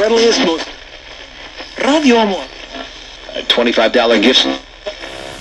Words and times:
friendliest, 0.00 0.40
most 0.46 0.66
Radio 1.84 2.16
Amor. 2.16 2.42
A 3.34 3.42
$25 3.42 4.22
gift. 4.22 4.46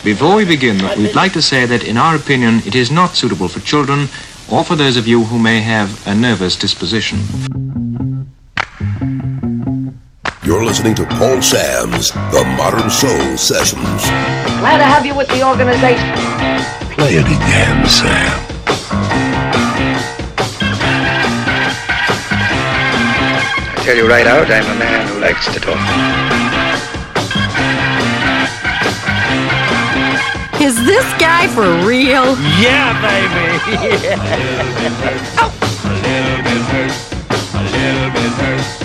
Before 0.04 0.36
we 0.36 0.44
begin, 0.44 0.78
we'd 0.98 1.16
like 1.16 1.32
to 1.32 1.42
say 1.42 1.66
that 1.66 1.86
in 1.86 1.96
our 1.96 2.18
opinion 2.18 2.56
it 2.66 2.76
is 2.76 2.92
not 2.92 3.16
suitable 3.16 3.48
for 3.48 3.62
children 3.62 4.10
or 4.52 4.66
for 4.66 4.76
those 4.76 4.98
of 4.98 5.08
you 5.08 5.24
who 5.24 5.40
may 5.40 5.62
have 5.62 6.06
a 6.06 6.14
nervous 6.14 6.58
disposition. 6.58 7.20
You're 10.44 10.66
listening 10.66 10.96
to 10.96 11.06
Paul 11.06 11.42
Sams 11.42 12.12
The 12.12 12.44
Modern 12.58 12.90
Soul 12.90 13.38
Sessions. 13.38 14.02
Glad 14.60 14.80
to 14.80 14.84
have 14.84 15.06
you 15.06 15.16
with 15.16 15.30
the 15.30 15.42
organization. 15.48 16.12
Play 16.96 17.16
it 17.16 17.26
again, 17.26 17.88
Sam. 17.88 18.49
Tell 23.90 23.98
you 23.98 24.08
right 24.08 24.28
out, 24.28 24.46
I'm 24.52 24.70
a 24.70 24.78
man 24.78 25.08
who 25.08 25.20
likes 25.20 25.52
to 25.52 25.60
talk. 25.60 25.82
Is 30.62 30.76
this 30.86 31.08
guy 31.18 31.48
for 31.48 31.66
real? 31.88 32.38
Yeah, 32.62 32.94
baby. 33.02 33.50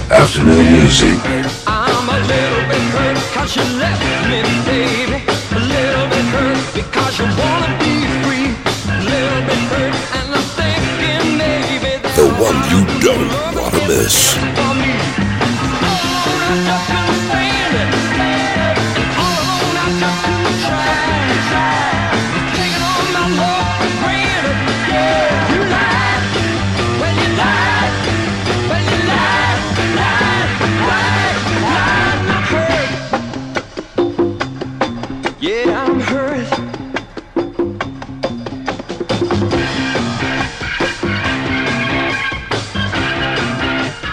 Afternoon 0.09 0.73
music. 0.73 1.21
I'm 1.67 2.09
a 2.09 2.21
little 2.25 2.65
bit 2.73 2.85
hurt 2.97 3.19
cause 3.35 3.57
you 3.57 3.67
left 3.77 4.01
me, 4.31 4.41
baby. 4.65 5.21
A 5.29 5.61
little 5.61 6.07
bit 6.09 6.27
hurt 6.33 6.61
because 6.73 7.19
you 7.19 7.27
wanna 7.37 7.77
be 7.85 7.95
free. 8.25 8.49
A 8.89 8.97
little 9.05 9.43
bit 9.49 9.63
hurt 9.69 9.95
and 10.17 10.29
I'm 10.33 10.49
thinking 10.57 11.37
maybe 11.37 11.93
The 12.17 12.29
one 12.41 12.57
you 12.73 12.81
don't 13.05 13.29
want 13.55 13.75
to 13.75 13.87
miss. 13.87 14.74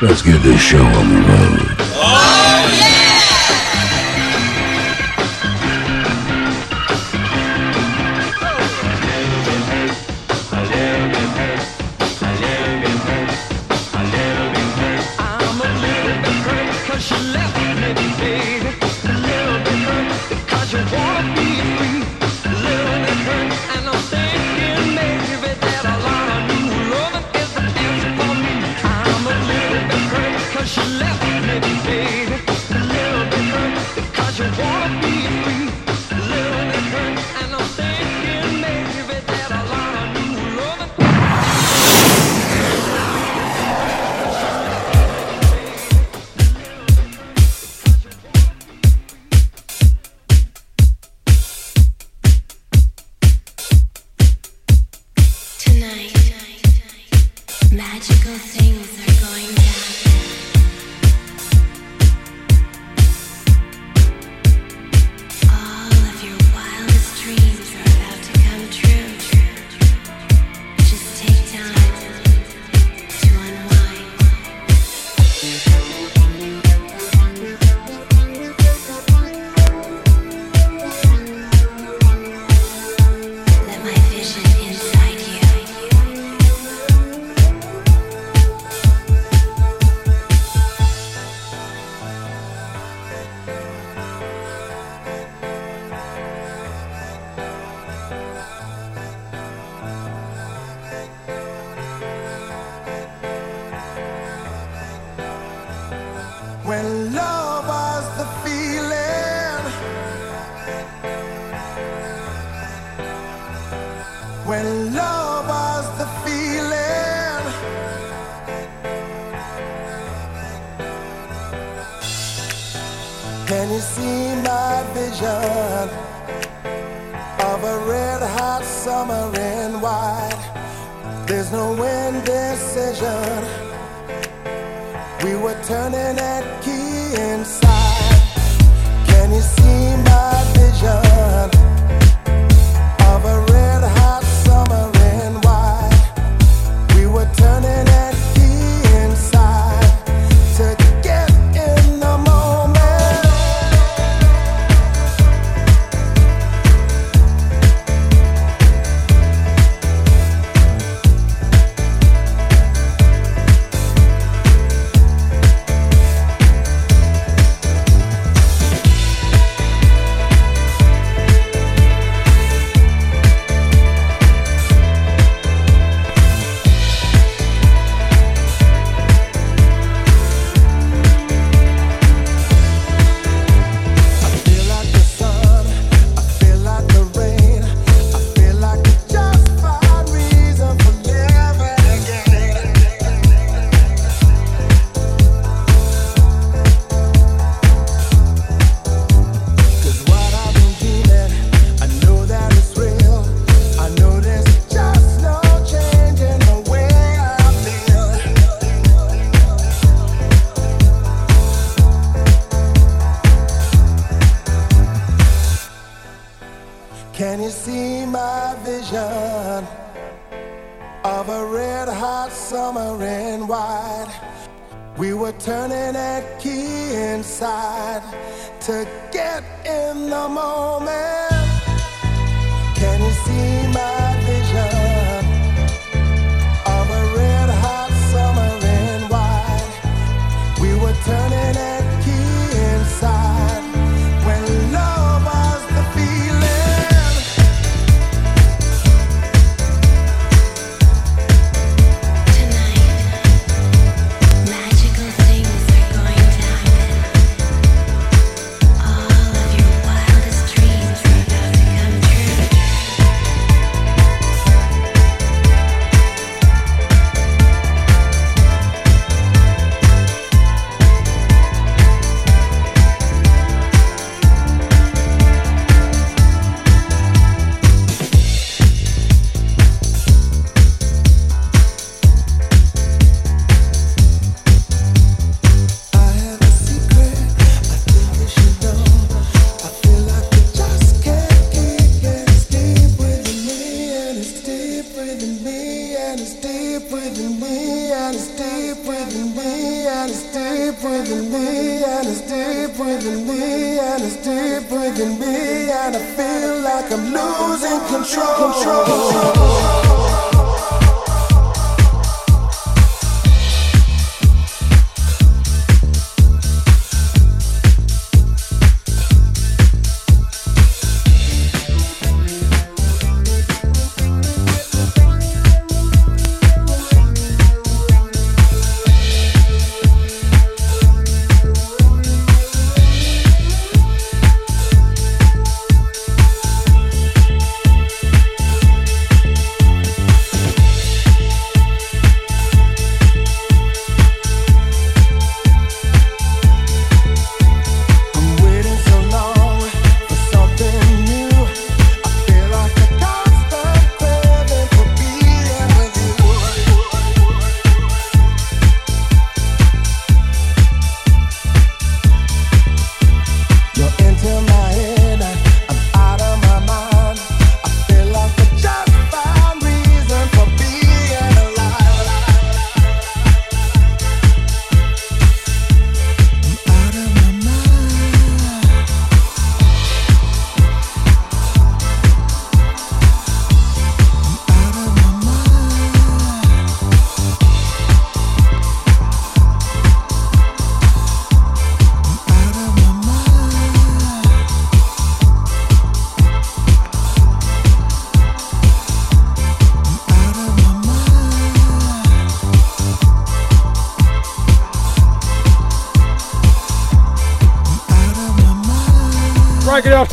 Let's 0.02 0.24
get 0.24 0.42
this 0.42 0.60
show 0.60 0.84
on 0.84 1.10
the 1.10 1.22
road. 1.28 1.81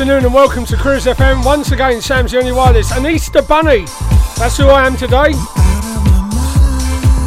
afternoon 0.09 0.25
and 0.25 0.35
welcome 0.35 0.65
to 0.65 0.75
Cruise 0.75 1.05
FM. 1.05 1.45
Once 1.45 1.71
again, 1.71 2.01
Sam's 2.01 2.33
the 2.33 2.39
only 2.39 2.51
wireless. 2.51 2.93
An 2.93 3.05
Easter 3.05 3.43
bunny. 3.43 3.85
That's 4.39 4.57
who 4.57 4.69
I 4.69 4.87
am 4.87 4.97
today. 4.97 5.33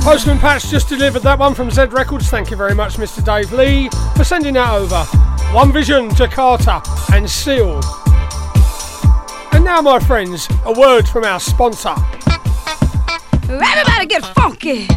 Postman 0.04 0.39
Patch 0.39 0.68
just 0.68 0.89
delivered 0.89 1.22
that 1.22 1.38
one 1.38 1.54
from 1.54 1.69
Z 1.69 1.83
Records. 1.92 2.31
Thank 2.31 2.50
you 2.50 2.57
very 2.57 2.74
much, 2.74 2.95
Mr. 2.95 3.24
Dave 3.24 3.54
Lee, 3.54 3.88
for 4.16 4.23
sending 4.23 4.56
that 4.56 4.73
over. 4.73 5.04
One 5.54 5.71
Vision, 5.71 6.09
Jakatta, 6.09 6.81
and 7.16 7.30
Seal. 7.30 7.81
And 9.52 9.64
now, 9.64 9.81
my 9.81 10.00
friends, 10.00 10.47
a 10.66 10.73
word 10.73 11.07
from 11.07 11.23
our 11.23 11.40
sponsor. 11.40 11.94
Everybody 13.47 14.07
get 14.07 14.26
funky. 14.33 14.88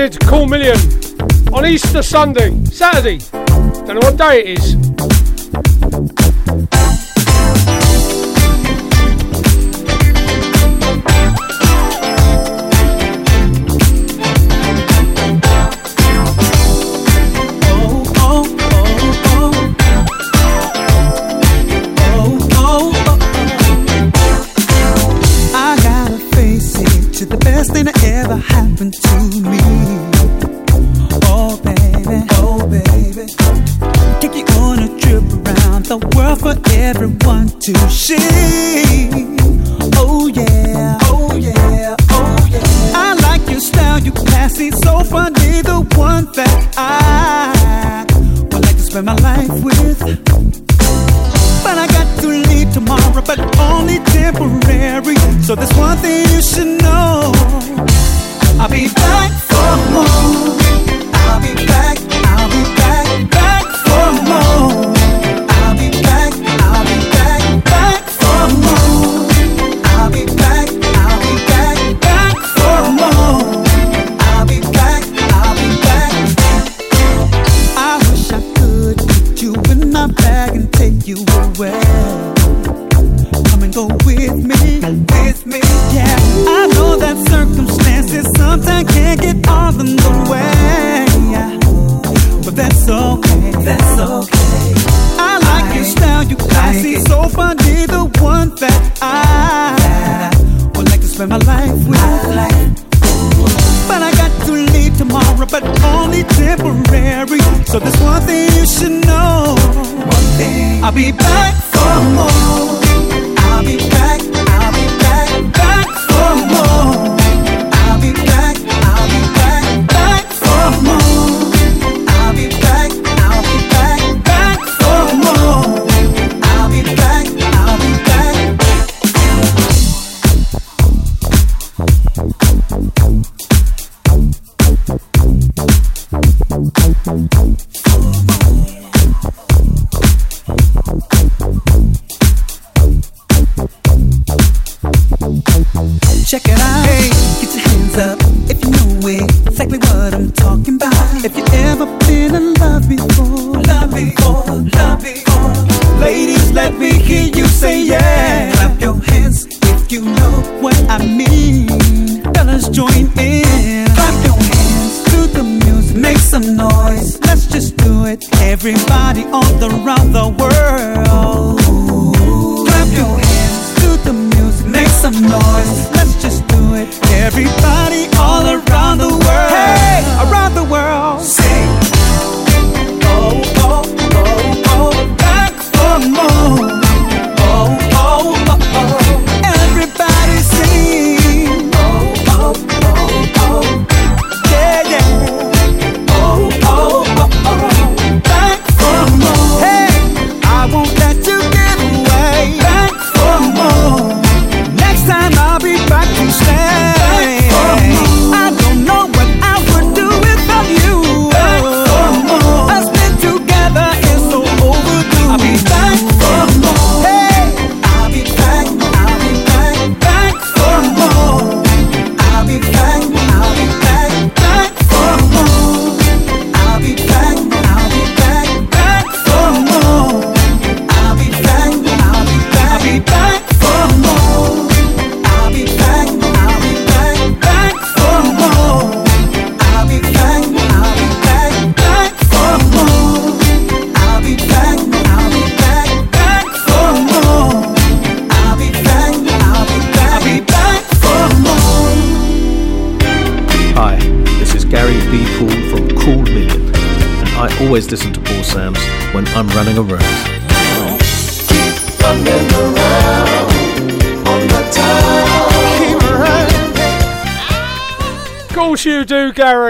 Sid 0.00 0.18
Cool 0.20 0.46
Million 0.46 0.78
on 1.52 1.66
Easter 1.66 2.02
Sunday, 2.02 2.64
Saturday. 2.64 3.18
Don't 3.84 4.00
know 4.00 4.00
what 4.00 4.16
day 4.16 4.40
it 4.40 4.58
is. 4.58 4.79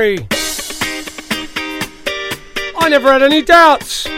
I 0.02 0.16
never 2.88 3.12
had 3.12 3.22
any 3.22 3.42
doubts. 3.42 4.09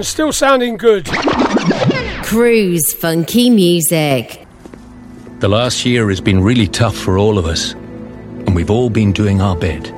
Cool 0.00 0.04
still 0.06 0.32
sounding 0.32 0.78
good. 0.78 1.04
Cruise 2.24 2.94
funky 2.94 3.50
music. 3.50 4.46
The 5.40 5.48
last 5.48 5.84
year 5.84 6.08
has 6.08 6.22
been 6.22 6.42
really 6.42 6.66
tough 6.66 6.96
for 6.96 7.18
all 7.18 7.36
of 7.36 7.44
us, 7.44 7.72
and 7.74 8.54
we've 8.54 8.70
all 8.70 8.88
been 8.88 9.12
doing 9.12 9.42
our 9.42 9.54
bit. 9.54 9.92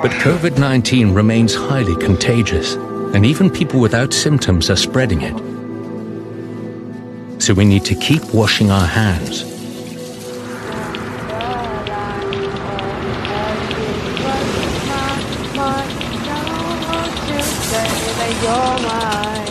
But 0.00 0.12
COVID 0.22 0.58
19 0.58 1.12
remains 1.12 1.56
highly 1.56 1.96
contagious, 1.96 2.74
and 3.14 3.26
even 3.26 3.50
people 3.50 3.80
without 3.80 4.14
symptoms 4.14 4.70
are 4.70 4.76
spreading 4.76 5.22
it. 5.22 5.36
So 7.42 7.52
we 7.52 7.64
need 7.64 7.84
to 7.86 7.96
keep 7.96 8.22
washing 8.32 8.70
our 8.70 8.86
hands. 8.86 9.47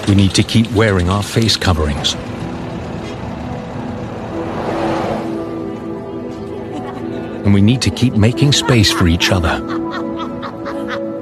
We 0.08 0.16
need 0.16 0.34
to 0.36 0.44
keep 0.44 0.72
wearing 0.72 1.10
our 1.10 1.22
face 1.22 1.58
coverings. 1.58 2.16
And 7.44 7.54
we 7.54 7.62
need 7.62 7.82
to 7.82 7.90
keep 7.90 8.14
making 8.14 8.54
space 8.54 8.92
for 8.92 9.08
each 9.08 9.32
other. 9.32 9.62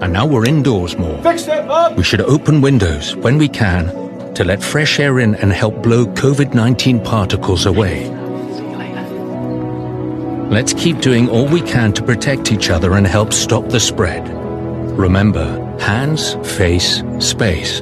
And 0.02 0.13
now 0.13 0.28
we're 0.28 0.45
indoors 0.45 0.98
more. 0.98 1.21
Fixed 1.24 1.48
it, 1.48 1.67
Bob. 1.67 1.98
We 1.98 2.04
should 2.04 2.21
open 2.21 2.62
windows 2.62 3.15
when 3.15 3.38
we 3.39 3.48
can 3.48 4.34
to 4.36 4.43
let 4.43 4.62
fresh 4.62 5.00
air 5.00 5.19
in 5.19 5.34
and 5.36 5.52
help 5.52 5.82
blow 5.82 6.06
COVID 6.06 6.54
19 6.54 7.00
particles 7.04 7.65
away. 7.65 8.10
Let's 10.50 10.74
keep 10.74 11.00
doing 11.00 11.28
all 11.28 11.48
we 11.48 11.62
can 11.62 11.91
to 11.93 12.04
protect 12.04 12.52
each 12.52 12.69
other 12.69 12.93
and 12.93 13.08
help 13.08 13.34
stop 13.34 13.69
the 13.69 13.80
spread. 13.80 14.28
Remember, 14.98 15.48
hands, 15.80 16.36
face, 16.56 17.02
space, 17.19 17.82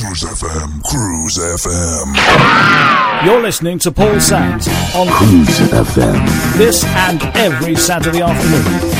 Cruise 0.00 0.22
FM, 0.24 0.82
Cruise 0.82 1.36
FM. 1.36 3.26
You're 3.26 3.42
listening 3.42 3.78
to 3.80 3.92
Paul 3.92 4.18
Sams 4.18 4.66
on 4.94 5.08
Cruise 5.08 5.58
FM. 5.70 6.56
this 6.56 6.82
and 6.84 7.22
every 7.36 7.74
Saturday 7.76 8.22
afternoon. 8.22 8.99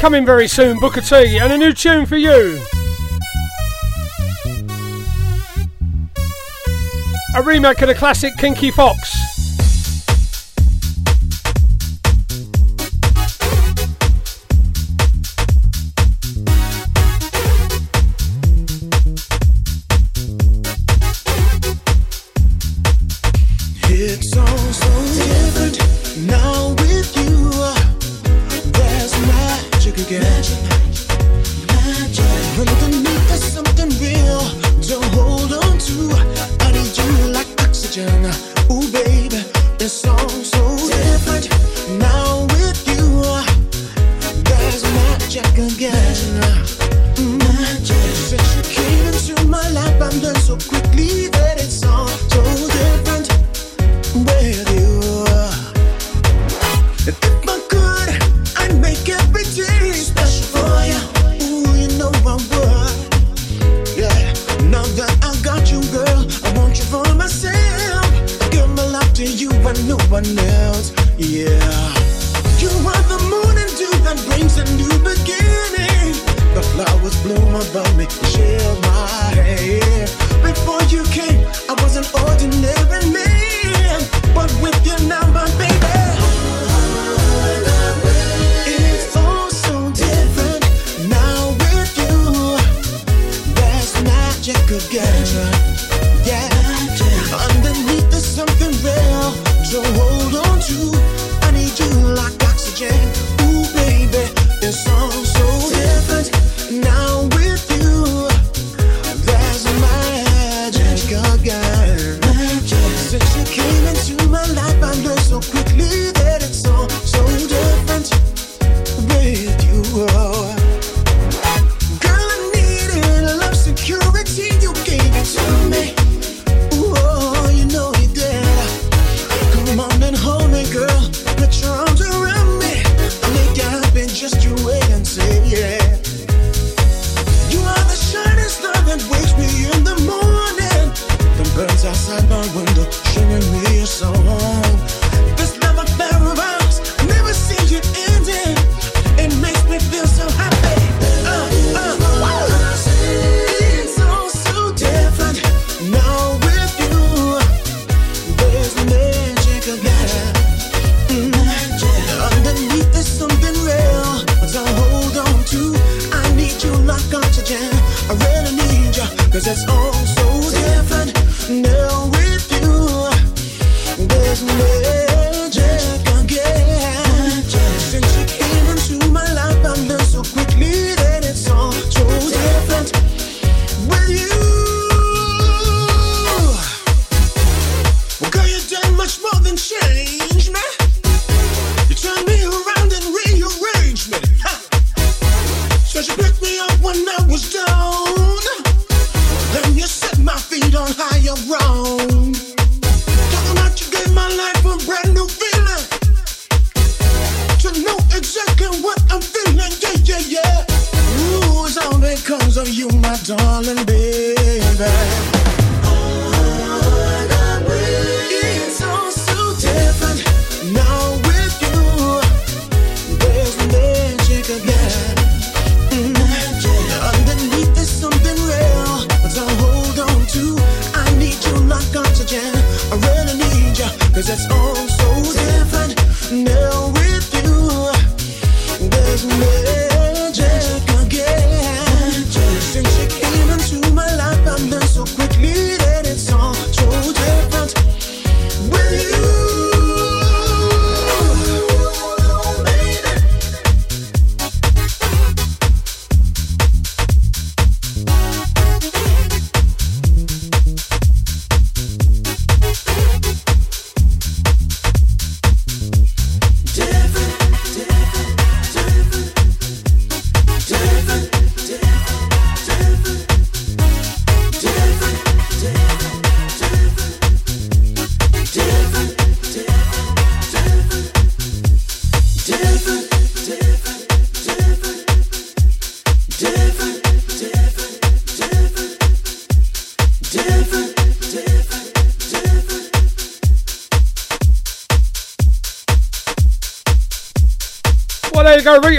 Coming 0.00 0.24
very 0.24 0.46
soon, 0.46 0.78
Booker 0.78 1.00
T, 1.00 1.38
and 1.38 1.52
a 1.52 1.58
new 1.58 1.72
tune 1.72 2.06
for 2.06 2.16
you. 2.16 2.60
A 7.34 7.42
remake 7.42 7.82
of 7.82 7.88
the 7.88 7.94
classic 7.96 8.32
Kinky 8.38 8.70
Foxx. 8.70 9.17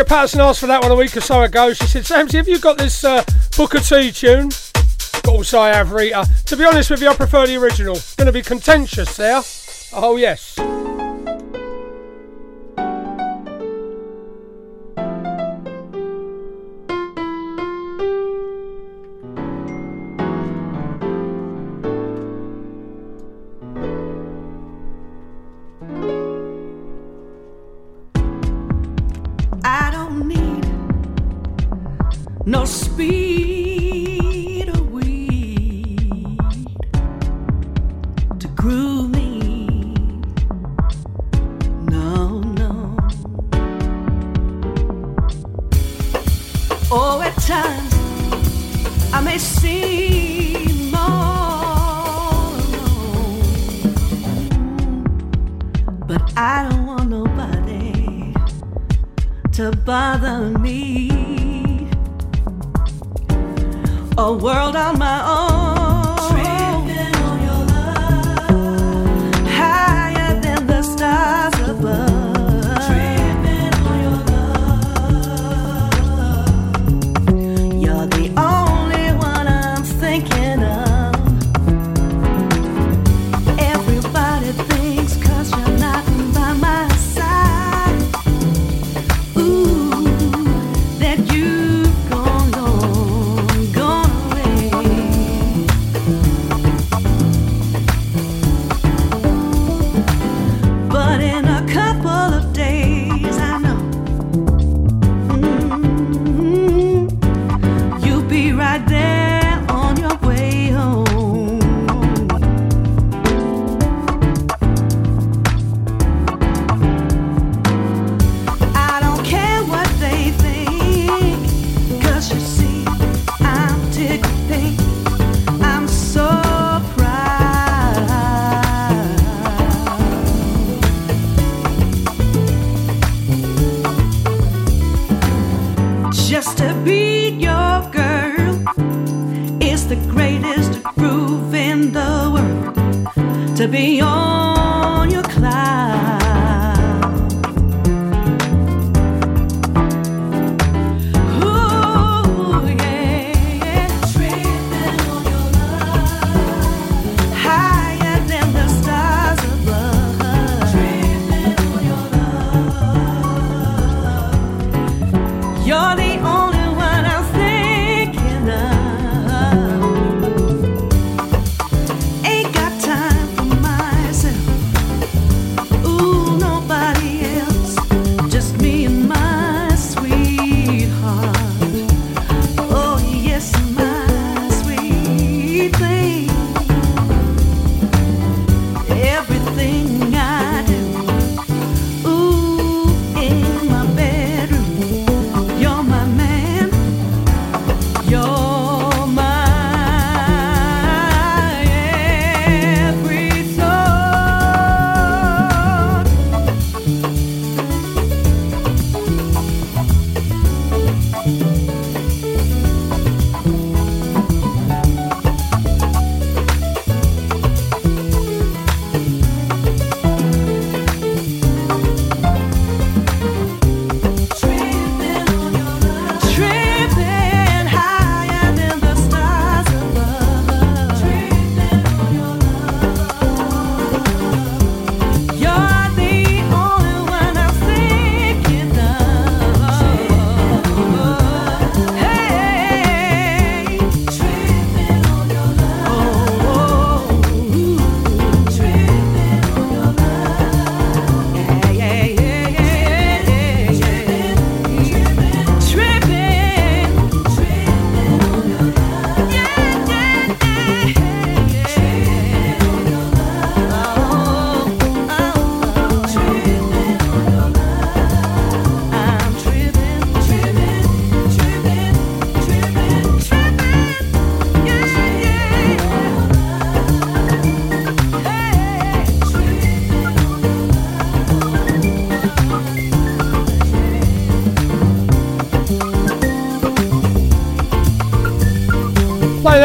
Patterson 0.09 0.41
asked 0.41 0.59
for 0.59 0.65
that 0.65 0.81
one 0.81 0.91
a 0.91 0.95
week 0.95 1.15
or 1.15 1.21
so 1.21 1.43
ago. 1.43 1.71
She 1.71 1.85
said, 1.85 2.03
Samsy, 2.03 2.33
have 2.33 2.47
you 2.47 2.57
got 2.59 2.79
this 2.79 3.03
uh, 3.03 3.23
Booker 3.55 3.77
T 3.77 4.11
tune? 4.11 4.49
Also 5.27 5.59
I 5.59 5.67
have 5.67 5.91
Rita. 5.91 6.27
To 6.47 6.57
be 6.57 6.65
honest 6.65 6.89
with 6.89 6.99
you, 7.03 7.09
I 7.09 7.15
prefer 7.15 7.45
the 7.45 7.57
original. 7.57 7.95
Going 8.17 8.25
to 8.25 8.31
be 8.31 8.41
contentious 8.41 9.15
there. 9.17 9.43
Oh, 9.93 10.15
yes. 10.15 10.57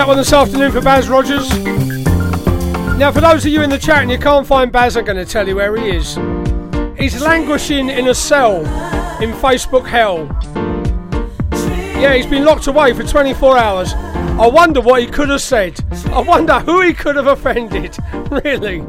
That 0.05 0.09
one 0.09 0.19
this 0.19 0.35
afternoon 0.35 0.71
for 0.71 0.83
Baz 0.83 1.09
Rogers. 1.09 1.49
Now, 2.99 3.11
for 3.11 3.23
those 3.23 3.47
of 3.47 3.51
you 3.51 3.63
in 3.63 3.71
the 3.71 3.79
chat 3.79 4.03
and 4.03 4.11
you 4.11 4.19
can't 4.19 4.47
find 4.47 4.71
Baz, 4.71 4.99
I'm 4.99 5.05
going 5.07 5.17
to 5.17 5.25
tell 5.25 5.49
you 5.49 5.57
where 5.57 5.75
he 5.79 5.97
is. 5.97 6.17
He's 6.99 7.23
languishing 7.23 7.89
in 7.89 8.09
a 8.09 8.15
cell 8.15 8.59
in 9.23 9.33
Facebook 9.33 9.87
hell. 9.87 10.27
Yeah, 11.99 12.13
he's 12.13 12.27
been 12.27 12.45
locked 12.45 12.67
away 12.67 12.93
for 12.93 13.03
24 13.03 13.57
hours. 13.57 13.95
I 13.95 14.47
wonder 14.47 14.83
what 14.83 15.01
he 15.01 15.07
could 15.07 15.31
have 15.31 15.41
said. 15.41 15.81
I 16.09 16.21
wonder 16.21 16.61
who 16.61 16.83
he 16.83 16.93
could 16.93 17.17
have 17.17 17.27
offended. 17.27 17.97
Really. 18.45 18.81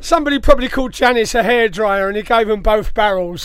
Somebody 0.00 0.38
probably 0.38 0.70
called 0.70 0.92
Janice 0.94 1.34
a 1.34 1.42
hairdryer 1.42 2.08
and 2.08 2.16
he 2.16 2.22
gave 2.22 2.46
them 2.46 2.62
both 2.62 2.94
barrels. 2.94 3.44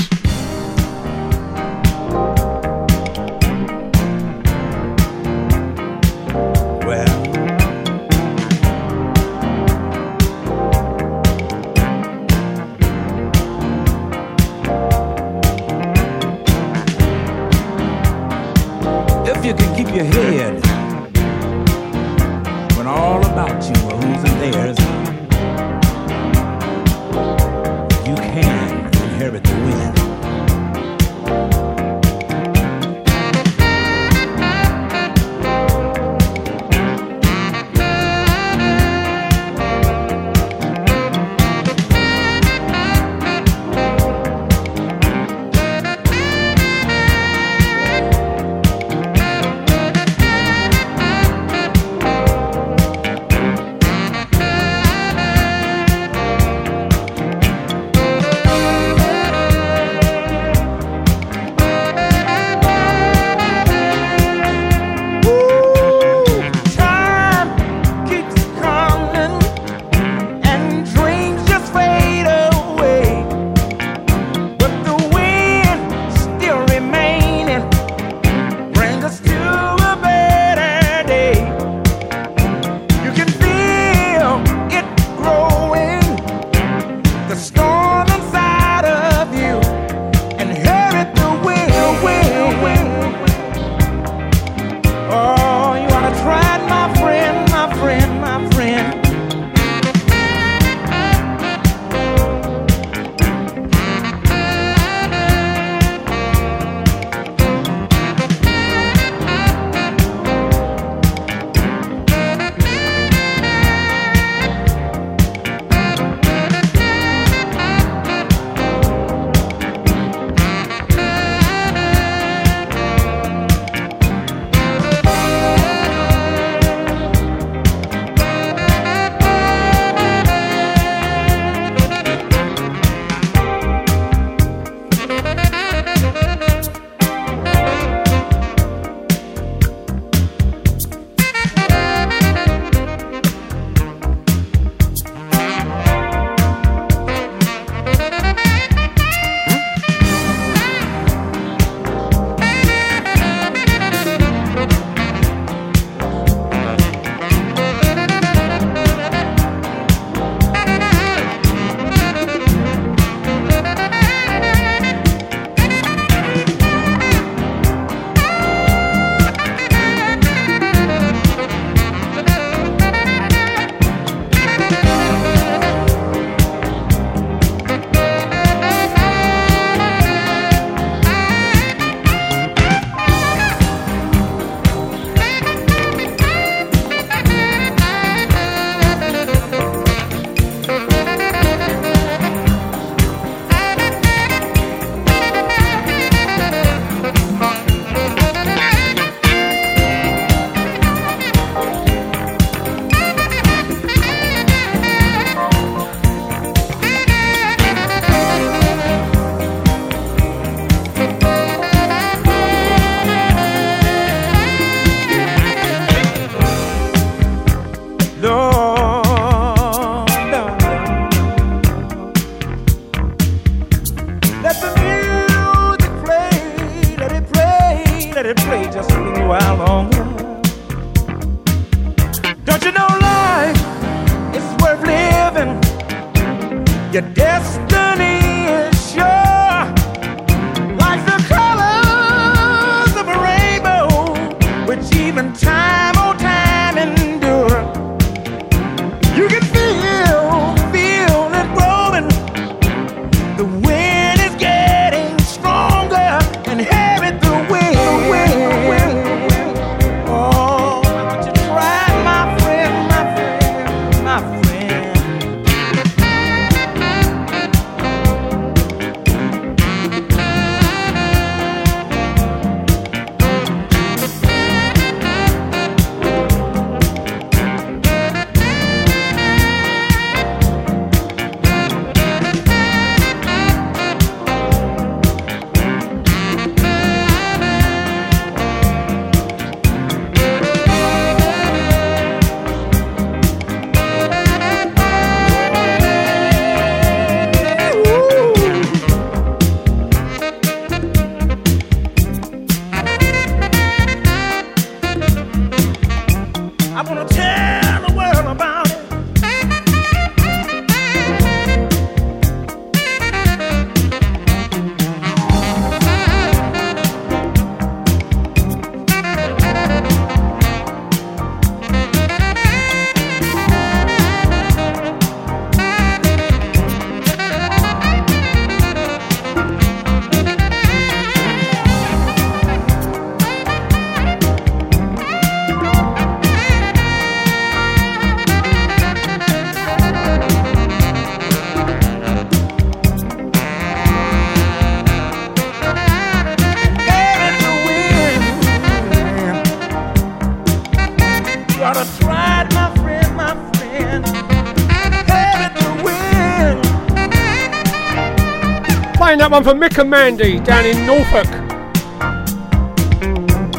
That 359.30 359.32
one 359.32 359.44
for 359.44 359.54
Mick 359.54 359.80
and 359.80 359.90
Mandy 359.90 360.40
down 360.40 360.66
in 360.66 360.86
Norfolk. 360.86 361.26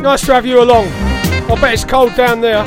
Nice 0.00 0.24
to 0.26 0.34
have 0.34 0.46
you 0.46 0.62
along. 0.62 0.86
I 0.86 1.58
bet 1.60 1.74
it's 1.74 1.84
cold 1.84 2.14
down 2.14 2.40
there. 2.40 2.62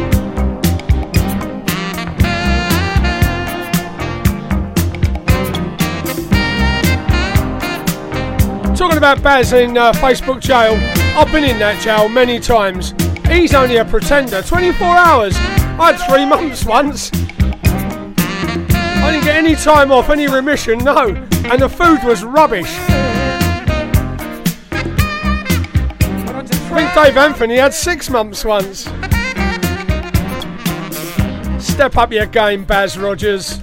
Talking 8.76 8.97
about 8.97 9.24
Baz 9.24 9.54
in 9.54 9.78
uh, 9.78 9.93
Facebook 9.93 10.41
jail, 10.41 10.74
I've 11.18 11.32
been 11.32 11.45
in 11.45 11.58
that 11.60 11.82
jail 11.82 12.10
many 12.10 12.38
times. 12.38 12.93
He's 13.30 13.54
only 13.54 13.78
a 13.78 13.86
pretender. 13.86 14.41
24 14.41 14.88
hours. 14.88 15.36
I 15.38 15.93
had 15.93 16.10
three 16.10 16.26
months 16.30 16.66
once. 16.66 17.12
I 17.14 19.12
didn't 19.12 19.24
get 19.24 19.38
any 19.38 19.56
time 19.56 19.89
off, 19.93 20.10
any 20.10 20.28
remission, 20.28 20.80
no. 20.80 21.28
And 21.52 21.62
the 21.62 21.68
food 21.68 22.04
was 22.04 22.24
rubbish. 22.24 22.72
I 26.32 26.43
think 26.76 26.93
Dave 26.93 27.18
Anthony 27.18 27.58
had 27.58 27.74
six 27.74 28.10
months 28.10 28.45
once. 28.45 28.82
Step 31.58 31.97
up 31.97 32.12
your 32.12 32.28
game, 32.28 32.66
Baz 32.66 33.00
Rogers. 33.00 33.60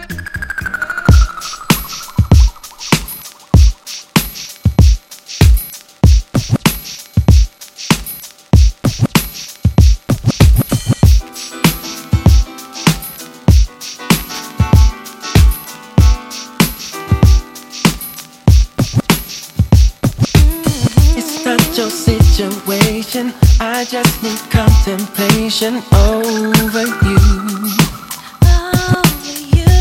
Just 23.88 24.20
need 24.22 24.38
contemplation 24.50 25.76
over 25.92 26.86
you. 27.06 27.18
Over 28.42 29.36
you. 29.54 29.76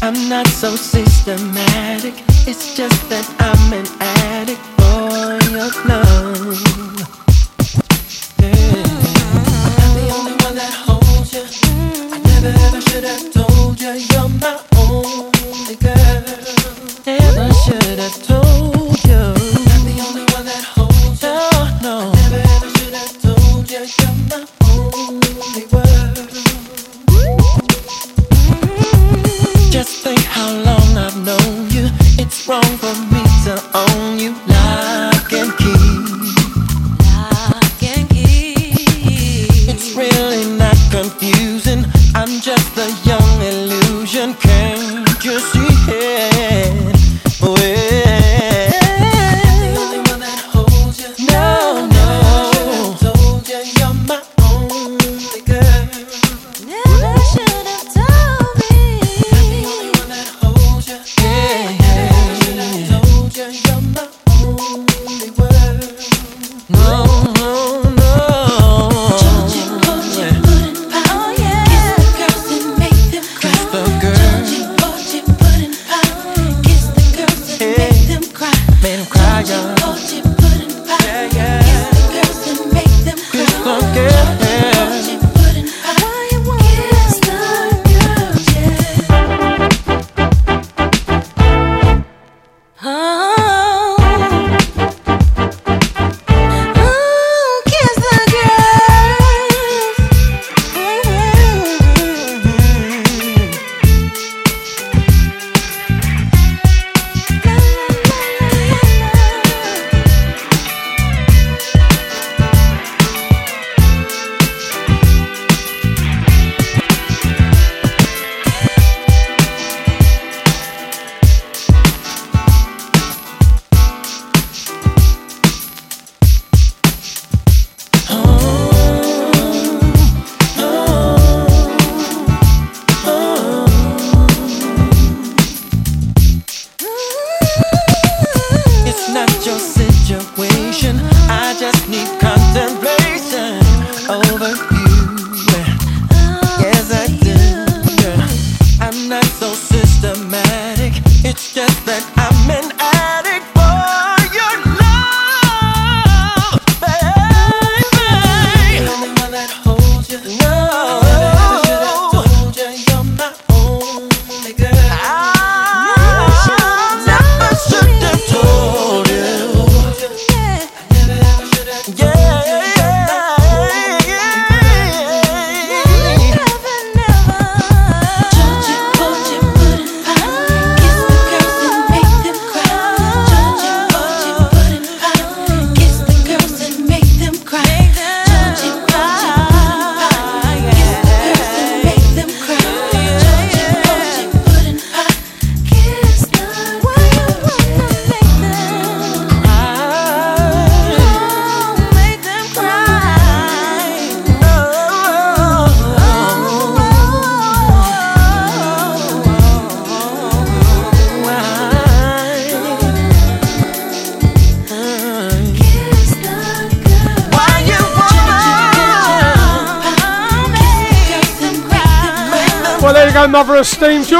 I'm 0.00 0.28
not 0.28 0.46
so 0.46 0.76
systematic. 0.76 2.14
It's 2.46 2.76
just 2.76 3.08
that 3.08 3.26
I'm 3.40 3.72
an 3.72 3.86
addict 4.00 4.60
for 4.78 5.38
your 5.50 5.70
love. 5.88 6.54
Yeah. 8.38 8.54
I'm 9.82 9.94
the 9.98 10.06
only 10.14 10.34
one 10.44 10.54
that 10.54 10.72
holds 10.86 11.32
you. 11.32 11.42
Mm. 11.42 12.12
I 12.12 12.18
never 12.18 12.52
ever 12.66 12.80
should 12.80 13.04
have 13.04 13.32
told 13.32 13.80
you 13.80 13.92
you're 13.92 14.28
my 14.38 14.60
only 14.78 15.74
girl. 15.76 16.22
Never 17.06 17.52
should 17.54 17.98
have 17.98 18.22
told 18.22 18.97
Wrong 32.58 32.76
for 32.78 33.02
me 33.02 33.07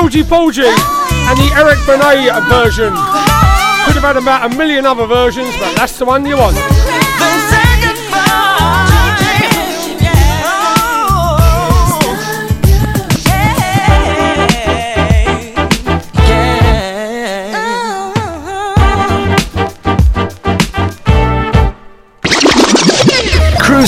Georgy 0.09 0.27
Porgy, 0.27 0.63
and 0.63 1.39
the 1.39 1.51
Eric 1.55 1.77
Benet 1.87 2.33
version. 2.49 2.95
Could 3.85 3.95
have 3.95 4.03
had 4.03 4.17
about 4.17 4.51
a 4.51 4.57
million 4.57 4.87
other 4.87 5.07
versions, 5.07 5.55
but 5.59 5.77
that's 5.77 5.99
the 5.99 6.07
one 6.07 6.25
you 6.25 6.39
want. 6.39 6.97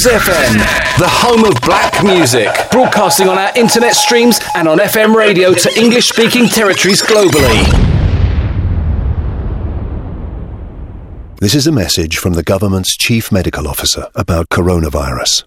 Cruise 0.00 0.22
FM, 0.22 0.98
the 0.98 1.06
home 1.06 1.44
of 1.44 1.60
black 1.60 2.02
music, 2.02 2.48
broadcasting 2.70 3.28
on 3.28 3.36
our 3.36 3.52
internet 3.54 3.94
streams 3.94 4.40
and 4.56 4.66
on 4.66 4.78
FM 4.78 5.14
radio 5.14 5.52
to 5.52 5.78
English 5.78 6.08
speaking 6.08 6.46
territories 6.46 7.02
globally. 7.02 7.60
This 11.40 11.54
is 11.54 11.66
a 11.66 11.72
message 11.72 12.16
from 12.16 12.32
the 12.32 12.42
government's 12.42 12.96
chief 12.96 13.30
medical 13.30 13.68
officer 13.68 14.08
about 14.14 14.48
coronavirus. 14.48 15.44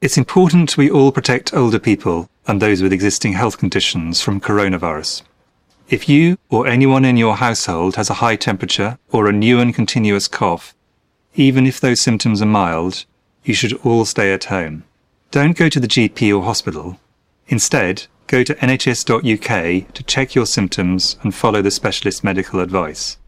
It's 0.00 0.16
important 0.16 0.76
we 0.76 0.88
all 0.88 1.10
protect 1.10 1.52
older 1.52 1.80
people 1.80 2.28
and 2.46 2.62
those 2.62 2.82
with 2.82 2.92
existing 2.92 3.32
health 3.32 3.58
conditions 3.58 4.22
from 4.22 4.40
coronavirus. 4.40 5.22
If 5.88 6.08
you 6.08 6.38
or 6.50 6.68
anyone 6.68 7.04
in 7.04 7.16
your 7.16 7.36
household 7.36 7.96
has 7.96 8.10
a 8.10 8.14
high 8.14 8.36
temperature 8.36 8.98
or 9.10 9.26
a 9.26 9.32
new 9.32 9.58
and 9.58 9.74
continuous 9.74 10.28
cough, 10.28 10.72
even 11.34 11.66
if 11.66 11.80
those 11.80 12.00
symptoms 12.00 12.40
are 12.40 12.46
mild, 12.46 13.06
you 13.44 13.54
should 13.54 13.72
all 13.84 14.04
stay 14.04 14.32
at 14.32 14.44
home. 14.44 14.84
Don't 15.30 15.56
go 15.56 15.68
to 15.68 15.80
the 15.80 15.88
GP 15.88 16.36
or 16.36 16.44
hospital. 16.44 16.98
Instead, 17.48 18.06
go 18.26 18.42
to 18.44 18.54
nhs.uk 18.54 19.94
to 19.94 20.02
check 20.04 20.34
your 20.34 20.46
symptoms 20.46 21.16
and 21.22 21.34
follow 21.34 21.62
the 21.62 21.70
specialist 21.70 22.22
medical 22.22 22.60
advice. 22.60 23.18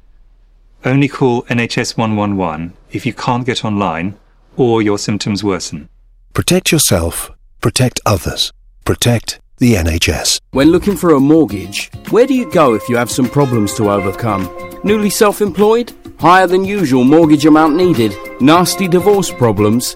Only 0.84 1.08
call 1.08 1.44
NHS 1.44 1.96
111 1.96 2.74
if 2.90 3.06
you 3.06 3.14
can't 3.14 3.46
get 3.46 3.64
online 3.64 4.18
or 4.56 4.82
your 4.82 4.98
symptoms 4.98 5.42
worsen. 5.42 5.88
Protect 6.34 6.70
yourself, 6.70 7.30
protect 7.60 8.00
others, 8.04 8.52
protect 8.84 9.40
the 9.58 9.74
NHS. 9.74 10.40
When 10.50 10.70
looking 10.70 10.96
for 10.96 11.14
a 11.14 11.20
mortgage, 11.20 11.90
where 12.10 12.26
do 12.26 12.34
you 12.34 12.50
go 12.50 12.74
if 12.74 12.88
you 12.88 12.96
have 12.96 13.10
some 13.10 13.28
problems 13.28 13.74
to 13.74 13.90
overcome? 13.90 14.50
Newly 14.84 15.10
self 15.10 15.40
employed? 15.40 15.92
Higher 16.24 16.46
than 16.46 16.64
usual 16.64 17.04
mortgage 17.04 17.44
amount 17.44 17.76
needed? 17.76 18.16
Nasty 18.40 18.88
divorce 18.88 19.30
problems? 19.30 19.94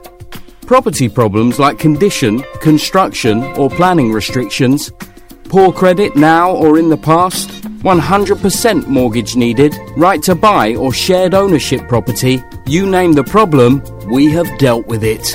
Property 0.66 1.08
problems 1.08 1.58
like 1.58 1.78
condition, 1.78 2.44
construction, 2.60 3.42
or 3.56 3.70
planning 3.70 4.12
restrictions? 4.12 4.92
Poor 5.44 5.72
credit 5.72 6.16
now 6.16 6.54
or 6.54 6.78
in 6.78 6.90
the 6.90 6.98
past? 6.98 7.48
100% 7.82 8.86
mortgage 8.88 9.36
needed? 9.36 9.74
Right 9.96 10.22
to 10.24 10.34
buy 10.34 10.74
or 10.74 10.92
shared 10.92 11.32
ownership 11.32 11.88
property? 11.88 12.42
You 12.66 12.84
name 12.86 13.14
the 13.14 13.24
problem, 13.24 13.82
we 14.10 14.30
have 14.32 14.58
dealt 14.58 14.86
with 14.86 15.04
it. 15.04 15.34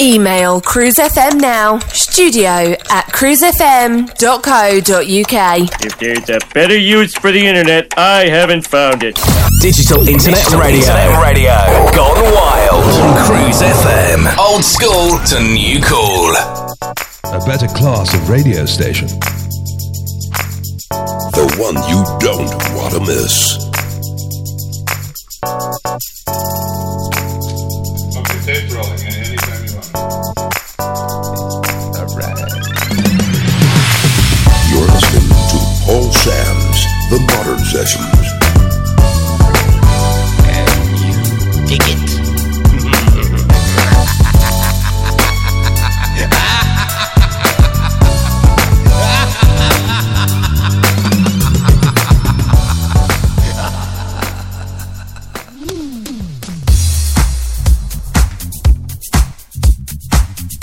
Email 0.00 0.60
Cruise 0.60 0.94
FM 0.96 1.40
now, 1.40 1.78
studio 1.88 2.76
at 2.90 3.06
cruisefm.co.uk. 3.06 4.08
If 5.82 5.98
there's 5.98 6.30
a 6.30 6.38
better 6.54 6.78
use 6.78 7.14
for 7.16 7.32
the 7.32 7.44
internet, 7.44 7.92
I 7.98 8.28
haven't 8.28 8.66
found 8.66 9.02
it. 9.02 9.16
Digital 9.60 10.06
Internet 10.08 10.38
Digital 10.38 10.60
Radio. 10.60 10.78
Internet 10.80 11.22
Radio. 11.22 11.50
Gone 11.96 12.22
wild. 12.32 12.84
On 12.84 13.26
Cruise 13.26 13.60
FM. 13.60 14.38
Old 14.38 14.64
school 14.64 15.18
to 15.26 15.40
new 15.42 15.80
cool. 15.82 16.32
A 17.34 17.44
better 17.44 17.66
class 17.66 18.14
of 18.14 18.30
radio 18.30 18.66
station. 18.66 19.08
The 20.88 21.54
one 21.58 21.74
you 21.88 22.04
don't 22.20 22.54
want 22.76 22.94
to 22.94 23.00
miss. 23.00 23.67
The 37.10 37.20
Modern 37.20 37.58
Sessions. 37.64 38.04
Dig 41.66 41.80
it. 41.82 42.18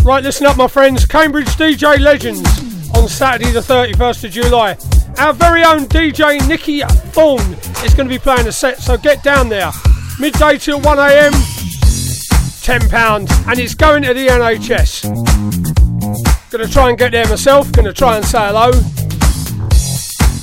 Right, 0.06 0.24
listen 0.24 0.46
up, 0.46 0.58
my 0.58 0.68
friends. 0.68 1.08
Cambridge 1.08 1.48
DJ 1.48 2.00
Legends 2.00 2.48
on 2.96 3.08
Saturday, 3.08 3.50
the 3.50 3.62
31st 3.62 4.26
of 4.26 4.32
July. 4.32 4.95
Our 5.18 5.34
very 5.34 5.64
own 5.64 5.86
DJ 5.86 6.46
Nikki 6.48 6.82
Thorne 6.82 7.54
is 7.86 7.94
going 7.94 8.08
to 8.08 8.14
be 8.14 8.20
playing 8.20 8.48
a 8.48 8.52
set, 8.52 8.80
so 8.80 8.98
get 8.98 9.24
down 9.24 9.50
there. 9.50 9.72
Midday 10.20 10.58
till 10.58 10.82
1 10.82 11.00
am, 11.00 11.32
£10, 11.32 13.48
and 13.48 13.60
it's 13.60 13.76
going 13.76 14.04
to 14.04 14.14
the 14.14 14.28
NHS. 14.28 15.04
Gonna 16.52 16.68
try 16.68 16.90
and 16.90 16.98
get 16.98 17.12
there 17.12 17.28
myself, 17.28 17.72
gonna 17.72 17.94
try 17.94 18.18
and 18.18 18.26
say 18.26 18.40
hello. 18.40 18.72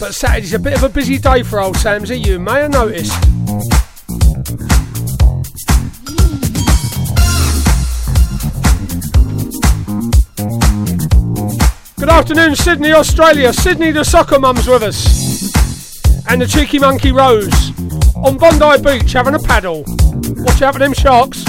But 0.00 0.14
Saturday's 0.14 0.54
a 0.54 0.58
bit 0.58 0.74
of 0.74 0.82
a 0.82 0.88
busy 0.88 1.18
day 1.18 1.42
for 1.42 1.60
old 1.60 1.76
Samsy, 1.76 2.24
you 2.24 2.38
may 2.38 2.60
have 2.60 2.72
noticed. 2.72 3.12
Good 12.02 12.10
afternoon, 12.10 12.56
Sydney, 12.56 12.90
Australia. 12.90 13.52
Sydney, 13.52 13.92
the 13.92 14.02
soccer 14.02 14.40
mum's 14.40 14.66
with 14.66 14.82
us. 14.82 15.54
And 16.28 16.42
the 16.42 16.48
cheeky 16.48 16.80
monkey 16.80 17.12
Rose. 17.12 17.70
On 18.16 18.36
Bondi 18.36 18.82
Beach, 18.82 19.12
having 19.12 19.36
a 19.36 19.38
paddle. 19.38 19.84
Watch 19.86 20.62
out 20.62 20.72
for 20.72 20.80
them 20.80 20.94
sharks. 20.94 21.44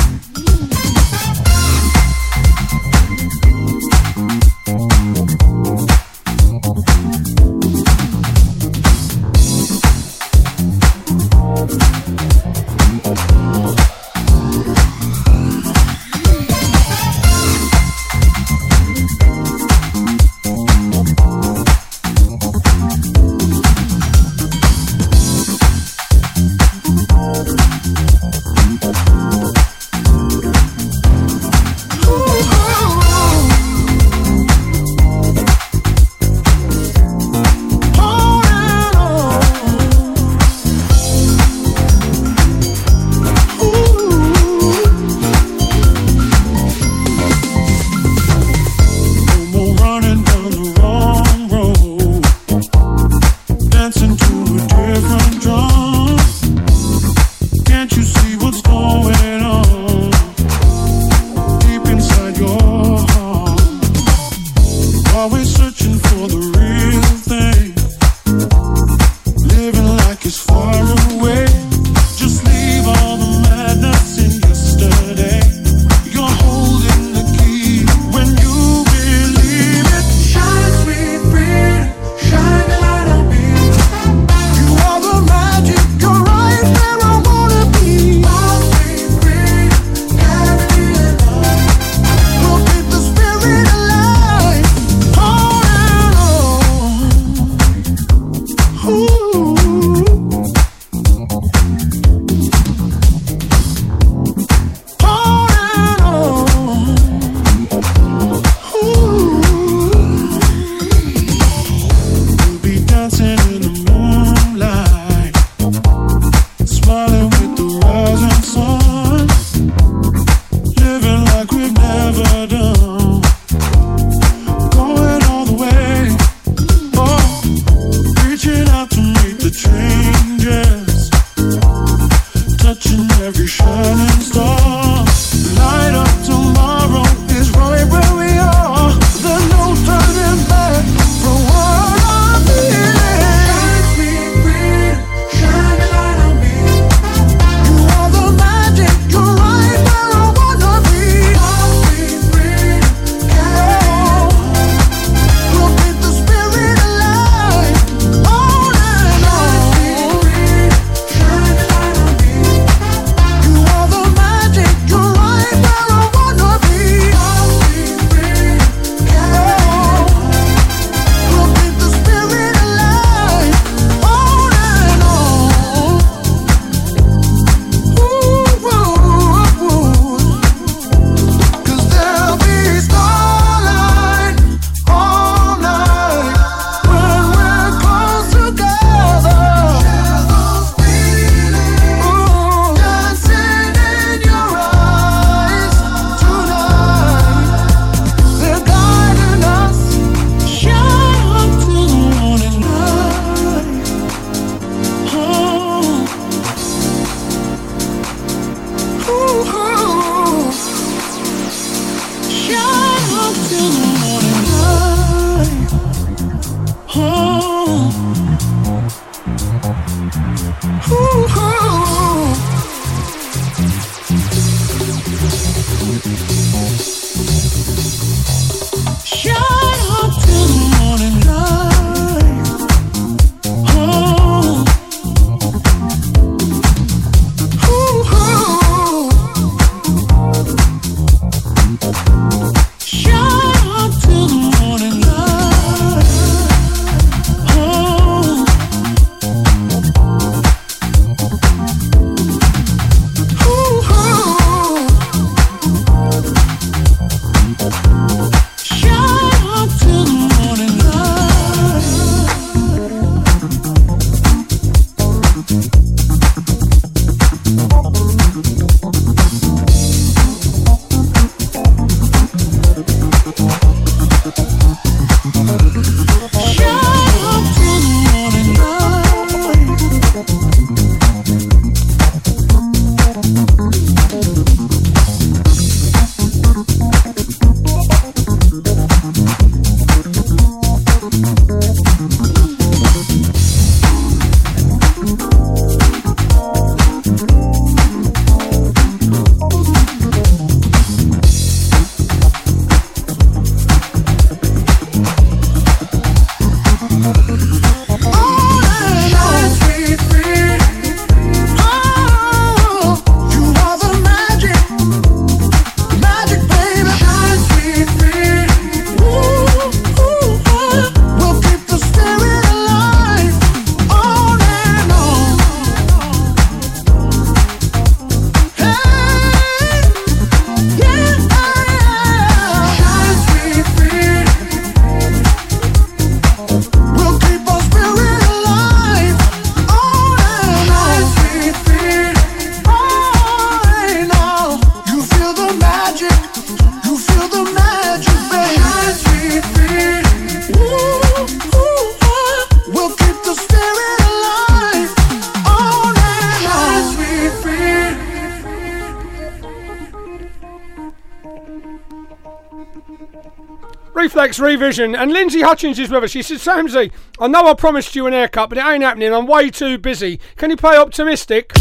Revision 364.53 364.93
and 364.93 365.11
Lindsay 365.11 365.41
Hutchins 365.41 365.79
is 365.79 365.89
with 365.89 366.03
us. 366.03 366.11
She 366.11 366.21
said, 366.21 366.37
Samsey, 366.37 366.91
I 367.19 367.27
know 367.27 367.47
I 367.47 367.55
promised 367.55 367.95
you 367.95 368.05
an 368.05 368.13
haircut, 368.13 368.49
but 368.49 368.59
it 368.59 368.63
ain't 368.63 368.83
happening. 368.83 369.11
I'm 369.11 369.25
way 369.25 369.49
too 369.49 369.79
busy. 369.79 370.19
Can 370.35 370.51
you 370.51 370.57
play 370.57 370.77
optimistic? 370.77 371.51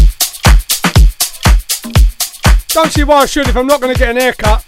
Don't 2.67 2.91
see 2.91 3.03
why 3.03 3.21
I 3.21 3.25
should 3.25 3.47
if 3.47 3.57
I'm 3.57 3.65
not 3.65 3.81
going 3.81 3.91
to 3.91 3.99
get 3.99 4.11
an 4.11 4.17
haircut. 4.17 4.63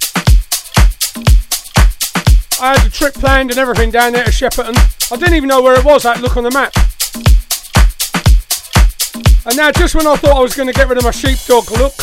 I 2.59 2.73
had 2.73 2.80
the 2.80 2.89
trip 2.91 3.13
planned 3.13 3.51
and 3.51 3.59
everything 3.59 3.91
down 3.91 4.13
there 4.13 4.23
to 4.23 4.32
Shepperton. 4.32 4.76
I 5.11 5.17
didn't 5.17 5.36
even 5.36 5.47
know 5.47 5.61
where 5.61 5.78
it 5.78 5.86
was. 5.86 6.01
To 6.01 6.19
look 6.19 6.36
on 6.36 6.45
the 6.45 6.51
map. 6.51 6.73
And 9.45 9.55
now, 9.55 9.71
just 9.71 9.93
when 9.93 10.07
I 10.07 10.15
thought 10.15 10.36
I 10.36 10.41
was 10.41 10.55
going 10.55 10.67
to 10.67 10.73
get 10.73 10.89
rid 10.89 10.97
of 10.97 11.03
my 11.03 11.11
sheepdog 11.11 11.69
look, 11.69 11.93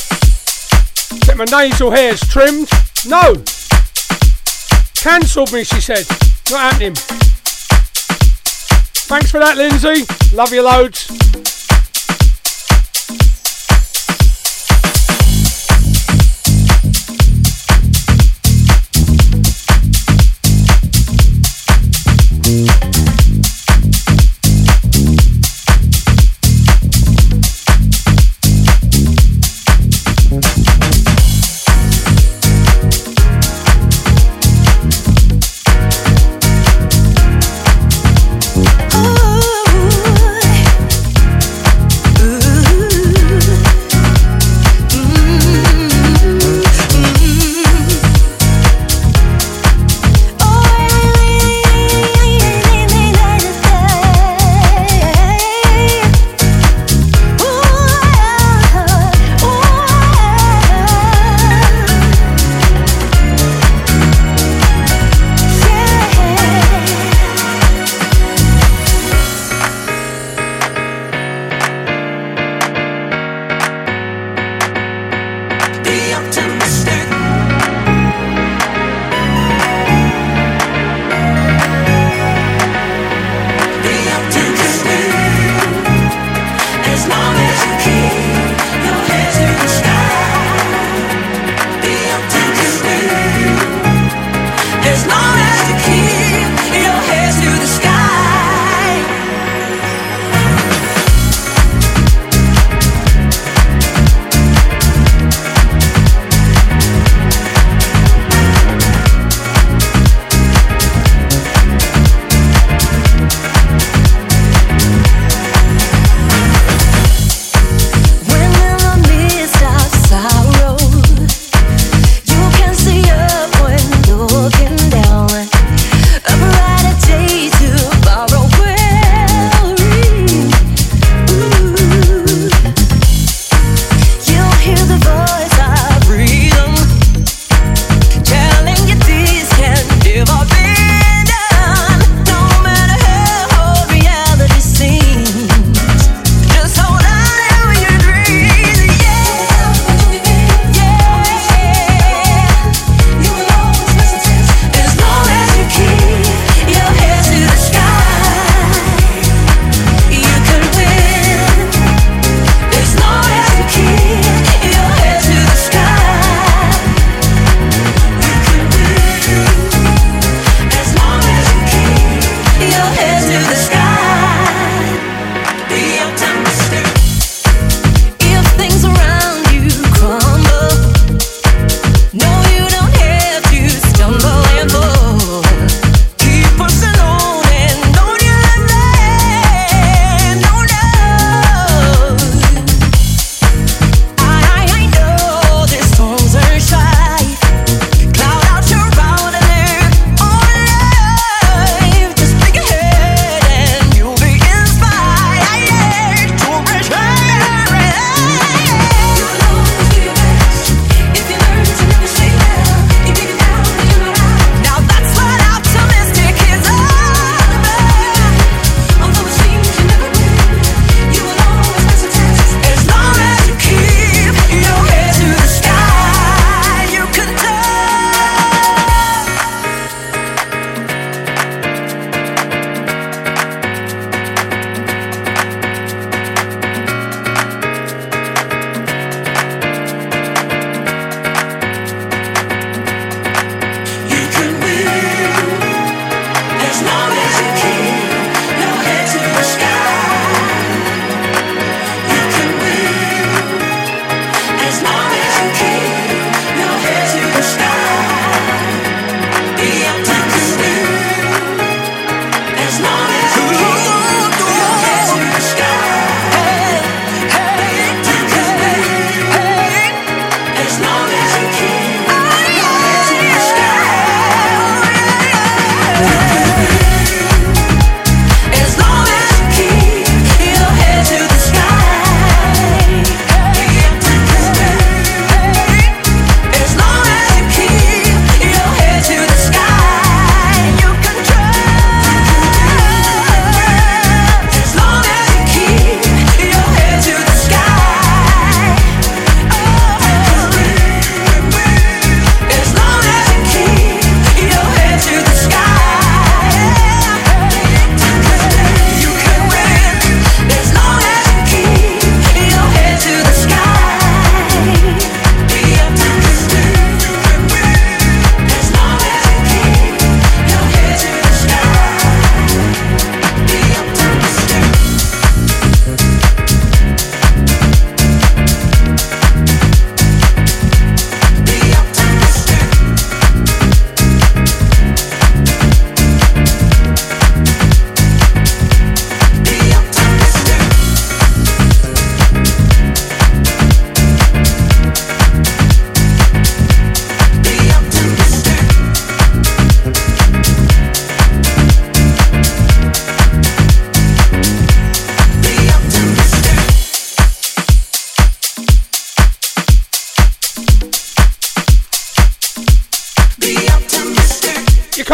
get 1.26 1.36
my 1.36 1.46
nasal 1.46 1.90
hairs 1.90 2.20
trimmed, 2.20 2.68
no, 3.08 3.42
Cancelled 5.02 5.52
me, 5.52 5.64
she 5.64 5.80
said. 5.80 6.06
Not 6.48 6.74
happening. 6.74 6.94
Thanks 9.04 9.32
for 9.32 9.40
that, 9.40 9.56
Lindsay. 9.56 10.06
Love 10.32 10.52
you 10.52 10.62
loads. 10.62 11.08
Mm-hmm. 22.44 22.81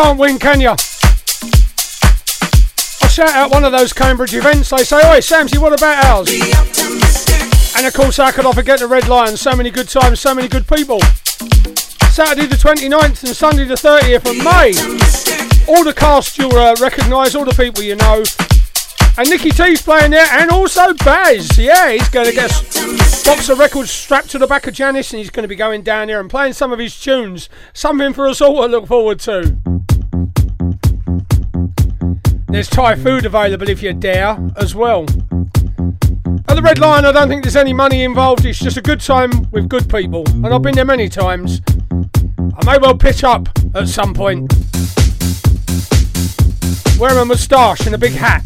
Can't 0.03 0.17
win, 0.17 0.39
can 0.39 0.61
you? 0.61 0.71
I 0.71 0.77
shout 3.09 3.31
out 3.31 3.51
one 3.51 3.65
of 3.65 3.73
those 3.73 3.93
Cambridge 3.93 4.33
events. 4.33 4.71
They 4.71 4.85
say, 4.85 4.99
"Oi, 4.99 5.19
Samsy, 5.19 5.59
what 5.59 5.73
about 5.73 6.05
ours?" 6.05 6.31
And 7.77 7.85
of 7.85 7.93
course, 7.95 8.19
how 8.19 8.31
could 8.31 8.47
I 8.47 8.53
forget 8.53 8.79
the 8.79 8.87
Red 8.87 9.09
Lion? 9.09 9.37
So 9.37 9.57
many 9.57 9.73
good 9.73 9.89
times, 9.89 10.21
so 10.21 10.37
many 10.37 10.47
good 10.47 10.69
people. 10.69 11.01
Saturday 12.13 12.47
the 12.47 12.55
29th 12.55 13.25
and 13.25 13.35
Sunday 13.35 13.65
the 13.65 13.75
30th 13.75 14.31
of 14.31 14.37
May. 14.37 14.73
All 15.67 15.83
the 15.83 15.93
cast 15.93 16.39
you'll 16.39 16.55
uh, 16.55 16.77
recognise, 16.81 17.35
all 17.35 17.45
the 17.45 17.53
people 17.53 17.83
you 17.83 17.97
know. 17.97 18.23
And 19.19 19.29
Nicky 19.29 19.51
T's 19.51 19.83
playing 19.83 20.13
there, 20.13 20.29
and 20.31 20.49
also 20.53 20.95
Baz. 20.95 21.59
Yeah, 21.59 21.91
he's 21.91 22.09
going 22.09 22.27
to 22.27 22.33
get 22.33 22.53
a 22.53 23.25
box 23.25 23.49
of 23.49 23.59
records 23.59 23.91
strapped 23.91 24.31
to 24.31 24.39
the 24.39 24.47
back 24.47 24.69
of 24.69 24.75
Janice, 24.75 25.11
and 25.11 25.19
he's 25.19 25.31
going 25.31 25.43
to 25.43 25.49
be 25.49 25.57
going 25.57 25.83
down 25.83 26.07
there 26.07 26.21
and 26.21 26.31
playing 26.31 26.53
some 26.53 26.73
of 26.73 26.79
his 26.79 26.99
tunes. 27.01 27.49
Something 27.73 28.13
for 28.13 28.29
us 28.29 28.41
all 28.41 28.63
to 28.63 28.69
look 28.69 28.87
forward 28.87 29.19
to. 29.21 29.58
There's 32.51 32.69
Thai 32.69 32.95
food 32.95 33.27
available 33.27 33.69
if 33.69 33.83
you 33.83 33.93
dare, 33.93 34.39
as 34.57 34.75
well. 34.75 35.03
At 36.49 36.55
the 36.55 36.63
Red 36.63 36.79
Lion, 36.79 37.05
I 37.05 37.13
don't 37.13 37.29
think 37.29 37.43
there's 37.43 37.57
any 37.57 37.75
money 37.75 38.03
involved. 38.05 38.47
It's 38.47 38.59
just 38.59 38.79
a 38.79 38.83
good 38.83 39.01
time 39.01 39.51
with 39.51 39.69
good 39.69 39.89
people, 39.91 40.25
and 40.29 40.47
I've 40.47 40.63
been 40.63 40.75
there 40.75 40.87
many 40.87 41.11
times. 41.11 41.61
I 41.93 42.65
may 42.65 42.79
well 42.79 42.97
pitch 42.97 43.23
up 43.23 43.51
at 43.75 43.87
some 43.87 44.15
point. 44.15 44.51
Wearing 46.99 47.19
a 47.19 47.25
moustache 47.27 47.85
and 47.85 47.95
a 47.95 47.99
big 47.99 48.13
hat. 48.13 48.43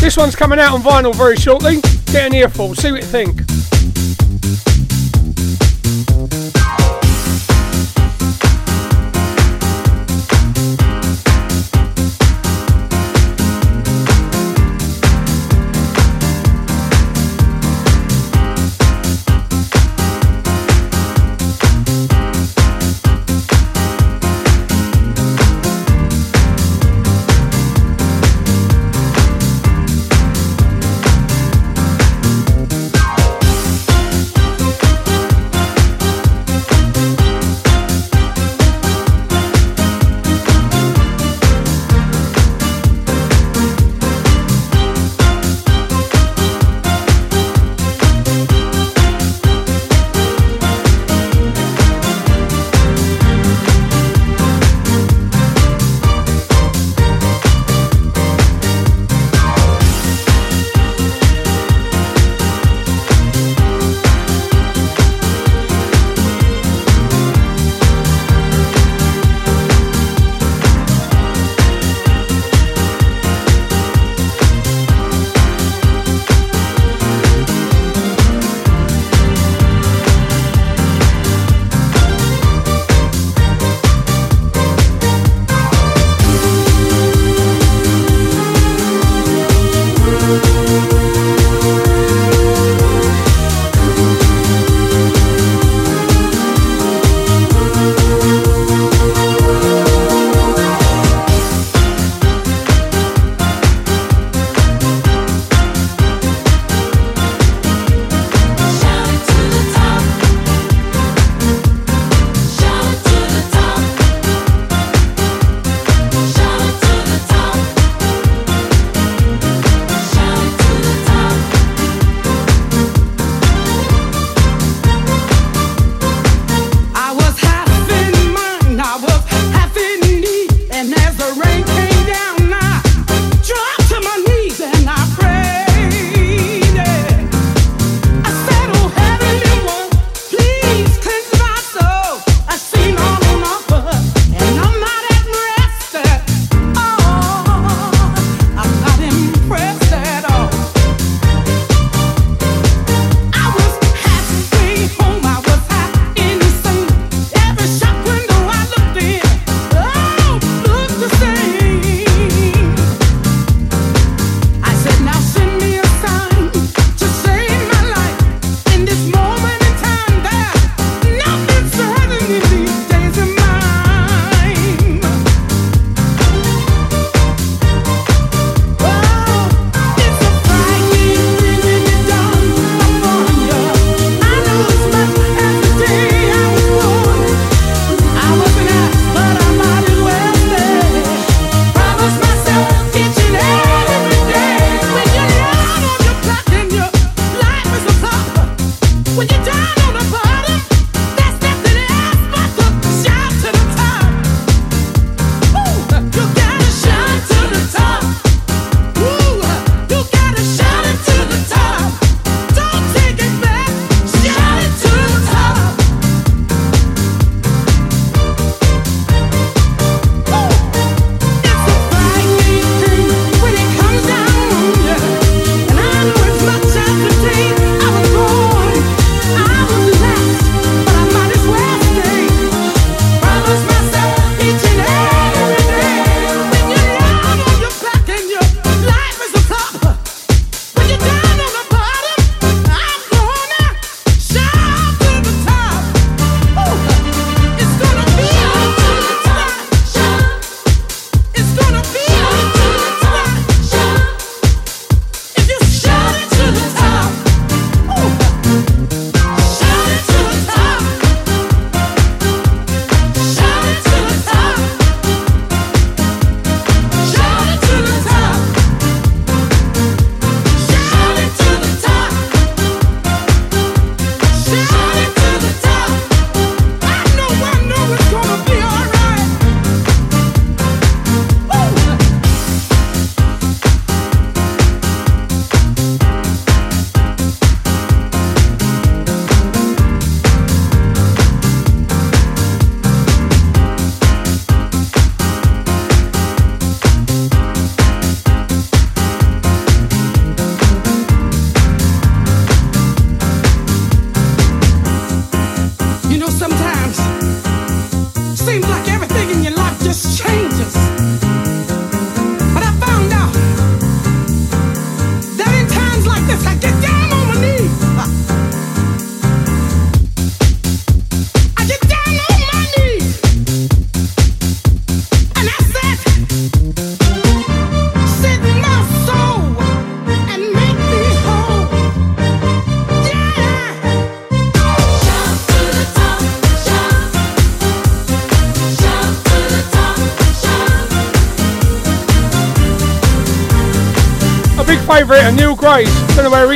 This 0.00 0.16
one's 0.16 0.34
coming 0.34 0.58
out 0.58 0.72
on 0.72 0.80
vinyl 0.80 1.14
very 1.14 1.36
shortly. 1.36 1.82
Get 2.06 2.26
an 2.26 2.34
earful, 2.34 2.74
see 2.74 2.92
what 2.92 3.02
you 3.02 3.06
think. 3.06 3.41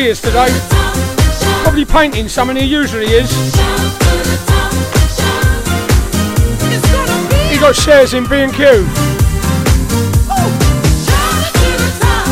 Today. 0.06 0.46
Probably 1.64 1.84
painting 1.84 2.28
some 2.28 2.46
something 2.46 2.62
he 2.62 2.70
usually 2.70 3.06
is. 3.06 3.28
He 7.50 7.58
got 7.58 7.74
shares 7.74 8.14
in 8.14 8.22
B&Q. 8.22 8.84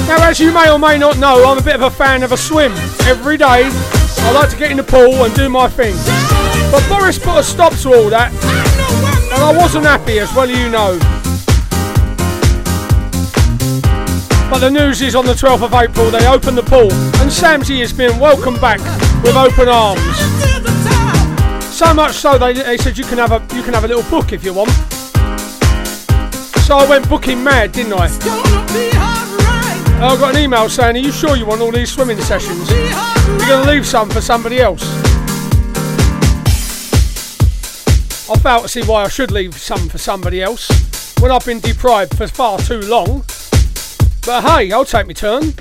Now, 0.06 0.22
as 0.22 0.38
you 0.38 0.52
may 0.52 0.70
or 0.70 0.78
may 0.78 0.98
not 0.98 1.18
know, 1.18 1.50
I'm 1.50 1.58
a 1.58 1.62
bit 1.62 1.74
of 1.74 1.82
a 1.82 1.90
fan 1.90 2.22
of 2.22 2.30
a 2.30 2.36
swim. 2.36 2.70
Every 3.08 3.36
day, 3.36 3.64
I 3.64 4.32
like 4.32 4.50
to 4.50 4.56
get 4.56 4.70
in 4.70 4.76
the 4.76 4.84
pool 4.84 5.24
and 5.24 5.34
do 5.34 5.48
my 5.48 5.66
thing. 5.66 5.96
But 6.70 6.88
Boris 6.88 7.18
put 7.18 7.38
a 7.38 7.42
stop 7.42 7.74
to 7.78 7.88
all 7.92 8.08
that, 8.08 8.30
and 9.32 9.42
I 9.42 9.52
wasn't 9.52 9.86
happy, 9.86 10.20
as 10.20 10.32
well 10.32 10.48
you 10.48 10.70
know. 10.70 11.13
But 14.54 14.60
the 14.60 14.70
news 14.70 15.02
is 15.02 15.16
on 15.16 15.26
the 15.26 15.32
12th 15.32 15.64
of 15.64 15.74
April 15.74 16.12
they 16.12 16.28
open 16.28 16.54
the 16.54 16.62
pool, 16.62 16.92
and 17.20 17.28
Samsey 17.28 17.80
is 17.80 17.92
being 17.92 18.20
welcomed 18.20 18.60
back 18.60 18.78
with 19.24 19.34
open 19.34 19.68
arms. 19.68 20.00
So 21.74 21.92
much 21.92 22.12
so 22.12 22.38
they, 22.38 22.52
they 22.52 22.76
said 22.76 22.96
you 22.96 23.02
can 23.02 23.18
have 23.18 23.32
a 23.32 23.42
you 23.52 23.64
can 23.64 23.74
have 23.74 23.82
a 23.82 23.88
little 23.88 24.08
book 24.08 24.32
if 24.32 24.44
you 24.44 24.54
want. 24.54 24.70
So 26.66 26.76
I 26.76 26.86
went 26.88 27.08
booking 27.08 27.42
mad, 27.42 27.72
didn't 27.72 27.94
I? 27.94 28.06
I 30.00 30.16
got 30.20 30.36
an 30.36 30.40
email 30.40 30.68
saying, 30.68 30.94
"Are 30.94 31.00
you 31.00 31.10
sure 31.10 31.34
you 31.34 31.46
want 31.46 31.60
all 31.60 31.72
these 31.72 31.90
swimming 31.90 32.20
sessions? 32.20 32.70
You're 32.70 33.48
going 33.48 33.64
to 33.64 33.72
leave 33.72 33.84
some 33.84 34.08
for 34.08 34.20
somebody 34.20 34.60
else." 34.60 34.84
I 38.30 38.38
failed 38.38 38.62
to 38.62 38.68
see 38.68 38.84
why 38.84 39.02
I 39.02 39.08
should 39.08 39.32
leave 39.32 39.54
some 39.58 39.88
for 39.88 39.98
somebody 39.98 40.40
else 40.40 40.70
when 41.18 41.32
I've 41.32 41.44
been 41.44 41.58
deprived 41.58 42.16
for 42.16 42.28
far 42.28 42.60
too 42.60 42.82
long. 42.82 43.24
But 44.26 44.42
hey, 44.42 44.72
I'll 44.72 44.86
take 44.86 45.06
my 45.06 45.12
turn. 45.12 45.52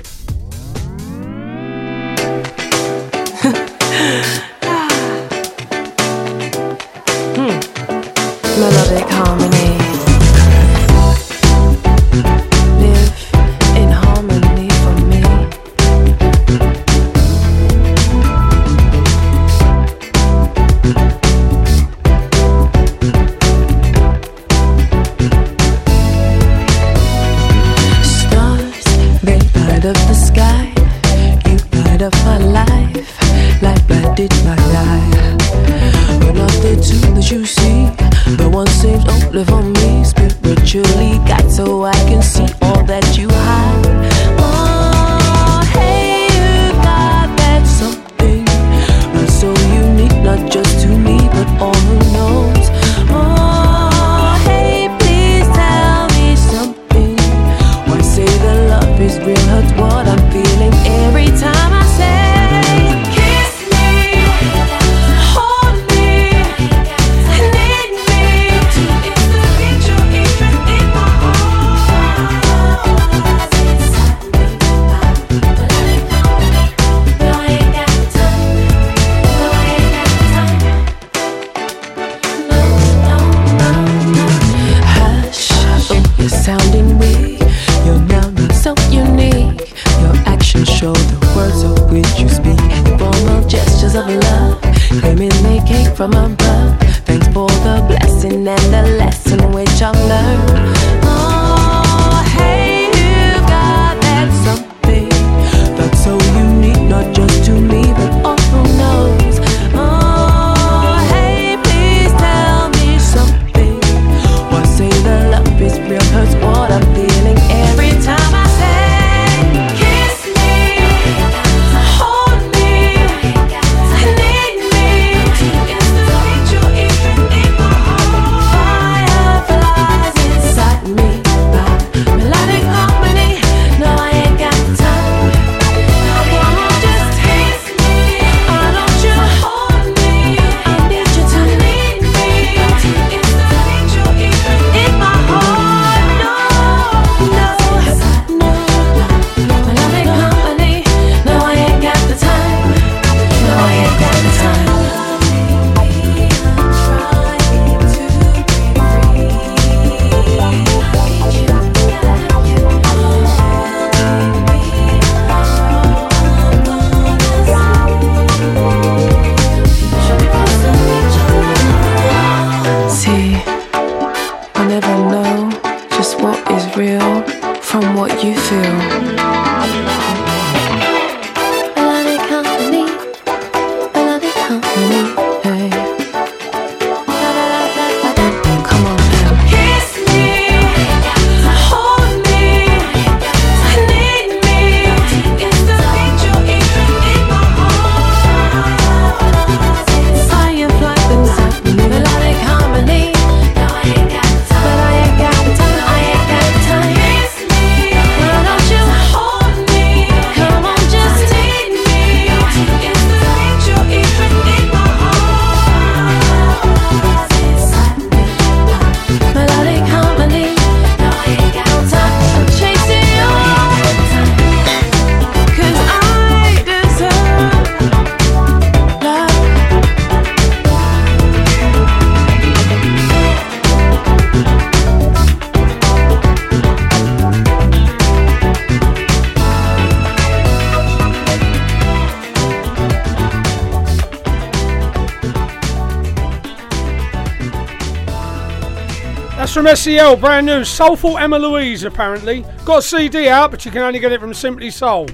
SEL, 249.74 250.16
brand 250.16 250.46
new, 250.46 250.64
Soulful 250.64 251.18
Emma 251.18 251.38
Louise, 251.38 251.84
apparently. 251.84 252.44
Got 252.64 252.78
a 252.78 252.82
CD 252.82 253.28
out, 253.28 253.50
but 253.50 253.64
you 253.64 253.70
can 253.70 253.82
only 253.82 253.98
get 253.98 254.12
it 254.12 254.20
from 254.20 254.32
Simply 254.32 254.70
Soul. 254.70 255.08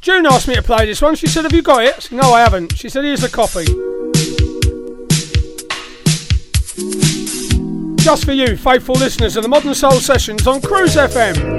June 0.00 0.26
asked 0.26 0.48
me 0.48 0.54
to 0.54 0.62
play 0.62 0.86
this 0.86 1.00
one. 1.00 1.14
She 1.14 1.26
said, 1.26 1.44
Have 1.44 1.52
you 1.52 1.62
got 1.62 1.84
it? 1.84 2.12
No, 2.12 2.32
I 2.32 2.40
haven't. 2.40 2.76
She 2.76 2.88
said, 2.88 3.04
Here's 3.04 3.24
a 3.24 3.28
copy. 3.28 3.64
Just 8.02 8.24
for 8.24 8.32
you, 8.32 8.56
faithful 8.56 8.94
listeners 8.96 9.36
of 9.36 9.42
the 9.42 9.48
Modern 9.48 9.74
Soul 9.74 9.92
Sessions 9.92 10.46
on 10.46 10.60
Cruise 10.60 10.96
FM. 10.96 11.53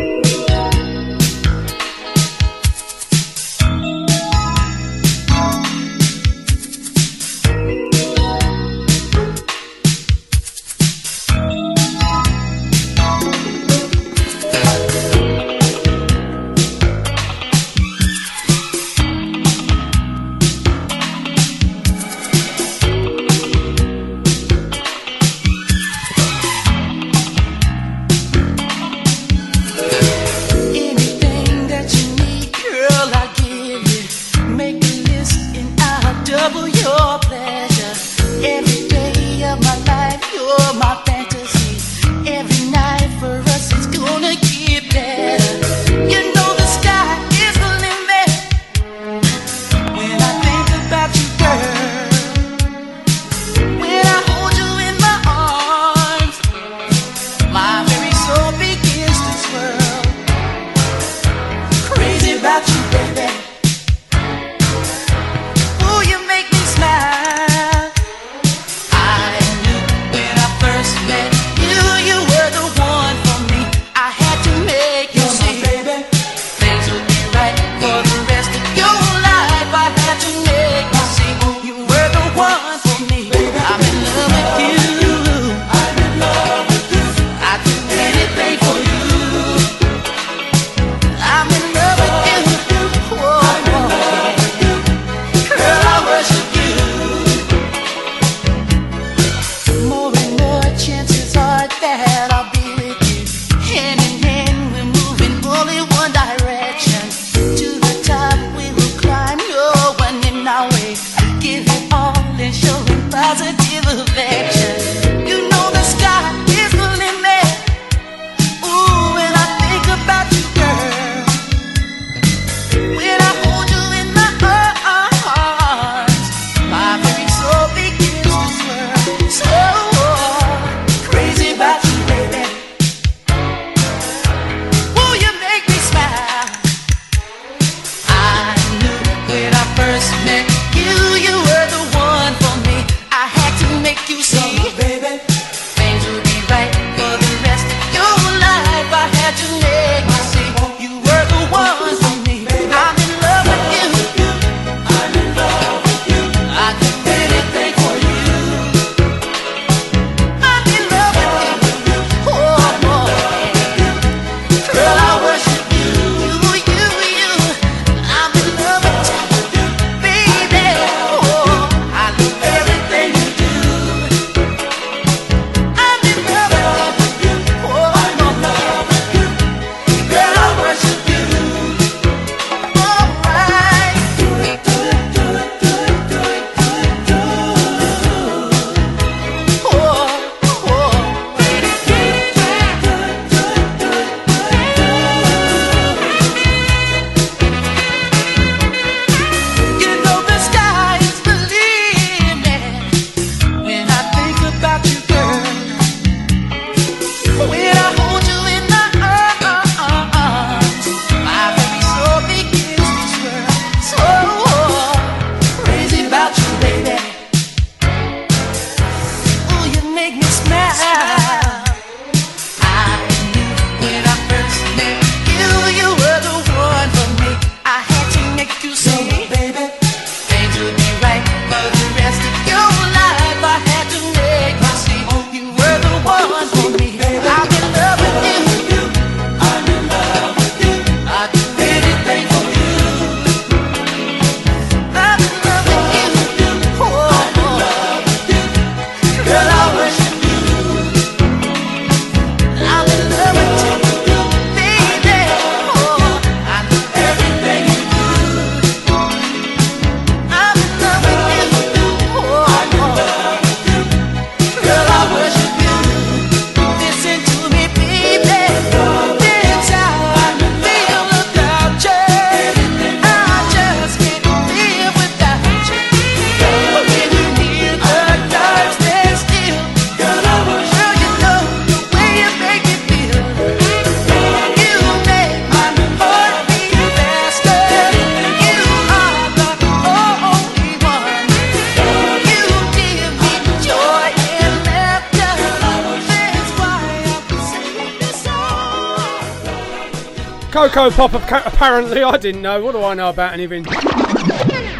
Apparently. 301.76 302.03
I 302.03 302.18
didn't 302.18 302.41
know. 302.41 302.64
What 302.64 302.73
do 302.73 302.84
I 302.84 302.93
know 302.93 303.10
about 303.10 303.34
anything? 303.34 303.65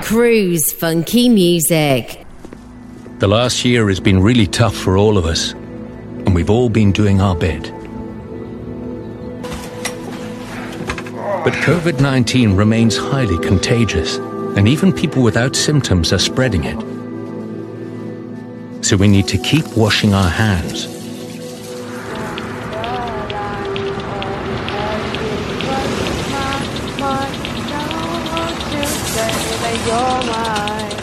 Cruise 0.03 0.72
Funky 0.72 1.30
Music. 1.30 2.26
The 3.19 3.27
last 3.27 3.65
year 3.65 3.88
has 3.88 3.99
been 3.99 4.22
really 4.22 4.47
tough 4.47 4.76
for 4.76 4.97
all 4.97 5.17
of 5.17 5.26
us, 5.26 5.51
and 5.51 6.35
we've 6.35 6.49
all 6.49 6.69
been 6.69 6.91
doing 6.91 7.22
our 7.22 7.35
bit. 7.35 7.72
But 11.43 11.53
COVID 11.63 11.99
19 12.01 12.55
remains 12.55 12.97
highly 12.97 13.38
contagious, 13.45 14.17
and 14.57 14.67
even 14.67 14.91
people 14.93 15.22
without 15.22 15.55
symptoms 15.55 16.11
are 16.11 16.19
spreading 16.19 16.63
it. 16.63 16.80
So 18.84 18.97
we 18.97 19.07
need 19.07 19.27
to 19.30 19.38
keep 19.38 19.65
washing 19.77 20.13
our 20.13 20.30
hands. 20.30 20.94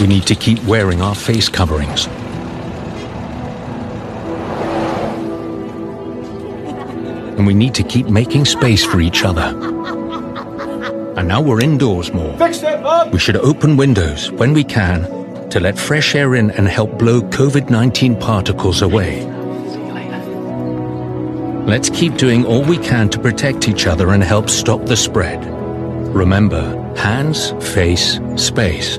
We 0.03 0.09
need 0.09 0.27
to 0.27 0.35
keep 0.35 0.61
wearing 0.65 1.01
our 1.01 1.15
face 1.15 1.49
coverings. 1.49 2.09
And 7.39 7.47
we 7.47 7.55
need 7.55 7.73
to 7.75 7.85
keep 7.85 8.09
making 8.09 8.47
space 8.47 8.85
for 8.85 9.01
each 9.01 9.23
other. 9.25 9.57
And 11.17 11.29
now 11.29 11.41
we're 11.41 11.61
indoors 11.61 12.13
more. 12.13 12.37
Fixed 12.37 12.65
it, 12.65 12.83
Bob! 12.83 13.13
We 13.13 13.21
should 13.21 13.37
open 13.37 13.77
windows 13.77 14.33
when 14.33 14.53
we 14.55 14.65
can 14.65 15.49
to 15.51 15.61
let 15.61 15.79
fresh 15.79 16.17
air 16.17 16.35
in 16.35 16.51
and 16.51 16.67
help 16.67 16.99
blow 16.99 17.21
COVID 17.21 17.71
19 17.71 18.19
particles 18.19 18.83
away. 18.83 19.25
Let's 21.65 21.91
keep 21.91 22.17
doing 22.17 22.45
all 22.45 22.65
we 22.65 22.79
can 22.79 23.09
to 23.11 23.21
protect 23.21 23.69
each 23.69 23.87
other 23.87 24.11
and 24.11 24.25
help 24.25 24.51
stop 24.51 24.85
the 24.85 24.97
spread. 24.97 25.45
Remember, 26.13 26.93
hands, 26.97 27.53
face, 27.73 28.19
space, 28.35 28.99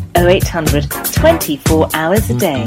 0800 0.17 0.89
24 1.13 1.89
hours 1.93 2.29
a 2.29 2.37
day. 2.37 2.63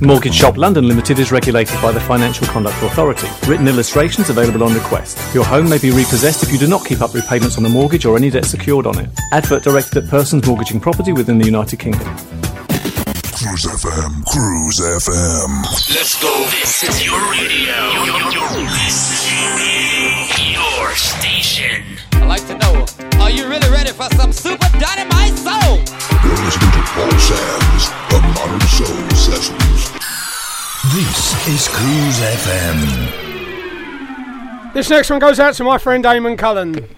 Mortgage 0.00 0.34
Shop 0.34 0.56
London 0.56 0.86
Limited 0.86 1.18
is 1.18 1.32
regulated 1.32 1.80
by 1.80 1.90
the 1.90 2.00
Financial 2.00 2.46
Conduct 2.46 2.76
Authority. 2.82 3.28
Written 3.48 3.66
illustrations 3.66 4.28
available 4.28 4.62
on 4.62 4.74
request. 4.74 5.18
Your 5.34 5.44
home 5.44 5.68
may 5.68 5.78
be 5.78 5.90
repossessed 5.90 6.42
if 6.42 6.52
you 6.52 6.58
do 6.58 6.66
not 6.66 6.84
keep 6.84 7.00
up 7.00 7.14
repayments 7.14 7.56
on 7.56 7.62
the 7.62 7.68
mortgage 7.68 8.04
or 8.04 8.16
any 8.16 8.30
debt 8.30 8.44
secured 8.44 8.86
on 8.86 8.98
it. 8.98 9.08
Advert 9.32 9.62
directed 9.62 10.04
at 10.04 10.10
persons 10.10 10.46
mortgaging 10.46 10.80
property 10.80 11.12
within 11.12 11.38
the 11.38 11.46
United 11.46 11.78
Kingdom. 11.78 12.06
Cruise 13.46 13.64
FM, 13.64 14.24
Cruise 14.26 14.80
FM. 14.80 15.62
Let's 15.94 16.22
go. 16.22 16.32
This 16.50 16.82
is 16.82 17.06
your 17.06 17.20
radio. 17.32 17.76
This 18.64 19.12
is 19.12 20.52
your 20.52 20.94
station. 20.96 22.05
I'd 22.26 22.40
like 22.40 22.46
to 22.48 22.58
know, 22.58 22.84
are 23.22 23.30
you 23.30 23.48
really 23.48 23.70
ready 23.70 23.92
for 23.92 24.10
some 24.16 24.32
super 24.32 24.68
dynamite 24.80 25.38
soul? 25.38 25.78
You're 26.24 26.34
listening 26.44 26.72
to 26.72 26.82
Paul 26.90 27.18
Sam's 27.20 27.86
The 28.10 28.18
Modern 28.34 28.66
Soul 28.66 29.10
Sessions. 29.14 29.92
This 30.92 31.46
is 31.46 31.68
Cruise 31.68 32.18
FM. 32.18 32.78
This 34.74 34.90
next 34.90 35.08
one 35.08 35.20
goes 35.20 35.38
out 35.38 35.54
to 35.54 35.62
my 35.62 35.78
friend 35.78 36.04
Eamon 36.04 36.36
Cullen. 36.36 36.88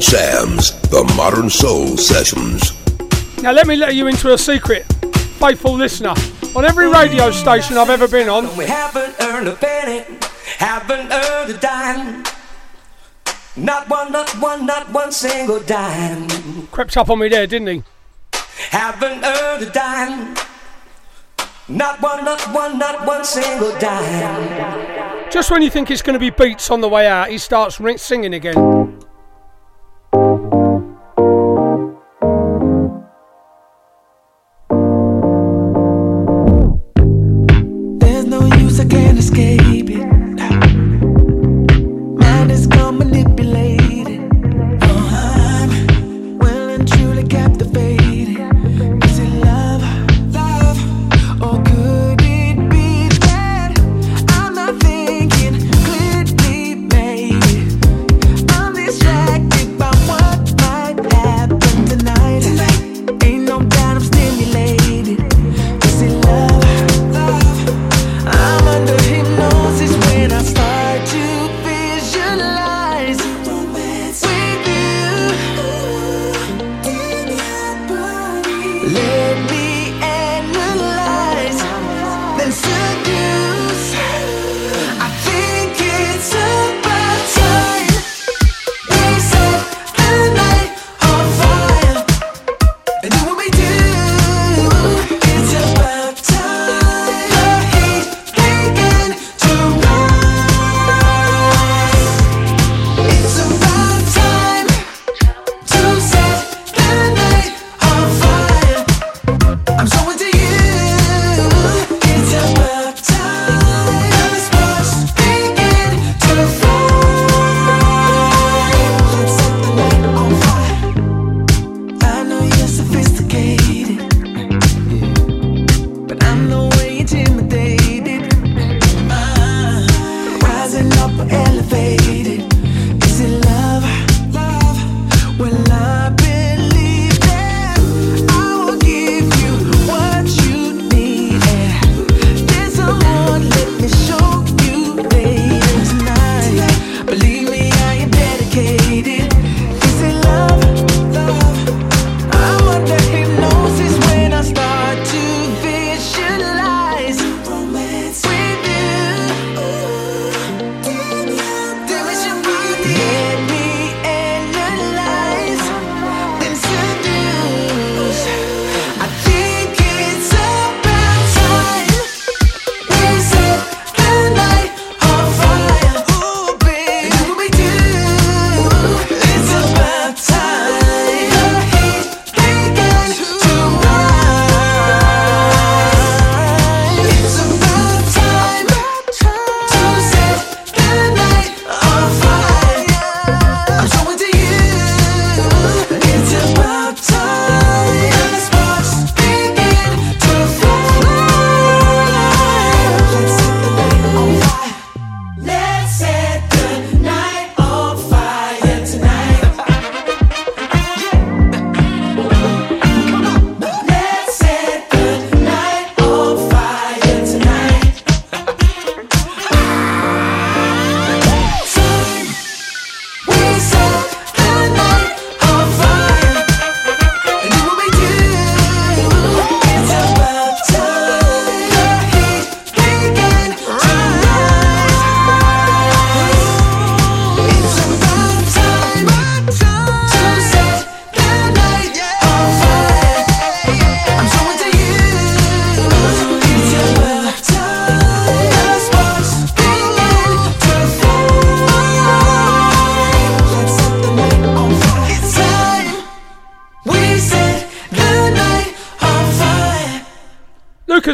Sam's, 0.00 0.72
the 0.88 1.04
Modern 1.16 1.50
Soul 1.50 1.96
Sessions. 1.96 2.72
Now, 3.42 3.52
let 3.52 3.66
me 3.66 3.76
let 3.76 3.94
you 3.94 4.06
into 4.06 4.32
a 4.32 4.38
secret, 4.38 4.84
faithful 5.38 5.72
listener. 5.74 6.14
On 6.56 6.64
every 6.64 6.88
radio 6.88 7.30
station 7.30 7.76
I've 7.76 7.90
ever 7.90 8.08
been 8.08 8.28
on, 8.28 8.56
we 8.56 8.66
haven't 8.66 9.14
earned 9.20 9.48
a 9.48 9.54
penny, 9.54 10.04
haven't 10.58 11.12
earned 11.12 11.50
a 11.50 11.58
dime. 11.58 12.24
Not 13.56 13.88
one, 13.88 14.12
not 14.12 14.30
one, 14.40 14.66
not 14.66 14.90
one 14.90 15.12
single 15.12 15.60
dime. 15.60 16.28
Crept 16.68 16.96
up 16.96 17.10
on 17.10 17.18
me 17.18 17.28
there, 17.28 17.46
didn't 17.46 17.68
he? 17.68 17.82
Haven't 18.70 19.24
earned 19.24 19.62
a 19.62 19.70
dime. 19.70 20.36
Not 21.68 22.00
one, 22.02 22.24
not 22.24 22.40
one, 22.52 22.78
not 22.78 23.06
one 23.06 23.24
single 23.24 23.78
dime. 23.78 25.30
Just 25.30 25.50
when 25.50 25.62
you 25.62 25.70
think 25.70 25.90
it's 25.90 26.02
going 26.02 26.14
to 26.14 26.20
be 26.20 26.30
beats 26.30 26.70
on 26.70 26.80
the 26.80 26.88
way 26.88 27.06
out, 27.06 27.30
he 27.30 27.38
starts 27.38 27.80
singing 28.02 28.34
again. 28.34 28.69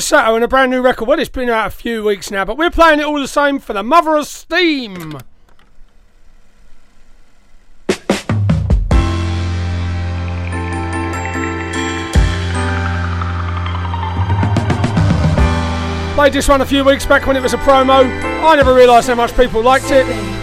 Borsato 0.07 0.37
and 0.37 0.45
a 0.45 0.49
brand 0.49 0.71
new 0.71 0.81
record. 0.81 1.09
Well, 1.09 1.19
it's 1.19 1.29
been 1.29 1.51
out 1.51 1.67
a 1.67 1.71
few 1.71 2.05
weeks 2.05 2.31
now, 2.31 2.45
but 2.45 2.57
we're 2.57 2.71
playing 2.71 3.01
it 3.01 3.07
all 3.07 3.19
the 3.19 3.27
same 3.27 3.59
for 3.59 3.73
the 3.73 3.83
mother 3.83 4.15
of 4.15 4.29
steam. 4.29 5.19
Played 16.15 16.33
this 16.33 16.49
one 16.49 16.61
a 16.61 16.67
few 16.67 16.85
weeks 16.85 17.05
back 17.05 17.27
when 17.27 17.37
it 17.37 17.43
was 17.43 17.53
a 17.53 17.59
promo. 17.59 18.05
I 18.45 18.55
never 18.55 18.75
realised 18.75 19.09
how 19.09 19.17
much 19.17 19.37
people 19.37 19.61
liked 19.61 19.91
it. 19.91 20.36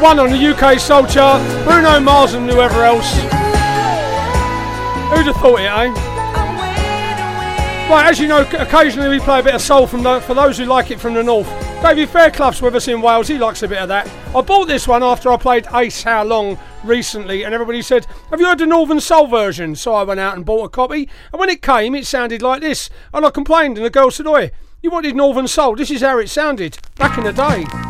one 0.00 0.18
on 0.18 0.30
the 0.30 0.46
UK 0.46 0.80
Soul 0.80 1.06
Chart, 1.06 1.42
Bruno 1.64 2.00
Mars 2.00 2.32
and 2.32 2.48
whoever 2.48 2.84
else. 2.84 3.12
Who'd 5.10 5.26
have 5.26 5.36
thought 5.36 5.60
it, 5.60 5.66
eh? 5.66 5.92
Right, 7.90 8.06
as 8.06 8.18
you 8.18 8.26
know, 8.26 8.48
occasionally 8.58 9.10
we 9.10 9.18
play 9.20 9.40
a 9.40 9.42
bit 9.42 9.54
of 9.54 9.60
soul 9.60 9.86
from 9.86 10.02
the, 10.02 10.20
for 10.20 10.32
those 10.32 10.56
who 10.56 10.64
like 10.64 10.90
it 10.90 10.98
from 10.98 11.12
the 11.12 11.22
north. 11.22 11.48
David 11.82 12.08
Fairclough's 12.08 12.62
with 12.62 12.76
us 12.76 12.88
in 12.88 13.02
Wales, 13.02 13.28
he 13.28 13.36
likes 13.36 13.62
a 13.62 13.68
bit 13.68 13.78
of 13.78 13.88
that. 13.88 14.10
I 14.34 14.40
bought 14.40 14.68
this 14.68 14.88
one 14.88 15.02
after 15.02 15.30
I 15.30 15.36
played 15.36 15.66
Ace 15.74 16.02
How 16.02 16.24
Long 16.24 16.58
recently, 16.82 17.42
and 17.42 17.52
everybody 17.52 17.82
said, 17.82 18.06
Have 18.30 18.40
you 18.40 18.46
heard 18.46 18.58
the 18.58 18.66
Northern 18.66 19.00
Soul 19.00 19.26
version? 19.26 19.74
So 19.74 19.94
I 19.94 20.04
went 20.04 20.20
out 20.20 20.36
and 20.36 20.46
bought 20.46 20.64
a 20.64 20.68
copy, 20.68 21.08
and 21.32 21.40
when 21.40 21.50
it 21.50 21.62
came, 21.62 21.94
it 21.94 22.06
sounded 22.06 22.40
like 22.40 22.62
this. 22.62 22.88
And 23.12 23.26
I 23.26 23.30
complained, 23.30 23.76
and 23.76 23.84
the 23.84 23.90
girl 23.90 24.10
said, 24.10 24.26
Oi, 24.26 24.50
you 24.82 24.90
wanted 24.90 25.14
Northern 25.14 25.48
Soul, 25.48 25.76
this 25.76 25.90
is 25.90 26.00
how 26.00 26.18
it 26.18 26.28
sounded 26.28 26.78
back 26.96 27.18
in 27.18 27.24
the 27.24 27.32
day. 27.32 27.89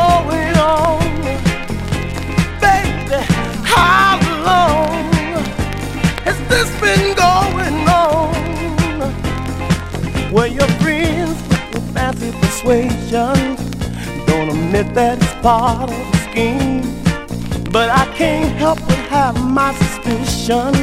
persuasion. 12.61 13.55
Don't 14.25 14.49
admit 14.49 14.93
that 14.93 15.17
it's 15.21 15.33
part 15.41 15.89
of 15.89 16.11
the 16.11 16.17
scheme. 16.29 16.81
But 17.71 17.89
I 17.89 18.05
can't 18.15 18.53
help 18.57 18.79
but 18.79 18.97
have 19.09 19.35
my 19.43 19.73
suspicion. 19.73 20.73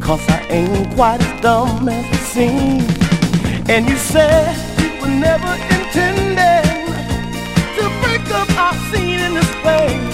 Cause 0.00 0.20
I 0.28 0.46
ain't 0.50 0.94
quite 0.94 1.20
as 1.20 1.40
dumb 1.40 1.88
as 1.88 2.04
it 2.04 2.24
seems. 2.34 3.68
And 3.68 3.88
you 3.88 3.96
said 3.96 4.54
you 4.78 5.00
were 5.00 5.08
never 5.08 5.52
intending 5.76 6.92
to 7.76 7.84
break 8.02 8.26
up 8.30 8.50
our 8.58 8.74
scene 8.90 9.20
in 9.20 9.34
this 9.34 9.50
place. 9.62 10.13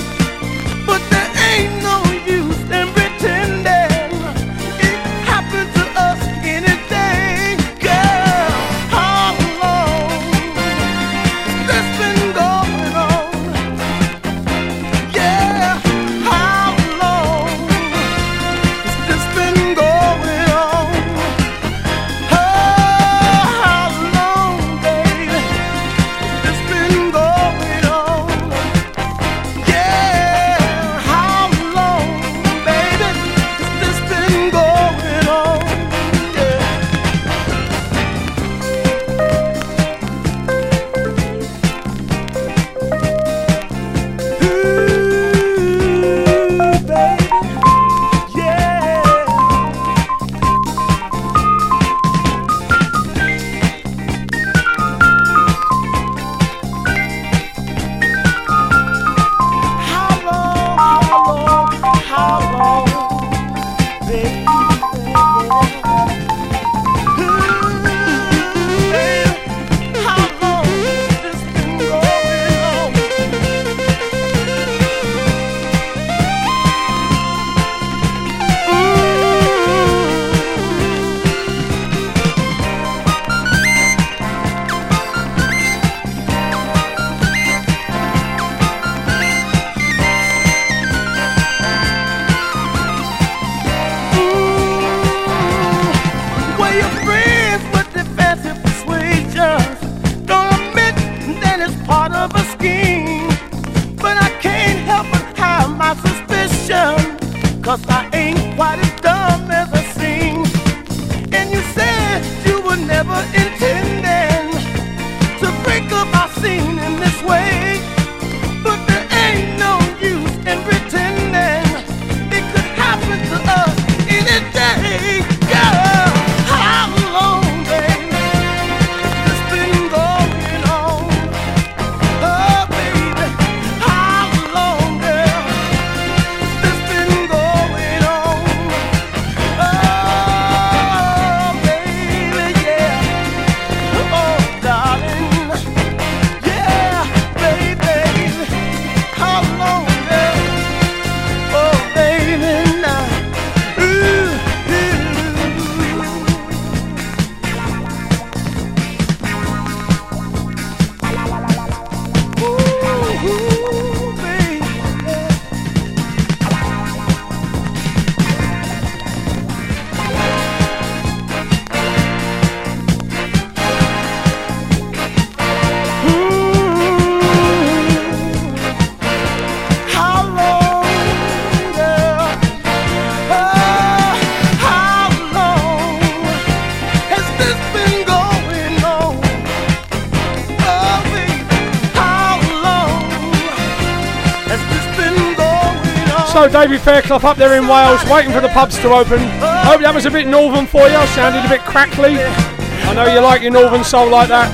David 196.53 196.81
Fairclough 196.81 197.25
up 197.25 197.37
there 197.37 197.57
in 197.57 197.69
Wales, 197.69 198.05
waiting 198.11 198.33
for 198.33 198.41
the 198.41 198.49
pubs 198.49 198.77
to 198.79 198.93
open. 198.93 199.21
Hope 199.63 199.81
that 199.83 199.93
was 199.95 200.05
a 200.05 200.11
bit 200.11 200.27
northern 200.27 200.67
for 200.67 200.89
you. 200.89 200.99
Sounded 201.15 201.45
a 201.47 201.49
bit 201.49 201.61
crackly. 201.61 202.19
I 202.19 202.95
know 202.95 203.07
you 203.07 203.21
like 203.21 203.41
your 203.43 203.53
northern 203.53 203.85
soul 203.85 204.11
like 204.11 204.29
that. 204.29 204.51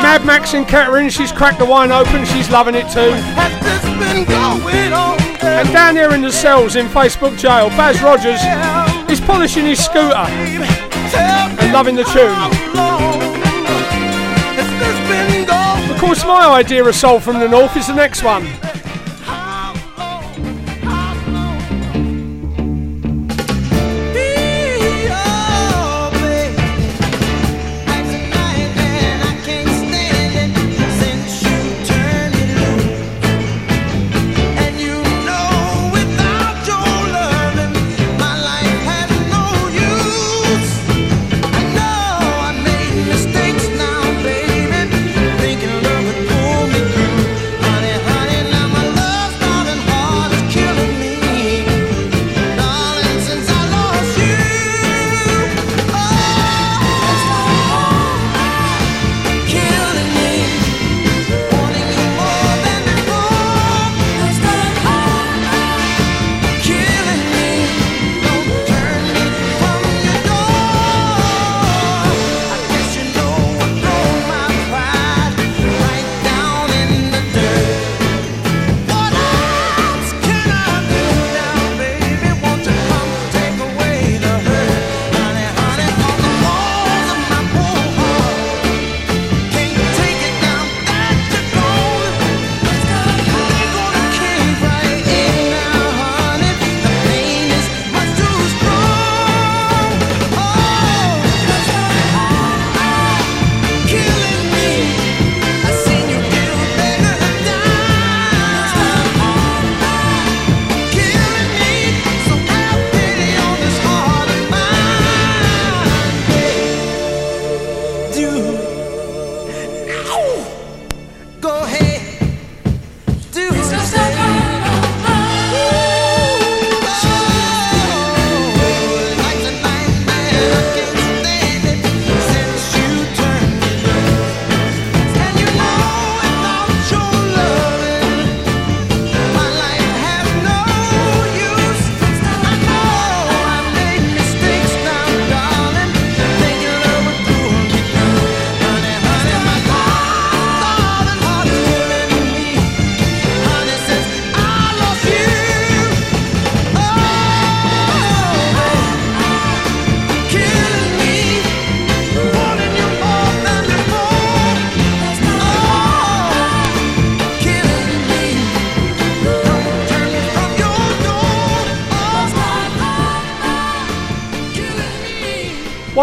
Mad 0.00 0.24
Max 0.24 0.54
and 0.54 0.66
Kettering, 0.66 1.08
she's 1.08 1.32
cracked 1.32 1.58
the 1.58 1.64
wine 1.64 1.90
open. 1.90 2.24
She's 2.24 2.48
loving 2.50 2.74
it 2.74 2.88
too. 2.88 3.12
And 5.42 5.72
down 5.72 5.96
here 5.96 6.12
in 6.14 6.22
the 6.22 6.32
cells 6.32 6.76
in 6.76 6.86
Facebook 6.86 7.36
jail, 7.36 7.68
Baz 7.70 8.00
Rogers 8.00 8.40
is 9.10 9.20
polishing 9.20 9.66
his 9.66 9.84
scooter 9.84 10.14
and 10.14 11.72
loving 11.72 11.96
the 11.96 12.04
tune. 12.04 12.99
Course, 16.00 16.24
my 16.24 16.48
idea 16.48 16.82
of 16.82 16.94
soul 16.94 17.20
from 17.20 17.38
the 17.38 17.46
north 17.46 17.76
is 17.76 17.86
the 17.86 17.94
next 17.94 18.22
one. 18.22 18.69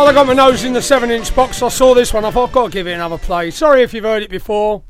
I 0.07 0.13
got 0.13 0.25
my 0.25 0.33
nose 0.33 0.63
in 0.63 0.71
the 0.71 0.81
7 0.81 1.11
inch 1.11 1.35
box, 1.35 1.61
I 1.61 1.67
saw 1.67 1.93
this 1.93 2.13
one. 2.13 2.23
I 2.23 2.31
thought, 2.31 2.47
I've 2.47 2.53
got 2.53 2.63
to 2.67 2.69
give 2.71 2.87
it 2.87 2.93
another 2.93 3.17
play. 3.17 3.51
Sorry 3.51 3.83
if 3.83 3.93
you've 3.93 4.05
heard 4.05 4.23
it 4.23 4.29
before. 4.29 4.83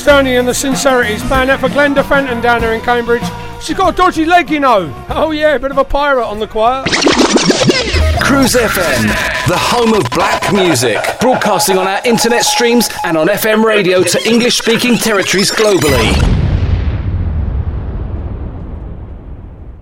Something. 0.00 0.10
Stoney 0.10 0.36
and 0.36 0.48
the 0.48 0.54
Sincerities 0.54 1.22
playing 1.24 1.48
that 1.48 1.60
for 1.60 1.68
Glenda 1.68 2.06
Fenton 2.06 2.40
down 2.40 2.60
there 2.60 2.74
in 2.74 2.80
Cambridge. 2.80 3.22
She's 3.62 3.76
got 3.76 3.94
a 3.94 3.96
dodgy 3.96 4.24
leg, 4.24 4.50
you 4.50 4.60
know. 4.60 4.92
Oh 5.08 5.30
yeah, 5.30 5.54
a 5.54 5.58
bit 5.58 5.70
of 5.70 5.78
a 5.78 5.84
pirate 5.84 6.26
on 6.26 6.38
the 6.38 6.46
quiet. 6.46 6.86
Cruise 8.22 8.54
FM, 8.54 9.06
the 9.48 9.56
home 9.56 9.94
of 9.94 10.08
black 10.10 10.52
music, 10.52 10.98
broadcasting 11.20 11.78
on 11.78 11.86
our 11.86 12.00
internet 12.06 12.44
streams 12.44 12.88
and 13.04 13.16
on 13.16 13.28
FM 13.28 13.64
radio 13.64 14.02
to 14.02 14.28
English 14.28 14.58
speaking 14.58 14.96
territories 14.96 15.50
globally. 15.50 16.10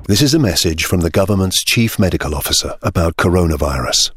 This 0.07 0.23
is 0.23 0.35
a 0.35 0.39
message 0.39 0.85
from 0.85 1.01
the 1.01 1.11
government's 1.11 1.63
chief 1.63 1.99
medical 1.99 2.35
officer 2.35 2.77
about 2.83 3.17
coronavirus. 3.17 4.11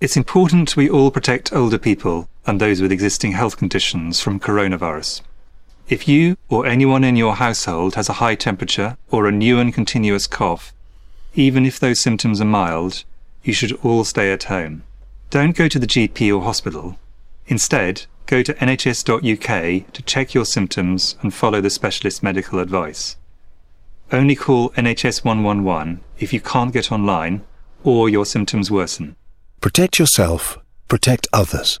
It's 0.00 0.16
important 0.16 0.76
we 0.76 0.90
all 0.90 1.12
protect 1.12 1.52
older 1.52 1.78
people 1.78 2.28
and 2.46 2.60
those 2.60 2.80
with 2.80 2.92
existing 2.92 3.32
health 3.32 3.56
conditions 3.56 4.20
from 4.20 4.40
coronavirus. 4.40 5.22
If 5.88 6.08
you 6.08 6.36
or 6.48 6.66
anyone 6.66 7.04
in 7.04 7.16
your 7.16 7.36
household 7.36 7.96
has 7.96 8.08
a 8.08 8.14
high 8.14 8.34
temperature 8.34 8.96
or 9.10 9.26
a 9.26 9.32
new 9.32 9.58
and 9.58 9.74
continuous 9.74 10.26
cough, 10.26 10.72
even 11.34 11.66
if 11.66 11.78
those 11.78 12.00
symptoms 12.00 12.40
are 12.40 12.46
mild, 12.46 13.04
you 13.42 13.52
should 13.52 13.72
all 13.82 14.04
stay 14.04 14.32
at 14.32 14.44
home. 14.44 14.84
Don't 15.30 15.56
go 15.56 15.68
to 15.68 15.78
the 15.78 15.86
GP 15.86 16.34
or 16.34 16.42
hospital. 16.42 16.98
Instead, 17.46 18.06
go 18.26 18.42
to 18.42 18.54
nhs.uk 18.54 19.92
to 19.92 20.02
check 20.02 20.34
your 20.34 20.44
symptoms 20.44 21.16
and 21.22 21.34
follow 21.34 21.60
the 21.60 21.70
specialist 21.70 22.22
medical 22.22 22.58
advice. 22.58 23.16
Only 24.10 24.36
call 24.36 24.70
NHS 24.70 25.24
111 25.24 26.00
if 26.18 26.32
you 26.32 26.40
can't 26.40 26.72
get 26.72 26.92
online 26.92 27.42
or 27.82 28.08
your 28.08 28.26
symptoms 28.26 28.70
worsen. 28.70 29.16
Protect 29.60 29.98
yourself, 29.98 30.58
protect 30.88 31.26
others, 31.32 31.80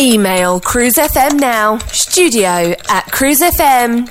Email 0.00 0.60
Cruise 0.60 0.94
FM 0.94 1.40
now, 1.40 1.78
studio 1.88 2.72
at 2.88 3.04
cruisefm.co.uk. 3.06 4.08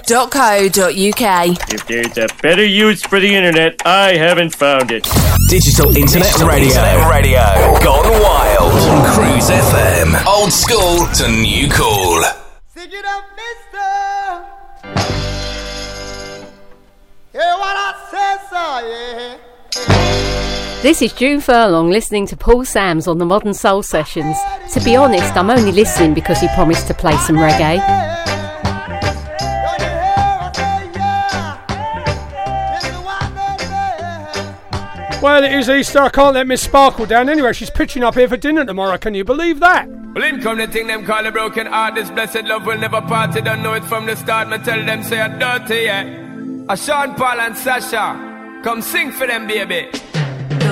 If 1.74 1.88
there's 1.88 2.18
a 2.18 2.28
better 2.42 2.66
use 2.66 3.02
for 3.06 3.22
the 3.22 3.34
internet, 3.34 3.82
I 3.86 4.18
haven't 4.18 4.54
found 4.54 4.92
it. 4.92 5.08
Digital 5.48 5.96
Internet 5.96 6.28
Digital 6.28 6.48
Radio. 6.50 6.68
Internet 6.68 7.10
Radio. 7.10 7.40
Gone 7.84 8.22
wild. 8.22 8.74
On 8.74 9.06
Cruise 9.14 9.50
FM. 9.50 10.26
Old 10.26 10.52
school 10.52 11.08
to 11.16 11.30
new 11.32 11.70
cool. 11.70 12.22
Sing 12.76 12.92
it 12.92 13.06
up, 13.06 13.24
mister. 13.38 14.46
Hear 17.32 17.54
what 17.60 17.78
I 17.78 17.94
say, 18.12 18.38
so 18.50 18.64
yeah. 18.90 20.37
This 20.88 21.02
is 21.02 21.12
June 21.12 21.42
Furlong 21.42 21.90
listening 21.90 22.26
to 22.28 22.38
Paul 22.38 22.64
Sams 22.64 23.10
on 23.10 23.18
the 23.18 23.26
Modern 23.26 23.54
Soul 23.54 23.84
Sessions. 23.84 24.38
To 24.72 24.80
be 24.80 24.96
honest, 24.96 25.36
I'm 25.36 25.50
only 25.50 25.74
listening 25.74 26.14
because 26.14 26.40
he 26.40 26.48
promised 26.56 26.88
to 26.88 26.94
play 26.94 27.18
some 27.18 27.36
reggae. 27.36 27.80
Well, 35.22 35.44
it 35.44 35.52
is 35.52 35.68
Easter. 35.68 36.00
I 36.00 36.08
can't 36.08 36.34
let 36.34 36.48
Miss 36.48 36.62
Sparkle 36.62 37.06
down. 37.06 37.28
Anyway, 37.28 37.52
she's 37.52 37.70
pitching 37.70 38.02
up 38.02 38.16
here 38.16 38.30
for 38.30 38.38
dinner 38.38 38.64
tomorrow. 38.64 38.98
Can 38.98 39.14
you 39.14 39.26
believe 39.26 39.60
that? 39.60 39.90
Well, 39.90 40.24
in 40.24 40.42
come 40.42 40.58
the 40.58 40.68
thing 40.68 40.88
them 40.88 41.06
call 41.06 41.26
a 41.26 41.34
broken 41.34 41.68
heart. 41.68 41.96
This 41.96 42.10
blessed 42.10 42.44
love 42.44 42.66
will 42.66 42.78
never 42.78 43.02
part. 43.02 43.36
You 43.36 43.42
don't 43.42 43.62
know 43.62 43.74
it 43.74 43.84
from 43.84 44.06
the 44.06 44.16
start. 44.16 44.48
Me 44.48 44.58
tell 44.60 44.86
them 44.86 45.04
say 45.04 45.20
I'm 45.20 45.38
dirty, 45.38 45.84
yeah. 45.84 46.64
A 46.70 46.78
Sean 46.78 47.14
Paul 47.16 47.42
and 47.42 47.58
Sasha, 47.58 48.62
come 48.64 48.82
sing 48.82 49.12
for 49.12 49.28
them, 49.28 49.48
baby. 49.48 49.90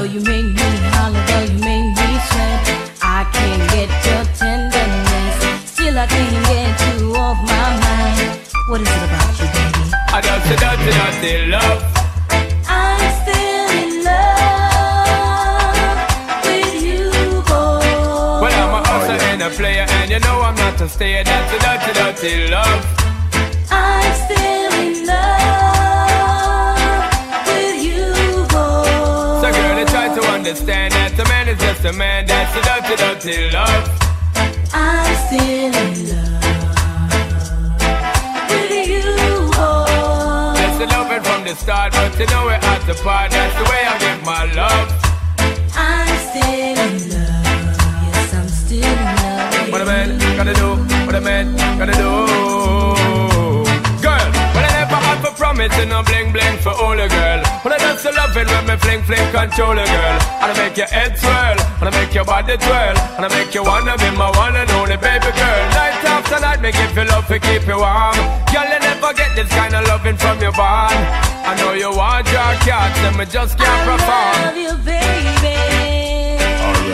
You 0.06 0.22
make 0.22 0.46
me 0.46 0.54
holler, 0.94 1.24
though 1.26 1.46
you 1.52 1.58
make 1.66 1.98
me 1.98 2.20
sweat, 2.30 2.62
I 3.02 3.26
can't 3.34 3.64
get 3.74 3.90
your 4.06 4.24
tenderness. 4.38 5.36
Still, 5.66 5.98
I 5.98 6.06
can't 6.06 6.46
get 6.46 6.78
you 6.94 7.16
off 7.16 7.38
my 7.42 7.70
mind. 7.82 8.38
What 8.70 8.82
is 8.82 8.88
it 8.88 9.02
about 9.02 9.34
you, 9.40 9.48
baby? 9.50 9.82
I 10.14 10.22
dirty, 10.22 10.56
dirty, 10.62 10.92
dirty 10.94 11.50
love. 11.50 11.82
I'm 12.70 13.02
still 13.18 13.70
in 13.82 14.06
love 14.06 15.98
with 16.46 16.76
you, 16.86 17.10
boy. 17.50 18.46
Well, 18.46 18.56
I'm 18.62 18.78
a 18.78 18.82
hustler 18.88 19.18
and 19.34 19.42
a 19.42 19.50
player, 19.50 19.88
and 19.90 20.12
you 20.12 20.20
know 20.20 20.38
I'm 20.42 20.54
not 20.56 20.80
a 20.82 20.88
stayer. 20.88 21.24
That's 21.24 21.52
a 21.52 21.58
dirty, 21.66 21.92
dirty 21.98 22.48
love. 22.52 22.86
I'm 23.72 24.14
still 24.14 24.74
in 24.86 25.08
love 25.08 25.45
understand 30.48 30.94
that 30.94 31.18
a 31.18 31.26
man 31.26 31.50
is 31.50 31.58
just 31.58 31.84
a 31.86 31.94
man. 31.94 32.28
That's 32.28 32.54
a 32.54 32.62
dirty, 32.62 32.96
dirty 33.02 33.50
love. 33.50 33.90
I'm 34.74 35.10
still 35.26 35.74
in 35.74 35.74
love 36.06 36.46
with 38.54 38.70
you, 38.86 39.10
boy. 39.58 40.54
That's 40.54 40.78
the 40.78 40.86
loving 40.86 41.24
from 41.26 41.50
the 41.50 41.56
start, 41.56 41.94
but 41.94 42.14
you 42.20 42.28
know 42.28 42.46
we're 42.46 42.62
at 42.62 42.86
the 42.86 42.94
part. 43.02 43.32
That's 43.32 43.58
the 43.58 43.66
way 43.74 43.90
I 43.90 43.98
give 43.98 44.22
my 44.22 44.46
love. 44.54 44.94
I'm 45.74 46.14
still 46.30 46.78
in 46.78 46.94
love. 47.10 47.82
Yes, 48.06 48.30
I'm 48.38 48.48
still 48.48 48.86
in 48.86 49.02
love. 49.02 49.72
What 49.72 49.82
a 49.82 49.86
man 49.86 50.20
gotta 50.38 50.54
do, 50.54 50.78
what 51.08 51.16
a 51.16 51.22
man 51.22 51.58
gotta 51.80 51.94
do. 51.94 52.95
Girl, 55.16 55.24
well 55.24 55.24
I 55.24 55.24
never 55.24 55.24
had 55.24 55.24
for 55.24 55.34
promising 55.38 55.90
no 55.90 56.04
bling 56.04 56.32
bling 56.32 56.58
for 56.60 56.72
all 56.72 57.00
a 57.00 57.08
girl. 57.08 57.42
But 57.64 57.74
I 57.74 57.78
just 57.80 58.06
love 58.06 58.36
it 58.38 58.48
when 58.48 58.66
me 58.68 58.76
fling 58.78 59.04
fling 59.04 59.32
control 59.32 59.72
a 59.72 59.86
girl. 59.86 60.18
And 60.42 60.52
I 60.52 60.54
make 60.58 60.78
your 60.78 60.88
head 60.88 61.18
swirl, 61.18 61.58
and 61.80 61.88
I 61.88 61.92
make 61.92 62.14
your 62.14 62.26
body 62.26 62.58
twirl, 62.58 62.96
and 63.16 63.26
I 63.26 63.30
make 63.30 63.54
you 63.54 63.64
wanna 63.64 63.98
be 63.98 64.10
my 64.18 64.30
one 64.38 64.56
and 64.56 64.70
only 64.72 64.98
baby 64.98 65.32
girl. 65.32 65.64
Night 65.72 66.04
after 66.04 66.40
night, 66.40 66.62
me 66.62 66.72
give 66.72 66.96
you 66.96 67.06
love 67.06 67.28
to 67.28 67.40
keep 67.40 67.66
you 67.68 67.78
warm. 67.78 68.16
Girl, 68.52 68.68
you 68.68 68.80
never 68.80 69.14
get 69.14 69.36
this 69.36 69.50
kind 69.50 69.74
of 69.76 69.88
loving 69.88 70.18
from 70.18 70.40
your 70.42 70.52
bond. 70.52 70.96
I 71.46 71.56
know 71.60 71.74
you 71.74 71.92
want 71.96 72.28
your 72.28 72.52
cats, 72.66 73.00
and 73.00 73.18
me 73.18 73.26
just 73.26 73.58
can't 73.58 73.84
perform. 73.88 74.36
love 74.44 74.58
you, 74.58 74.74
baby. 74.84 75.56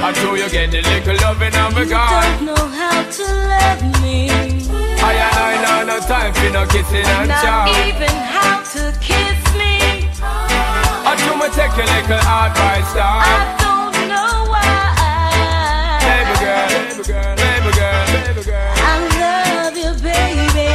I 0.03 0.11
told 0.13 0.37
you 0.39 0.49
get 0.49 0.71
the 0.71 0.81
little 0.81 1.15
loving 1.21 1.55
of 1.55 1.77
a 1.77 1.83
You 1.83 1.89
God. 1.89 2.23
don't 2.23 2.45
know 2.45 2.67
how 2.67 3.03
to 3.03 3.23
love 3.23 4.01
me. 4.01 4.60
I 5.03 5.13
and 5.13 5.37
I 5.37 5.51
know 5.63 5.79
no 5.95 5.99
time 6.05 6.33
for 6.33 6.49
no 6.51 6.65
kissing 6.67 7.05
and 7.05 7.29
Not 7.29 7.67
even 7.87 8.15
how 8.35 8.61
to 8.73 8.83
kiss 9.01 9.39
me. 9.59 10.07
I 10.21 11.15
do 11.17 11.29
me 11.39 11.47
take 11.57 11.73
a 11.73 11.85
little 11.91 12.21
advice 12.21 12.93
I 12.95 13.57
don't 13.59 13.97
know 14.07 14.45
why. 14.51 15.99
Baby 16.05 16.35
girl, 16.43 16.67
baby 16.69 17.03
girl, 17.09 17.33
baby 17.35 17.71
girl, 17.79 18.05
baby 18.13 18.43
girl. 18.45 18.73
I 18.77 18.93
love 19.21 19.75
you, 19.75 19.91
baby. 20.05 20.69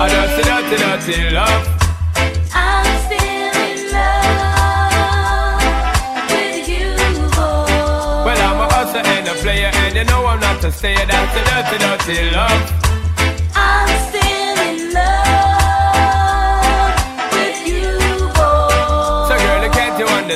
I 0.00 0.06
dirty, 0.08 0.42
dirty, 0.48 0.76
dirty 0.78 1.18
love. 1.34 1.64
I'm 2.54 2.86
still 3.04 3.54
in 3.66 3.78
love 3.90 5.62
with 6.30 6.68
you, 6.70 6.94
boy. 7.34 8.24
Well, 8.24 8.40
I'm 8.48 8.58
a 8.62 8.66
hustler 8.72 9.02
and 9.04 9.26
a 9.28 9.34
player, 9.42 9.70
and 9.82 9.92
you 9.96 10.04
know 10.04 10.26
I'm 10.26 10.38
not 10.40 10.62
a 10.64 10.70
stayer. 10.70 11.04
That's 11.06 11.34
a 11.36 11.42
dirty, 11.50 11.76
dirty 11.84 12.30
love 12.30 12.62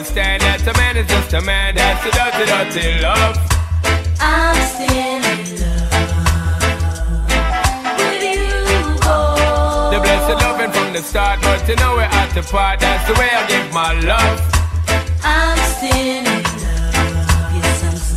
understand 0.03 0.43
that 0.43 0.67
a 0.67 0.73
man 0.79 0.97
is 0.97 1.07
just 1.07 1.33
a 1.33 1.41
man. 1.41 1.77
That's 1.77 2.05
a 2.05 2.11
dirty, 2.11 2.45
dirty 2.51 3.01
love. 3.01 3.39
I'm 4.19 4.57
still 4.75 4.91
in 4.91 5.23
love 5.63 5.95
with 7.99 8.23
you, 8.27 8.99
boy. 8.99 9.95
The 9.95 10.01
blessed 10.03 10.43
loving 10.43 10.73
from 10.73 10.93
the 10.93 11.03
start, 11.03 11.41
but 11.43 11.69
you 11.69 11.77
know 11.77 11.95
we're 11.95 12.03
at 12.03 12.35
the 12.35 12.43
part. 12.43 12.81
That's 12.81 13.07
the 13.07 13.15
way 13.15 13.31
I 13.31 13.47
give 13.47 13.73
my 13.73 13.93
love. 14.01 14.41
I'm 15.23 15.59
still 15.77 15.95
in 15.95 16.25
love. 16.25 16.52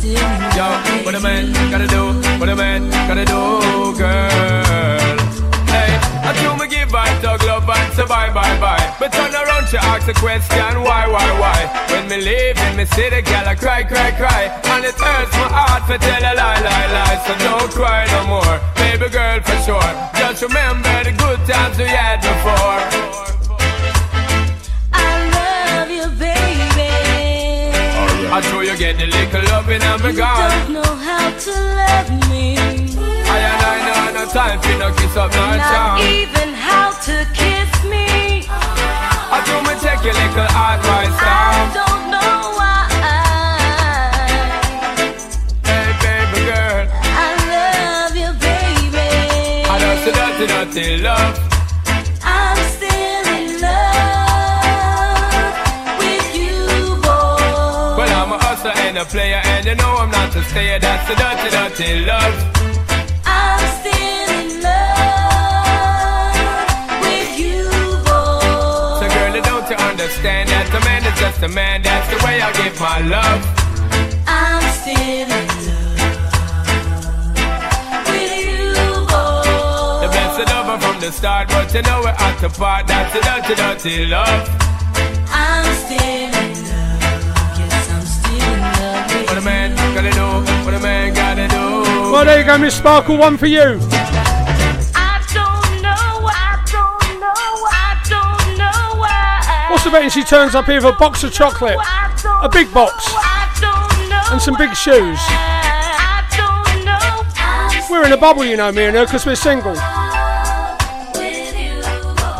Yo, 0.06 0.66
what 1.02 1.16
a 1.16 1.20
man 1.20 1.52
gotta 1.68 1.88
do, 1.88 2.14
what 2.38 2.48
a 2.48 2.54
man 2.54 2.88
gotta 3.08 3.24
do, 3.24 3.90
girl. 3.98 5.18
Hey, 5.66 5.98
I 6.22 6.30
do 6.38 6.54
me 6.62 6.68
give 6.70 6.92
her 6.92 7.22
dog 7.22 7.42
love 7.42 7.68
and 7.68 7.92
say 7.92 8.06
bye 8.06 8.30
bye 8.32 8.54
bye. 8.60 8.94
But 9.00 9.12
turn 9.12 9.34
around, 9.34 9.66
she 9.66 9.78
ask 9.78 10.06
a 10.06 10.14
question, 10.14 10.82
why, 10.86 11.08
why, 11.08 11.26
why? 11.40 11.58
When 11.90 12.06
me 12.08 12.18
leave 12.22 12.56
in 12.56 12.76
me 12.76 12.84
city, 12.84 13.20
girl, 13.22 13.48
I 13.48 13.56
cry, 13.56 13.82
cry, 13.82 14.12
cry. 14.12 14.42
And 14.70 14.84
it 14.84 14.94
hurts 14.94 15.32
my 15.42 15.50
heart 15.50 15.90
to 15.90 15.98
tell 15.98 16.22
a 16.22 16.32
lie, 16.38 16.60
lie, 16.62 16.86
lie. 16.94 17.18
So 17.26 17.34
don't 17.42 17.70
cry 17.72 18.06
no 18.14 18.26
more, 18.30 18.60
baby 18.76 19.10
girl, 19.10 19.40
for 19.42 19.58
sure. 19.66 19.90
Just 20.14 20.40
remember 20.40 21.02
the 21.02 21.18
good 21.18 21.40
times 21.50 21.78
we 21.78 21.88
had 21.90 22.22
before. 22.22 22.78
I 24.92 25.02
love 25.34 25.90
you, 25.90 26.06
baby. 26.16 26.35
I 28.28 28.40
sure 28.42 28.62
you 28.64 28.76
get 28.76 28.98
the 28.98 29.06
little 29.06 29.42
loving 29.50 29.82
and 29.82 30.02
me 30.02 30.10
You 30.10 30.16
don't 30.18 30.72
know 30.72 30.92
how 31.08 31.30
to 31.30 31.52
love 31.78 32.10
me. 32.30 32.56
I 32.58 33.38
and 33.38 33.62
I 33.62 33.76
know 33.86 34.20
no 34.20 34.24
time 34.30 34.60
for 34.60 34.76
no 34.78 34.88
kiss 34.94 35.16
up, 35.16 35.30
no 35.32 35.46
Not 35.56 35.60
charm. 35.70 35.98
even 36.00 36.48
how 36.54 36.90
to 37.06 37.16
kiss 37.32 37.70
me. 37.84 38.46
I 38.48 39.38
do 39.46 39.54
me 39.66 39.74
take 39.80 40.02
your 40.04 40.14
little 40.14 40.48
advice 40.66 41.16
I 41.18 41.70
don't 41.78 42.04
know 42.14 42.34
why. 42.58 42.76
Hey, 45.64 45.88
baby 46.02 46.40
girl. 46.50 46.86
I 46.92 47.28
love 47.54 48.14
you, 48.20 48.30
baby. 48.42 49.08
I 49.70 49.74
know 49.80 49.94
so 50.04 50.10
dirty, 50.12 50.46
dirty 50.74 51.02
love. 51.02 51.55
Player, 59.10 59.40
and 59.44 59.66
you 59.66 59.74
know 59.74 59.96
I'm 59.96 60.10
not 60.10 60.34
a 60.34 60.42
stayer. 60.44 60.78
That's 60.78 61.08
the 61.08 61.14
dirty, 61.14 61.50
dirty 61.50 62.04
love. 62.04 62.34
I'm 63.24 63.60
still 63.78 64.30
in 64.40 64.62
love 64.62 66.36
with 67.02 67.38
you, 67.38 67.64
boy. 68.06 69.00
So, 69.00 69.06
girl, 69.14 69.34
don't 69.42 69.66
you 69.70 69.76
understand 69.76 70.48
that 70.50 70.66
a 70.74 70.80
man 70.84 71.04
is 71.04 71.18
just 71.18 71.42
a 71.42 71.48
man? 71.48 71.82
That's 71.82 72.08
the 72.12 72.18
way 72.24 72.40
I 72.40 72.52
give 72.60 72.78
my 72.80 73.00
love. 73.00 73.42
I'm 74.26 74.62
still 74.80 75.30
in 75.40 75.46
love 75.68 76.16
with 78.10 78.34
you, 78.42 78.74
boy. 79.10 80.02
The 80.02 80.10
best 80.12 80.40
of 80.40 80.46
lover 80.48 80.78
from 80.84 80.96
the 81.00 81.10
start, 81.12 81.48
but 81.48 81.72
you 81.74 81.82
know 81.82 82.00
we're 82.02 82.10
at 82.10 82.36
the 82.40 82.48
part. 82.48 82.86
That's 82.86 83.12
the 83.14 83.20
dirty, 83.20 83.54
dirty 83.54 84.06
love. 84.06 84.48
What 90.66 90.74
a 90.74 90.80
man 90.80 91.14
gotta 91.14 91.46
do. 91.46 91.56
Well, 92.10 92.24
there 92.24 92.40
you 92.40 92.44
go, 92.44 92.58
Miss 92.58 92.74
Sparkle, 92.76 93.16
one 93.16 93.38
for 93.38 93.46
you. 93.46 93.78
I 94.98 95.22
don't 95.32 95.80
know, 95.80 96.26
I 96.26 96.58
don't 96.66 97.20
know, 97.20 97.30
I 97.70 97.94
don't 98.10 98.58
know 98.58 98.98
why. 98.98 99.68
What's 99.70 99.84
the 99.84 99.90
betting 99.90 100.10
she 100.10 100.24
turns 100.24 100.56
up 100.56 100.64
here 100.64 100.82
with 100.82 100.86
a 100.86 100.98
box 100.98 101.22
of 101.22 101.32
chocolate, 101.32 101.78
a 102.42 102.48
big 102.48 102.74
box, 102.74 103.06
and 104.32 104.42
some 104.42 104.56
big 104.58 104.74
shoes? 104.74 105.20
We're 107.88 108.04
in 108.04 108.12
a 108.12 108.16
bubble, 108.16 108.44
you 108.44 108.56
know, 108.56 108.72
me 108.72 108.86
and 108.86 108.96
her, 108.96 109.04
because 109.04 109.24
we're 109.24 109.36
single. 109.36 109.76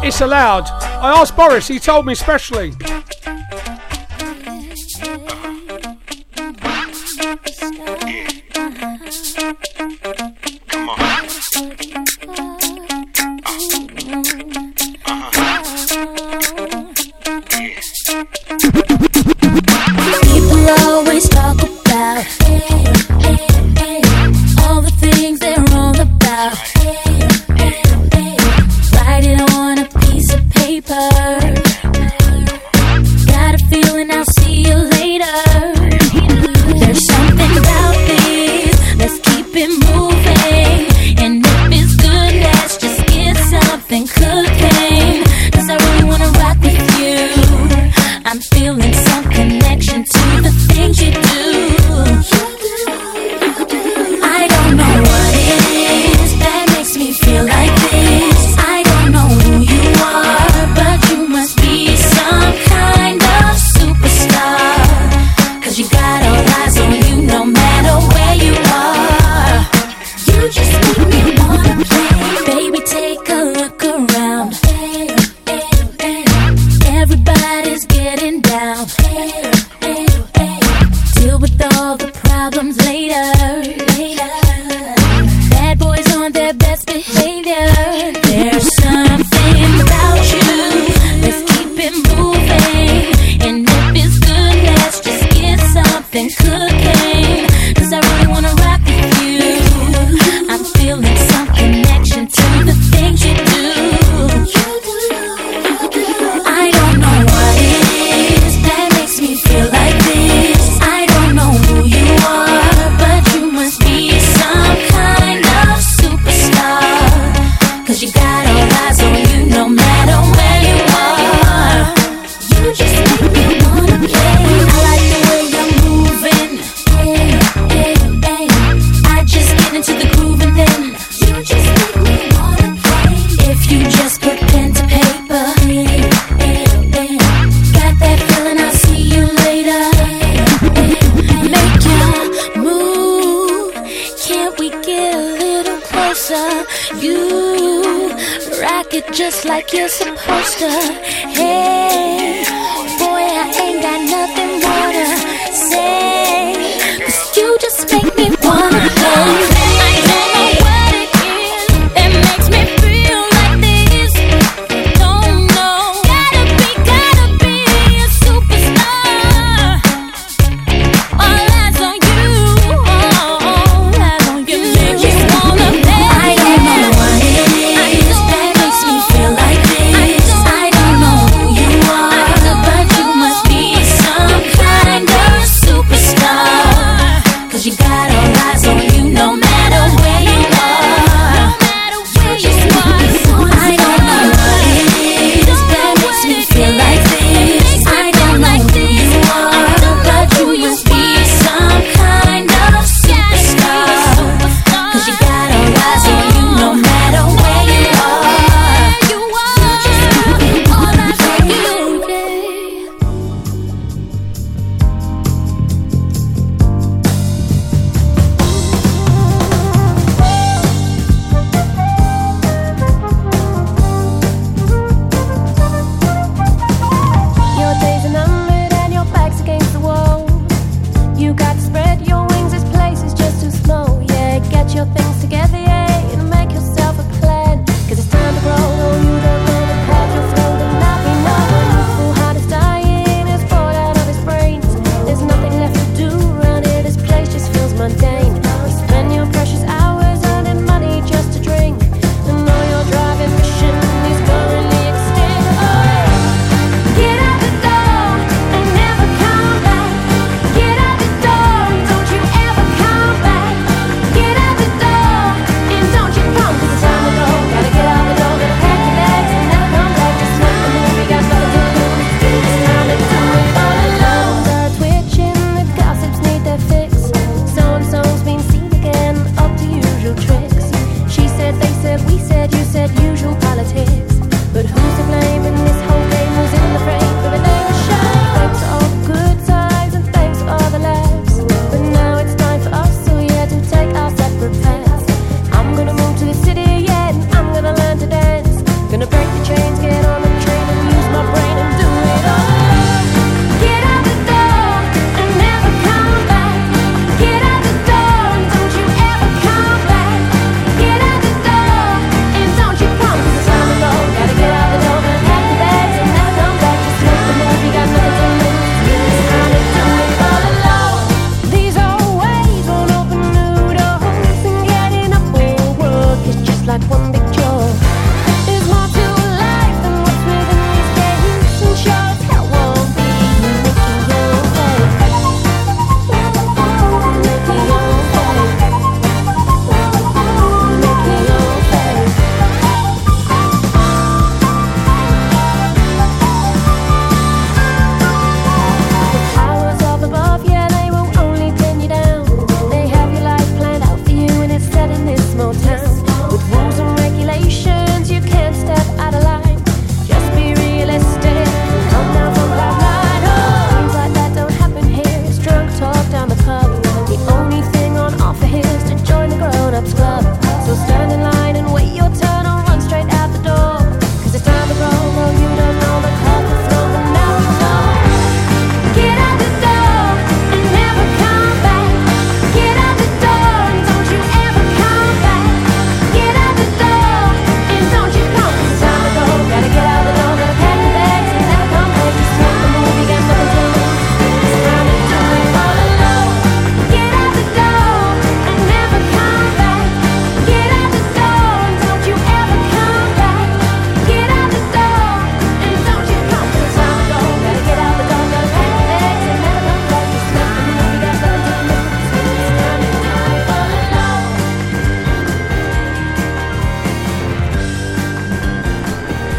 It's 0.05 0.21
allowed. 0.21 0.69
I 0.69 1.21
asked 1.21 1.37
Boris, 1.37 1.69
he 1.69 1.79
told 1.79 2.05
me 2.07 2.17
specially. 2.17 2.75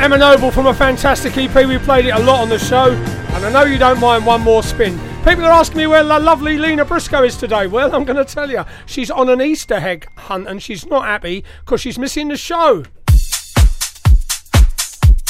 Emma 0.07 0.17
Noble 0.17 0.51
from 0.51 0.67
a 0.67 0.73
fantastic 0.73 1.37
EP. 1.37 1.53
We 1.67 1.77
played 1.79 2.05
it 2.05 2.11
a 2.11 2.19
lot 2.19 2.39
on 2.39 2.47
the 2.47 2.57
show, 2.57 2.91
and 2.91 3.45
I 3.45 3.51
know 3.51 3.63
you 3.65 3.77
don't 3.77 3.99
mind 3.99 4.25
one 4.25 4.39
more 4.39 4.63
spin. 4.63 4.97
People 5.25 5.43
are 5.43 5.51
asking 5.51 5.79
me 5.79 5.87
where 5.87 6.01
the 6.01 6.17
lovely 6.17 6.57
Lena 6.57 6.85
Briscoe 6.85 7.23
is 7.23 7.35
today. 7.35 7.67
Well, 7.67 7.93
I'm 7.93 8.05
going 8.05 8.15
to 8.15 8.23
tell 8.23 8.49
you, 8.49 8.63
she's 8.85 9.11
on 9.11 9.27
an 9.27 9.41
Easter 9.41 9.73
egg 9.73 10.07
hunt, 10.15 10.47
and 10.47 10.63
she's 10.63 10.85
not 10.85 11.03
happy 11.03 11.43
because 11.59 11.81
she's 11.81 11.99
missing 11.99 12.29
the 12.29 12.37
show. 12.37 12.85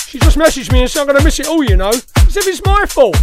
She 0.06 0.20
just 0.20 0.38
messaged 0.38 0.72
me 0.72 0.82
and 0.82 0.92
said 0.92 1.02
I'm 1.02 1.08
going 1.08 1.18
to 1.18 1.24
miss 1.24 1.40
it 1.40 1.48
all, 1.48 1.64
you 1.64 1.76
know, 1.76 1.90
as 1.90 2.38
if 2.38 2.46
it's 2.46 2.64
my 2.64 2.86
fault. 2.86 3.18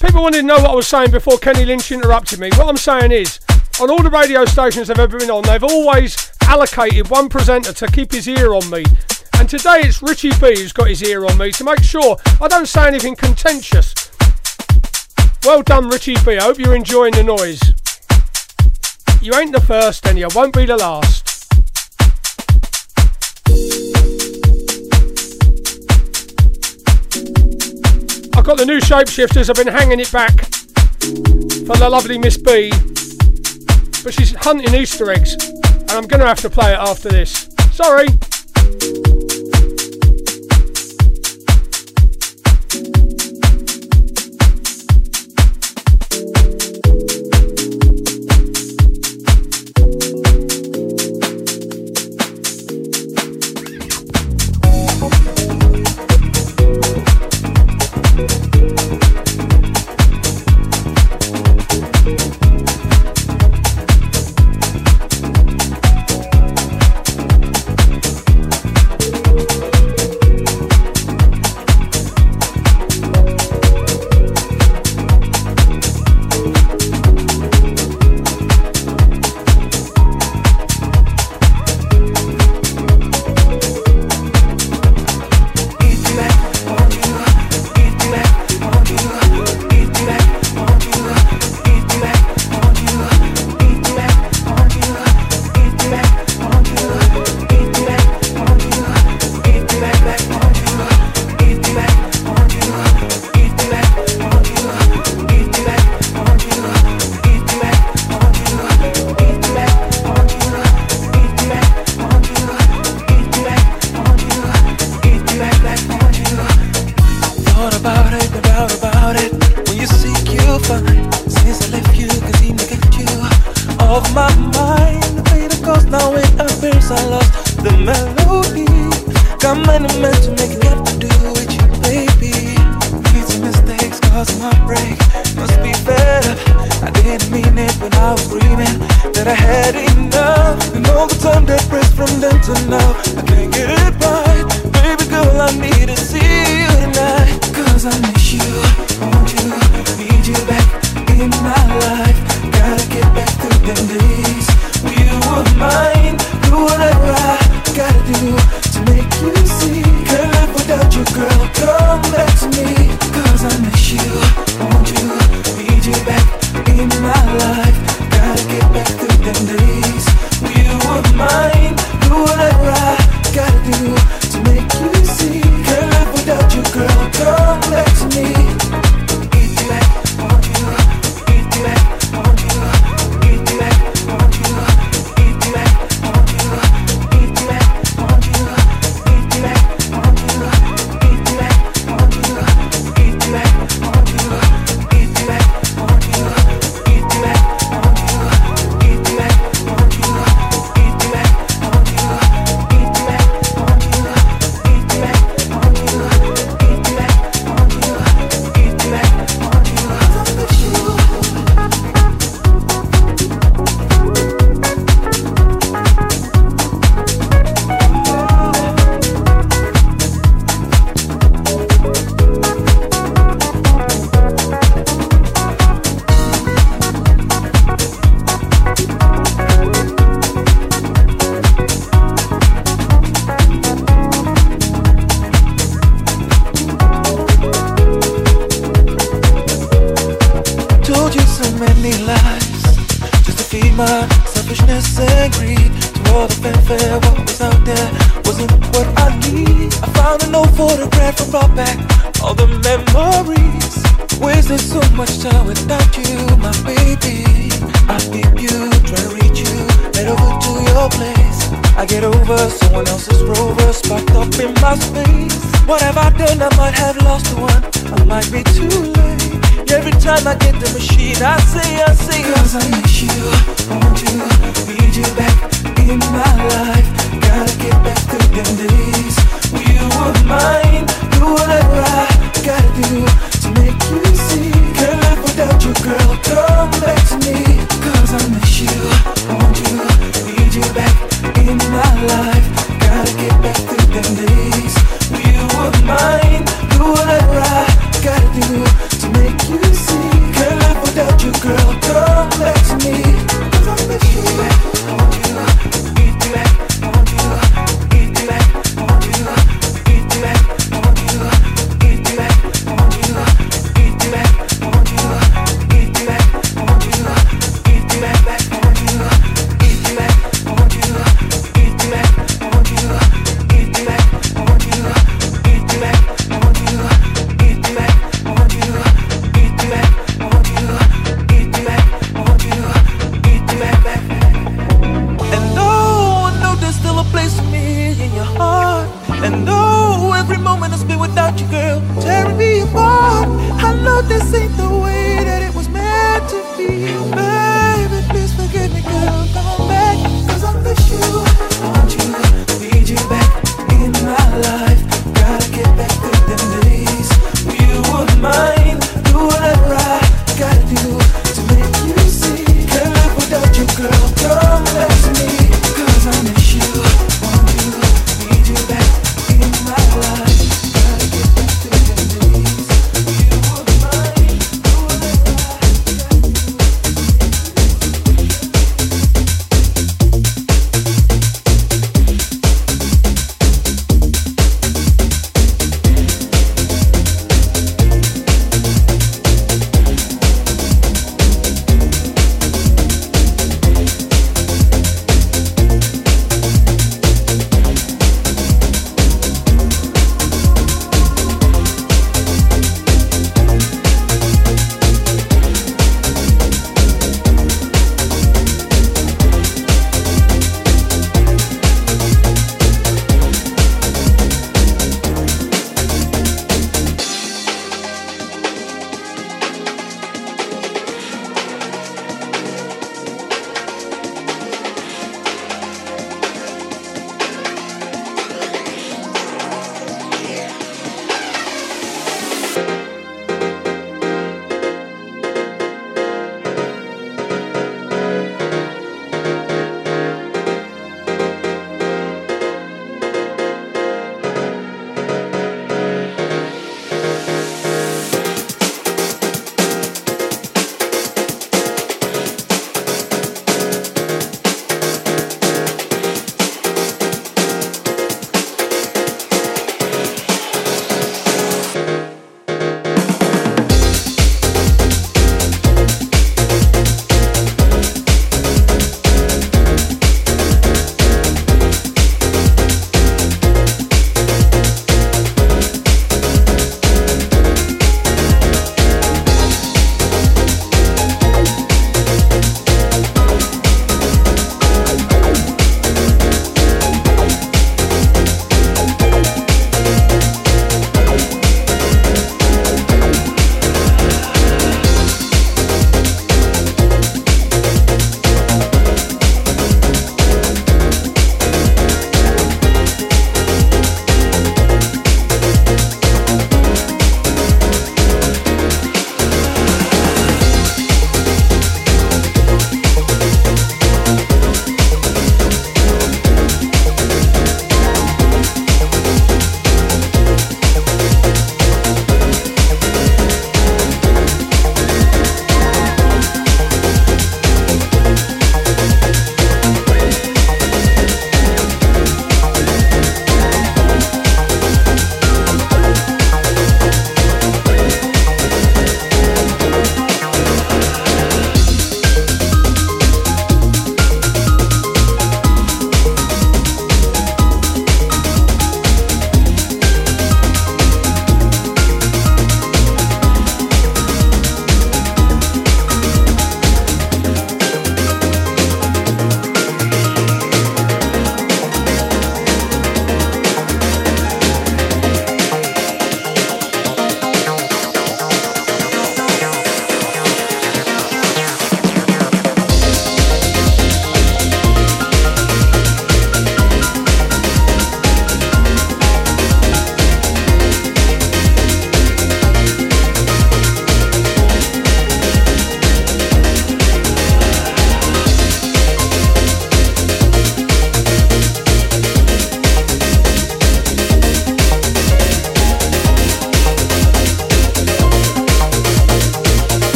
People 0.00 0.22
wanted 0.22 0.38
to 0.38 0.46
know 0.46 0.56
what 0.56 0.70
I 0.70 0.74
was 0.74 0.88
saying 0.88 1.10
before 1.10 1.36
Kenny 1.36 1.66
Lynch 1.66 1.92
interrupted 1.92 2.40
me. 2.40 2.48
What 2.52 2.66
I'm 2.66 2.78
saying 2.78 3.12
is, 3.12 3.40
on 3.78 3.90
all 3.90 4.02
the 4.02 4.08
radio 4.08 4.46
stations 4.46 4.88
I've 4.88 4.98
ever 4.98 5.18
been 5.18 5.30
on, 5.30 5.42
they've 5.42 5.62
always 5.62 6.32
allocated 6.44 7.10
one 7.10 7.28
presenter 7.28 7.74
to 7.74 7.88
keep 7.88 8.12
his 8.12 8.26
ear 8.26 8.54
on 8.54 8.70
me. 8.70 8.84
And 9.38 9.48
today 9.48 9.80
it's 9.84 10.02
Richie 10.02 10.32
B 10.40 10.60
who's 10.60 10.72
got 10.72 10.88
his 10.88 11.02
ear 11.02 11.24
on 11.24 11.38
me 11.38 11.52
to 11.52 11.64
make 11.64 11.82
sure 11.82 12.16
I 12.40 12.48
don't 12.48 12.66
say 12.66 12.86
anything 12.88 13.14
contentious. 13.14 13.94
Well 15.44 15.62
done, 15.62 15.88
Richie 15.88 16.16
B. 16.24 16.36
I 16.36 16.42
hope 16.42 16.58
you're 16.58 16.74
enjoying 16.74 17.12
the 17.12 17.22
noise. 17.22 17.62
You 19.22 19.34
ain't 19.34 19.52
the 19.52 19.60
first 19.60 20.06
and 20.06 20.18
you 20.18 20.28
won't 20.34 20.52
be 20.52 20.66
the 20.66 20.76
last. 20.76 21.24
I've 28.36 28.44
got 28.44 28.58
the 28.58 28.66
new 28.66 28.80
shapeshifters, 28.80 29.48
I've 29.48 29.56
been 29.56 29.72
hanging 29.72 30.00
it 30.00 30.12
back 30.12 30.34
for 31.66 31.76
the 31.76 31.88
lovely 31.90 32.18
Miss 32.18 32.36
B. 32.36 32.70
But 34.04 34.14
she's 34.14 34.34
hunting 34.34 34.74
Easter 34.74 35.10
eggs, 35.10 35.34
and 35.34 35.90
I'm 35.90 36.06
going 36.06 36.20
to 36.20 36.26
have 36.26 36.40
to 36.40 36.50
play 36.50 36.72
it 36.72 36.78
after 36.78 37.08
this. 37.08 37.48
Sorry. 37.72 38.08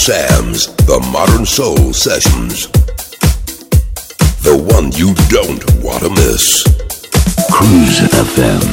Sam's 0.00 0.74
The 0.86 0.98
Modern 1.12 1.44
Soul 1.44 1.92
Sessions. 1.92 2.68
The 4.40 4.56
one 4.72 4.90
you 4.92 5.12
don't 5.28 5.62
want 5.84 6.02
to 6.04 6.08
miss. 6.08 6.64
Cruise 7.52 8.00
FM. 8.08 8.69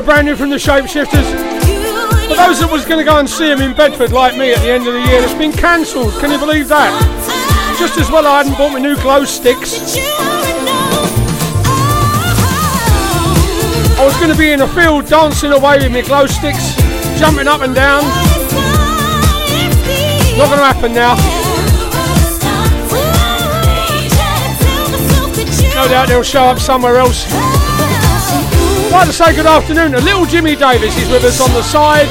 Go, 0.00 0.02
brand 0.02 0.26
new 0.26 0.34
from 0.34 0.50
the 0.50 0.56
Shapeshifters. 0.56 1.28
For 2.26 2.34
those 2.34 2.58
that 2.58 2.68
was 2.70 2.84
going 2.84 2.98
to 2.98 3.04
go 3.04 3.18
and 3.18 3.28
see 3.28 3.50
him 3.50 3.60
in 3.60 3.74
Bedford, 3.74 4.10
like 4.12 4.36
me, 4.36 4.52
at 4.52 4.58
the 4.60 4.70
end 4.70 4.88
of 4.88 4.94
the 4.94 5.00
year, 5.00 5.22
it's 5.22 5.34
been 5.34 5.52
cancelled. 5.52 6.12
Can 6.18 6.32
you 6.32 6.38
believe 6.38 6.68
that? 6.68 6.90
Just 7.78 7.98
as 7.98 8.10
well 8.10 8.26
I 8.26 8.42
hadn't 8.42 8.58
bought 8.58 8.72
my 8.72 8.80
new 8.80 8.96
glow 8.96 9.24
sticks. 9.24 9.96
I 13.94 14.02
was 14.02 14.16
going 14.16 14.32
to 14.32 14.38
be 14.38 14.50
in 14.50 14.62
a 14.62 14.68
field 14.68 15.06
dancing 15.06 15.52
away 15.52 15.78
with 15.78 15.92
my 15.92 16.02
glow 16.02 16.26
sticks, 16.26 16.74
jumping 17.18 17.46
up 17.46 17.60
and 17.60 17.74
down. 17.74 18.02
Not 20.34 20.50
going 20.50 20.58
to 20.58 20.66
happen 20.66 20.92
now. 20.92 21.14
No 25.74 25.86
doubt 25.88 26.08
they'll 26.08 26.22
show 26.22 26.44
up 26.44 26.58
somewhere 26.58 26.96
else. 26.96 27.63
Like 28.94 29.08
to 29.08 29.12
say 29.12 29.34
good 29.34 29.44
afternoon 29.44 29.90
to 29.90 30.00
little 30.00 30.24
Jimmy 30.24 30.54
Davis. 30.54 30.96
He's 30.96 31.10
with 31.10 31.24
us 31.24 31.40
on 31.40 31.52
the 31.52 31.64
side. 31.64 32.06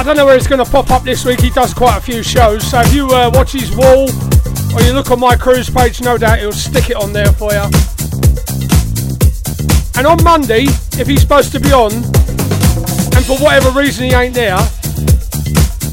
I 0.00 0.02
don't 0.04 0.16
know 0.16 0.26
where 0.26 0.34
he's 0.34 0.48
going 0.48 0.62
to 0.62 0.68
pop 0.68 0.90
up 0.90 1.04
this 1.04 1.24
week. 1.24 1.40
He 1.40 1.50
does 1.50 1.72
quite 1.72 1.96
a 1.96 2.00
few 2.00 2.24
shows. 2.24 2.68
So 2.68 2.80
if 2.80 2.92
you 2.92 3.06
uh, 3.06 3.30
watch 3.32 3.52
his 3.52 3.74
wall 3.76 4.10
or 4.74 4.82
you 4.82 4.92
look 4.92 5.12
on 5.12 5.20
my 5.20 5.36
cruise 5.36 5.70
page, 5.70 6.00
no 6.00 6.18
doubt 6.18 6.40
he'll 6.40 6.50
stick 6.50 6.90
it 6.90 6.96
on 6.96 7.12
there 7.12 7.32
for 7.32 7.52
you. 7.52 7.62
And 9.94 10.04
on 10.04 10.22
Monday, 10.24 10.64
if 10.98 11.06
he's 11.06 11.20
supposed 11.20 11.52
to 11.52 11.60
be 11.60 11.72
on, 11.72 11.92
and 11.92 13.24
for 13.24 13.38
whatever 13.38 13.70
reason 13.70 14.06
he 14.06 14.12
ain't 14.12 14.34
there, 14.34 14.58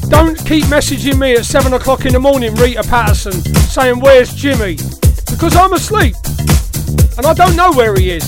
don't 0.08 0.36
keep 0.44 0.64
messaging 0.64 1.20
me 1.20 1.34
at 1.34 1.44
7 1.44 1.72
o'clock 1.72 2.04
in 2.04 2.12
the 2.12 2.20
morning, 2.20 2.52
Rita 2.56 2.82
Patterson, 2.82 3.40
saying, 3.70 4.00
Where's 4.00 4.34
Jimmy? 4.34 4.76
Because 5.40 5.56
I'm 5.56 5.72
asleep. 5.72 6.14
And 7.16 7.24
I 7.24 7.32
don't 7.32 7.56
know 7.56 7.72
where 7.72 7.94
he 7.94 8.10
is. 8.10 8.24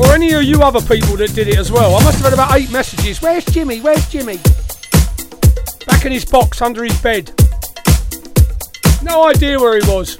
Or 0.00 0.14
any 0.14 0.32
of 0.32 0.44
you 0.44 0.62
other 0.62 0.80
people 0.80 1.18
that 1.18 1.30
did 1.34 1.46
it 1.46 1.58
as 1.58 1.70
well. 1.70 1.94
I 1.94 2.02
must 2.02 2.22
have 2.22 2.24
had 2.24 2.32
about 2.32 2.58
eight 2.58 2.72
messages. 2.72 3.20
Where's 3.20 3.44
Jimmy? 3.44 3.80
Where's 3.82 4.08
Jimmy? 4.08 4.38
Back 5.86 6.06
in 6.06 6.12
his 6.12 6.24
box 6.24 6.62
under 6.62 6.82
his 6.84 6.98
bed. 7.02 7.30
No 9.02 9.28
idea 9.28 9.60
where 9.60 9.78
he 9.78 9.86
was. 9.86 10.16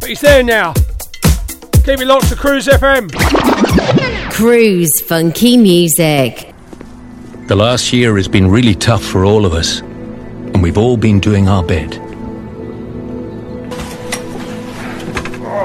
But 0.00 0.08
he's 0.08 0.22
there 0.22 0.42
now. 0.42 0.72
Keep 1.84 2.00
it 2.00 2.06
locked 2.06 2.30
to 2.30 2.36
Cruise 2.36 2.68
FM. 2.68 3.12
Cruise 4.32 4.98
funky 5.06 5.58
music. 5.58 6.54
The 7.48 7.56
last 7.56 7.92
year 7.92 8.16
has 8.16 8.28
been 8.28 8.48
really 8.48 8.74
tough 8.74 9.04
for 9.04 9.26
all 9.26 9.44
of 9.44 9.52
us, 9.52 9.80
and 9.80 10.62
we've 10.62 10.78
all 10.78 10.96
been 10.96 11.20
doing 11.20 11.50
our 11.50 11.62
bit. 11.62 12.00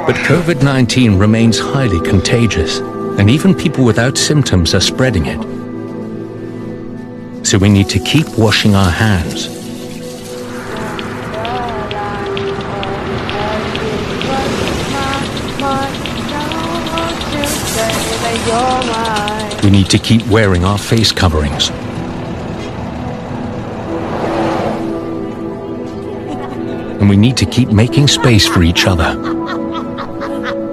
But 0.07 0.15
COVID 0.23 0.63
19 0.63 1.17
remains 1.17 1.59
highly 1.59 1.99
contagious, 1.99 2.79
and 3.19 3.29
even 3.29 3.53
people 3.53 3.83
without 3.83 4.17
symptoms 4.17 4.73
are 4.73 4.79
spreading 4.79 5.25
it. 5.25 5.41
So 7.45 7.57
we 7.57 7.67
need 7.67 7.89
to 7.89 7.99
keep 7.99 8.25
washing 8.37 8.73
our 8.73 8.89
hands. 8.89 9.49
We 19.61 19.69
need 19.69 19.89
to 19.89 19.99
keep 19.99 20.25
wearing 20.27 20.63
our 20.63 20.77
face 20.77 21.11
coverings. 21.11 21.69
And 27.01 27.09
we 27.09 27.17
need 27.17 27.35
to 27.35 27.45
keep 27.45 27.73
making 27.73 28.07
space 28.07 28.47
for 28.47 28.63
each 28.63 28.87
other. 28.87 29.26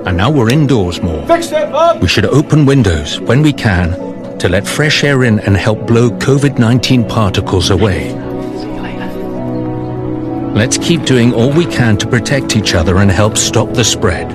And 0.06 0.16
now 0.16 0.30
we're 0.30 0.50
indoors 0.50 1.00
more. 1.00 1.26
Fix 1.26 1.50
it, 1.52 1.70
Bob! 1.70 2.02
We 2.02 2.08
should 2.08 2.26
open 2.26 2.66
windows 2.66 3.20
when 3.20 3.42
we 3.42 3.52
can 3.52 4.38
to 4.38 4.48
let 4.48 4.66
fresh 4.66 5.04
air 5.04 5.24
in 5.24 5.40
and 5.40 5.56
help 5.56 5.86
blow 5.86 6.10
COVID 6.10 6.58
19 6.58 7.08
particles 7.08 7.70
away. 7.70 8.12
Let's 10.54 10.78
keep 10.78 11.04
doing 11.04 11.32
all 11.32 11.50
we 11.52 11.66
can 11.66 11.96
to 11.96 12.06
protect 12.06 12.54
each 12.54 12.74
other 12.74 12.98
and 12.98 13.10
help 13.10 13.36
stop 13.36 13.72
the 13.72 13.82
spread. 13.82 14.32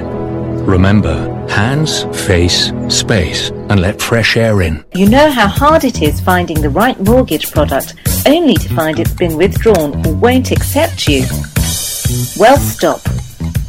Remember, 0.67 1.15
hands, 1.47 2.03
face, 2.25 2.73
space, 2.89 3.51
and 3.69 3.79
let 3.79 4.01
fresh 4.01 4.35
air 4.35 4.61
in. 4.61 4.83
You 4.93 5.07
know 5.07 5.31
how 5.31 5.47
hard 5.47 5.85
it 5.85 6.01
is 6.01 6.19
finding 6.19 6.61
the 6.61 6.69
right 6.69 6.99
mortgage 6.99 7.51
product 7.51 7.95
only 8.25 8.55
to 8.55 8.69
find 8.75 8.99
it's 8.99 9.13
been 9.13 9.37
withdrawn 9.37 10.05
or 10.05 10.13
won't 10.13 10.51
accept 10.51 11.07
you? 11.07 11.21
Well, 12.37 12.57
stop. 12.57 13.01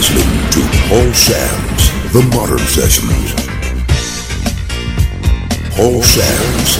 Listening 0.00 0.32
to 0.52 0.60
Paul 0.88 1.12
Sam's 1.12 2.12
The 2.14 2.22
Modern 2.34 2.58
Sessions. 2.60 3.34
Paul 5.76 6.02
Sams 6.02 6.78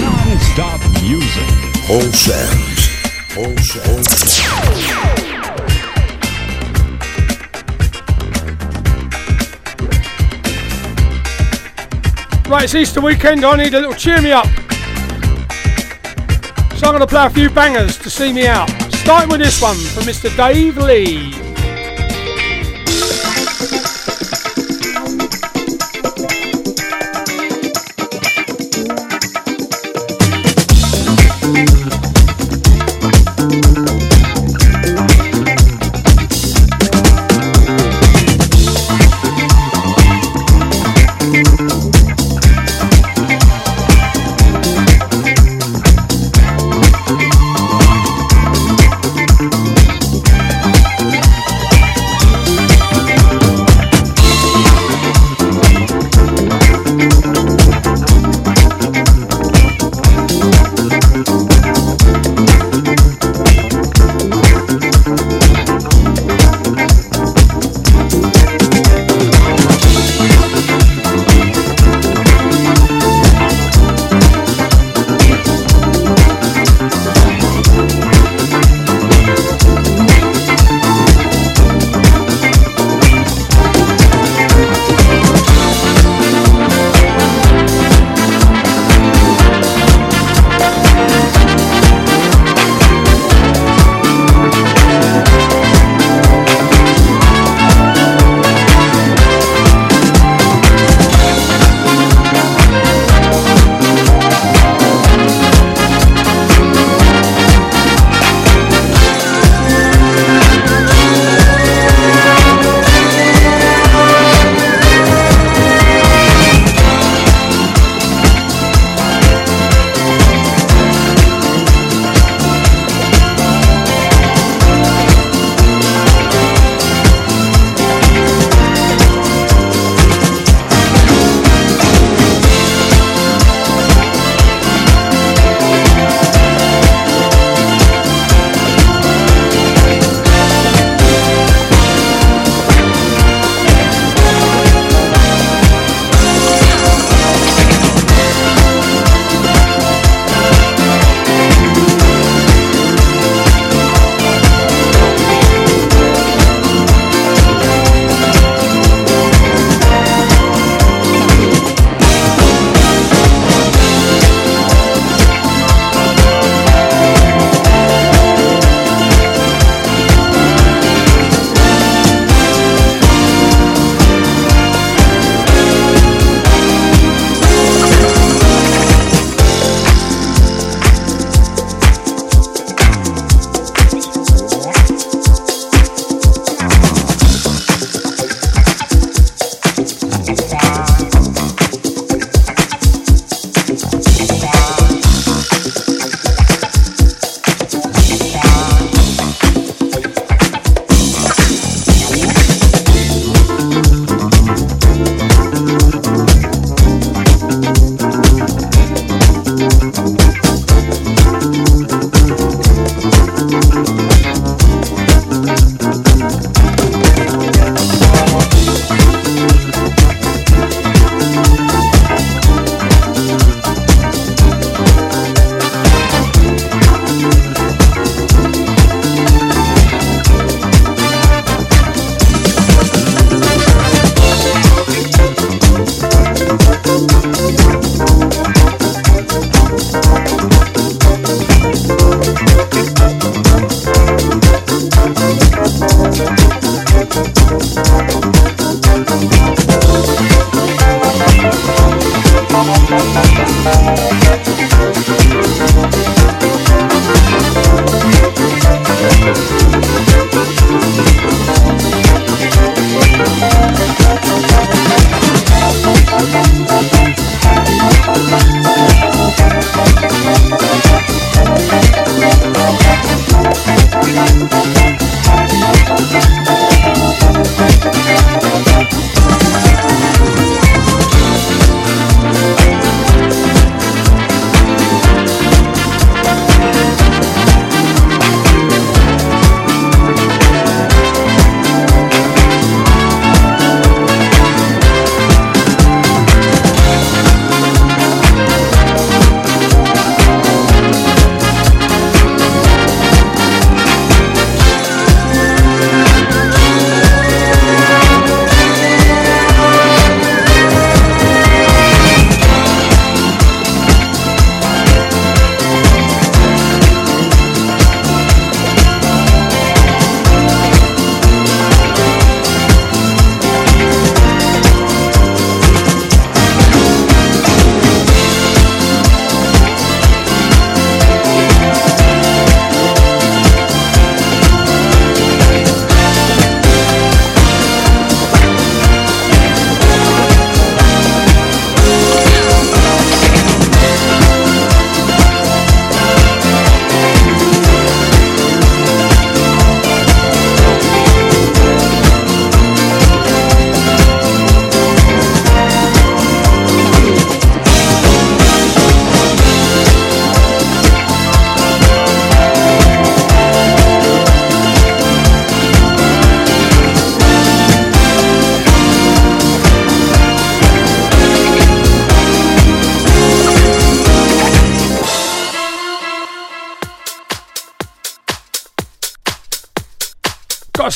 Non-stop 0.00 0.80
music. 1.02 1.48
Paul 1.86 2.00
Sams 2.16 2.80
Paul 3.34 3.58
Sams 3.58 4.40
Right, 12.48 12.64
it's 12.64 12.74
Easter 12.74 13.02
weekend. 13.02 13.44
I 13.44 13.56
need 13.56 13.74
a 13.74 13.80
little 13.80 13.92
cheer 13.92 14.22
me 14.22 14.32
up. 14.32 14.46
So 16.78 16.86
I'm 16.86 16.94
going 16.94 17.00
to 17.00 17.06
play 17.06 17.26
a 17.26 17.28
few 17.28 17.50
bangers 17.50 17.98
to 17.98 18.08
see 18.08 18.32
me 18.32 18.46
out. 18.46 18.85
Starting 19.06 19.30
with 19.30 19.38
this 19.38 19.62
one 19.62 19.76
from 19.76 20.02
Mr. 20.02 20.36
Dave 20.36 20.78
Lee. 20.78 21.45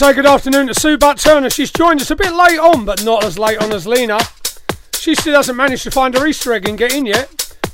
Say 0.00 0.14
good 0.14 0.24
afternoon 0.24 0.66
to 0.66 0.72
Sue 0.72 0.96
Butt 0.96 1.18
Turner. 1.18 1.50
She's 1.50 1.70
joined 1.70 2.00
us 2.00 2.10
a 2.10 2.16
bit 2.16 2.32
late 2.32 2.58
on, 2.58 2.86
but 2.86 3.04
not 3.04 3.22
as 3.22 3.38
late 3.38 3.58
on 3.58 3.70
as 3.70 3.86
Lena. 3.86 4.18
She 4.98 5.14
still 5.14 5.34
hasn't 5.34 5.58
managed 5.58 5.82
to 5.82 5.90
find 5.90 6.14
her 6.14 6.26
Easter 6.26 6.54
egg 6.54 6.66
and 6.66 6.78
get 6.78 6.94
in 6.94 7.04
yet. 7.04 7.28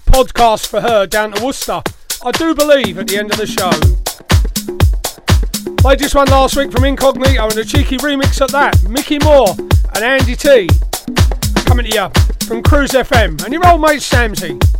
Podcast 0.07 0.67
for 0.67 0.81
her 0.81 1.07
down 1.07 1.31
to 1.31 1.45
Worcester. 1.45 1.83
I 2.25 2.33
do 2.33 2.53
believe 2.53 2.99
at 2.99 3.07
the 3.07 3.17
end 3.17 3.31
of 3.31 3.37
the 3.37 3.47
show. 3.47 3.71
Played 5.77 6.01
this 6.01 6.17
one 6.17 6.27
last 6.27 6.57
week 6.57 6.73
from 6.73 6.83
Incognito 6.83 7.45
and 7.45 7.59
a 7.59 7.65
cheeky 7.65 7.97
remix 7.99 8.41
at 8.41 8.51
that. 8.51 8.83
Mickey 8.91 9.21
Moore 9.21 9.55
and 9.95 10.05
Andy 10.05 10.35
T. 10.35 10.69
Coming 11.65 11.89
to 11.89 11.95
you 11.95 12.09
from 12.49 12.61
Cruise 12.65 12.91
FM 12.91 13.41
and 13.45 13.53
your 13.53 13.65
old 13.69 13.81
mate 13.81 14.01
Samsy. 14.01 14.76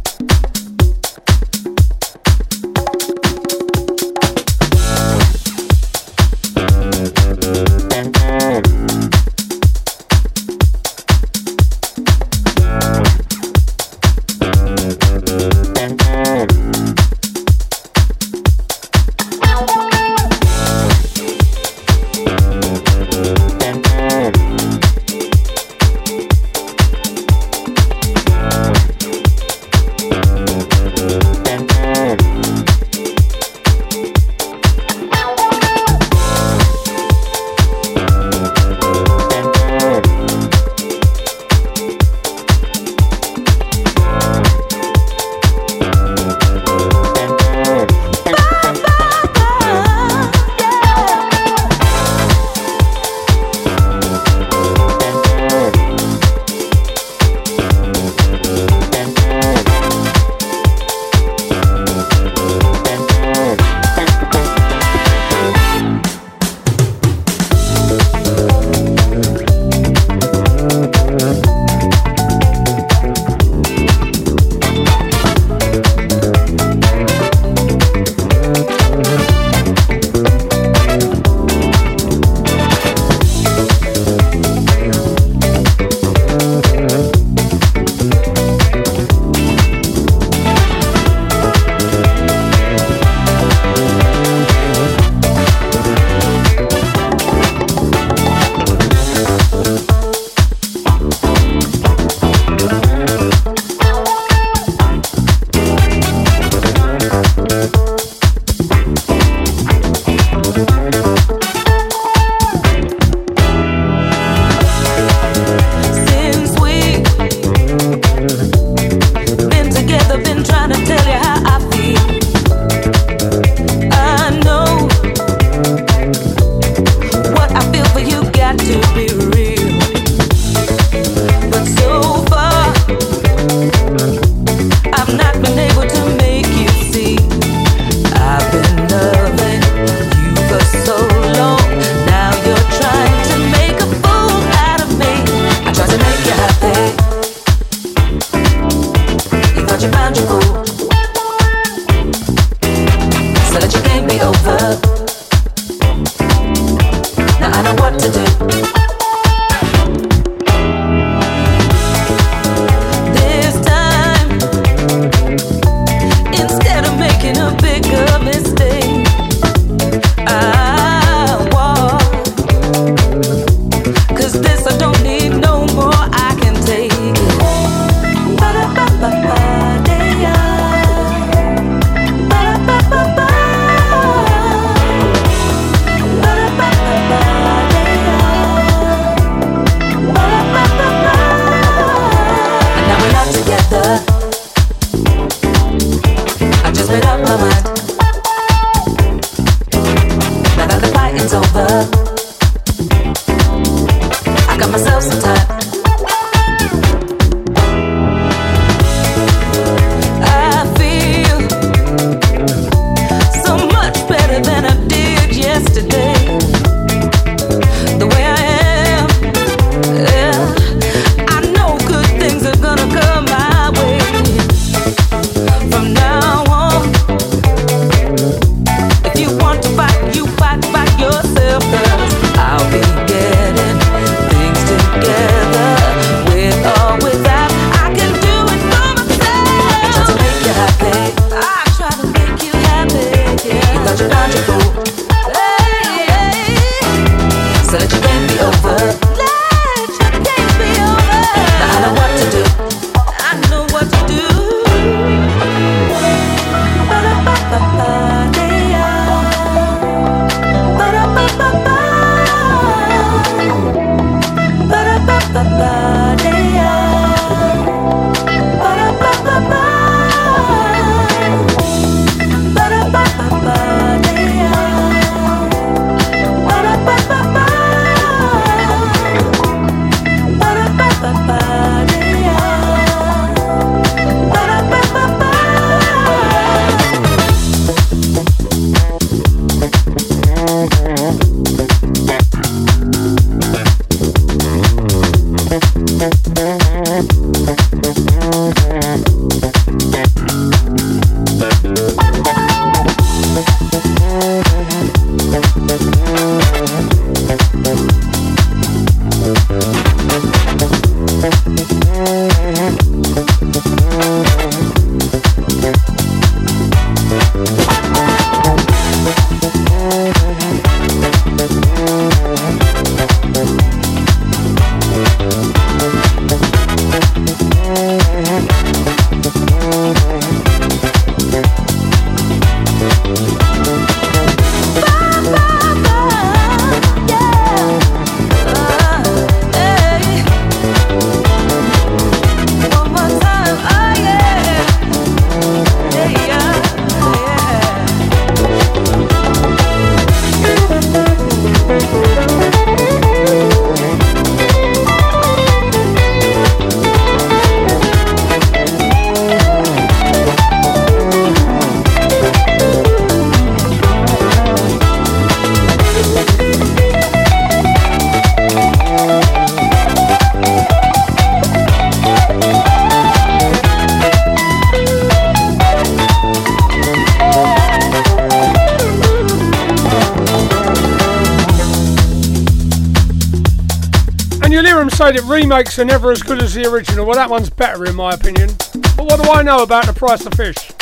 remakes 385.57 385.79
are 385.79 385.87
never 385.87 386.13
as 386.13 386.23
good 386.23 386.43
as 386.43 386.53
the 386.53 386.67
original. 386.67 387.07
Well, 387.07 387.15
that 387.15 387.31
one's 387.31 387.49
better 387.49 387.87
in 387.87 387.97
my 387.97 388.13
opinion. 388.13 388.51
But 388.95 389.07
what 389.07 389.23
do 389.23 389.31
I 389.31 389.43
know 389.43 389.63
about 389.63 389.87
the 389.87 389.95
price 389.95 390.27
of 390.27 390.35
fish? 390.35 390.73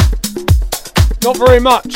Not 1.23 1.36
very 1.36 1.61
much. 1.61 1.93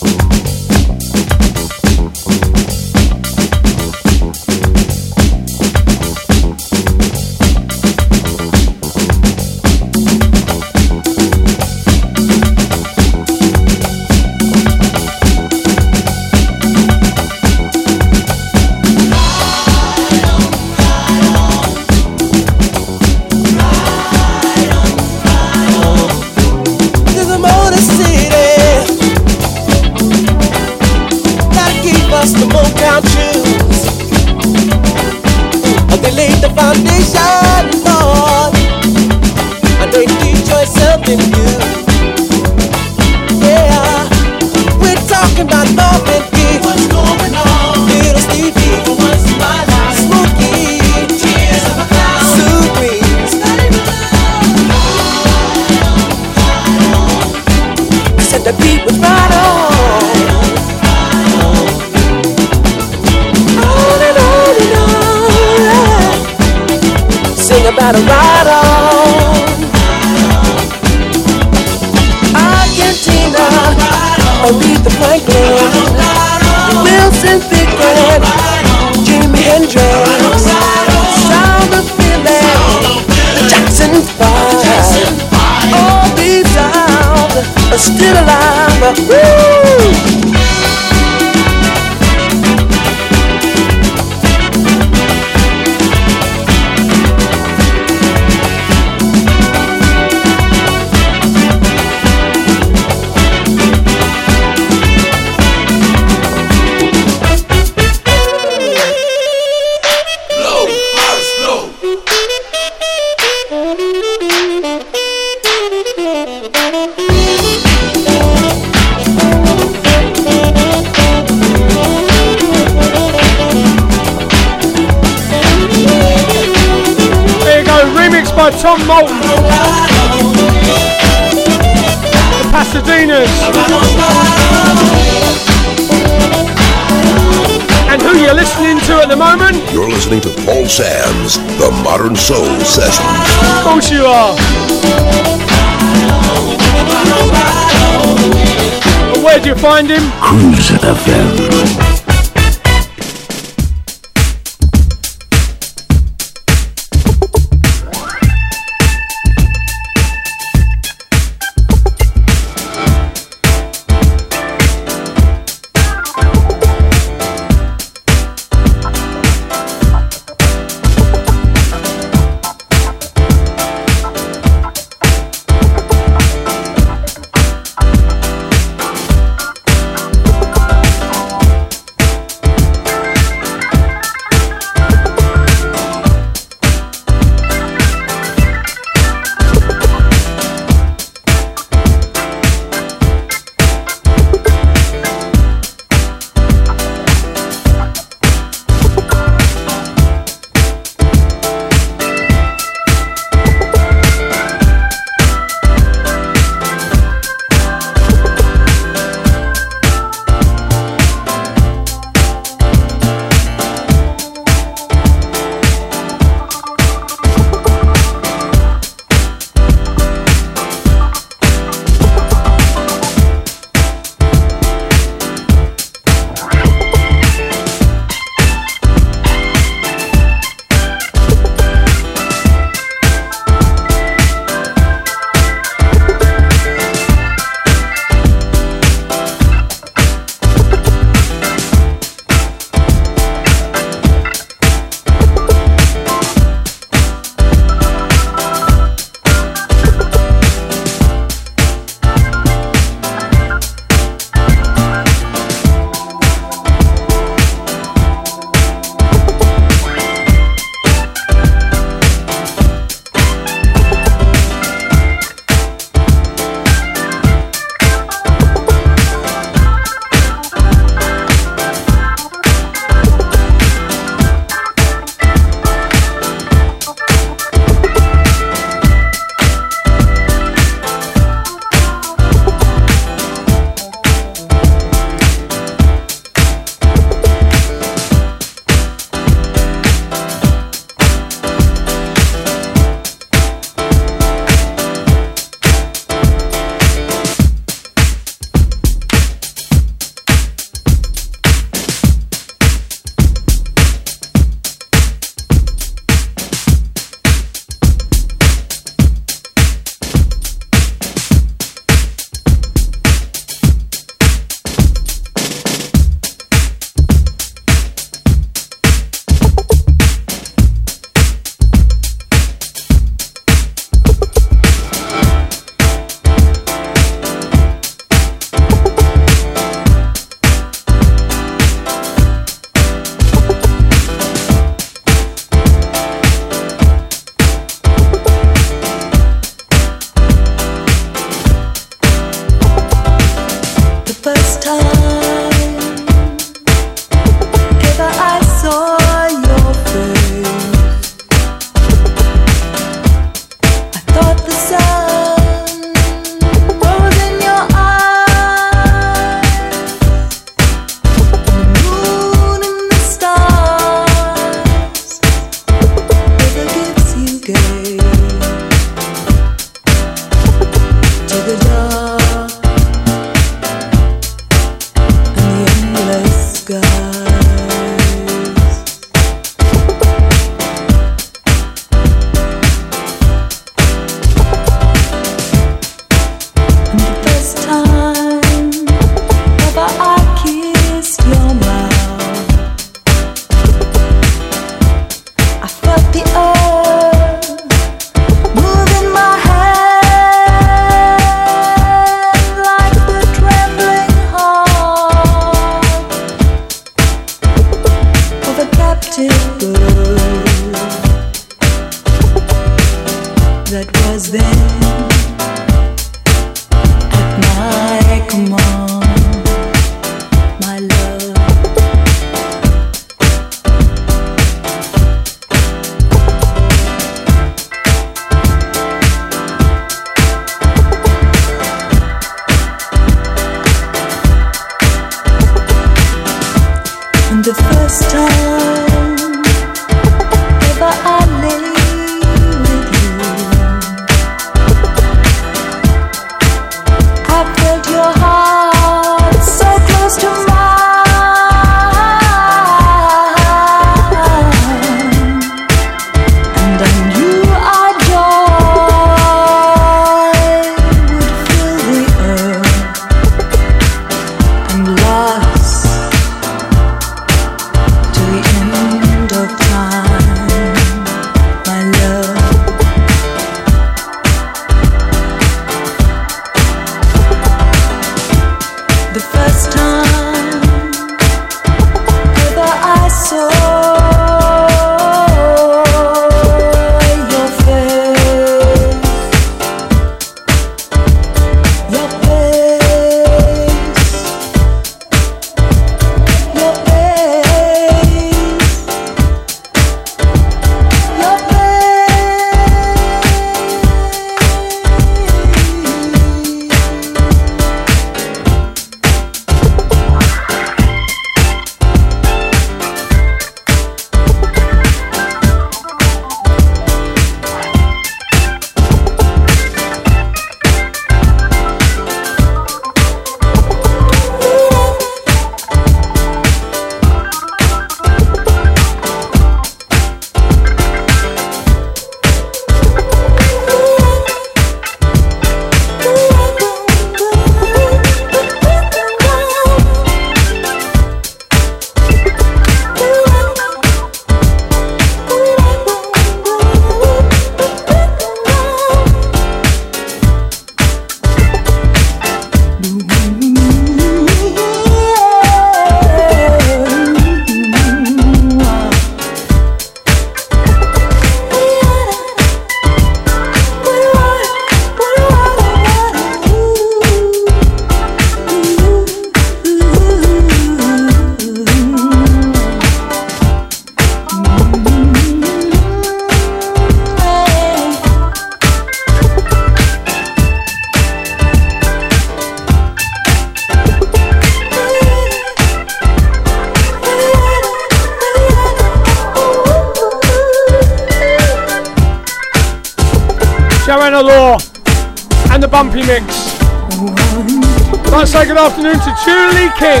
Good 598.56 598.72
afternoon 598.72 598.98
to 599.00 599.12
Julie 599.22 599.70
King. 599.78 600.00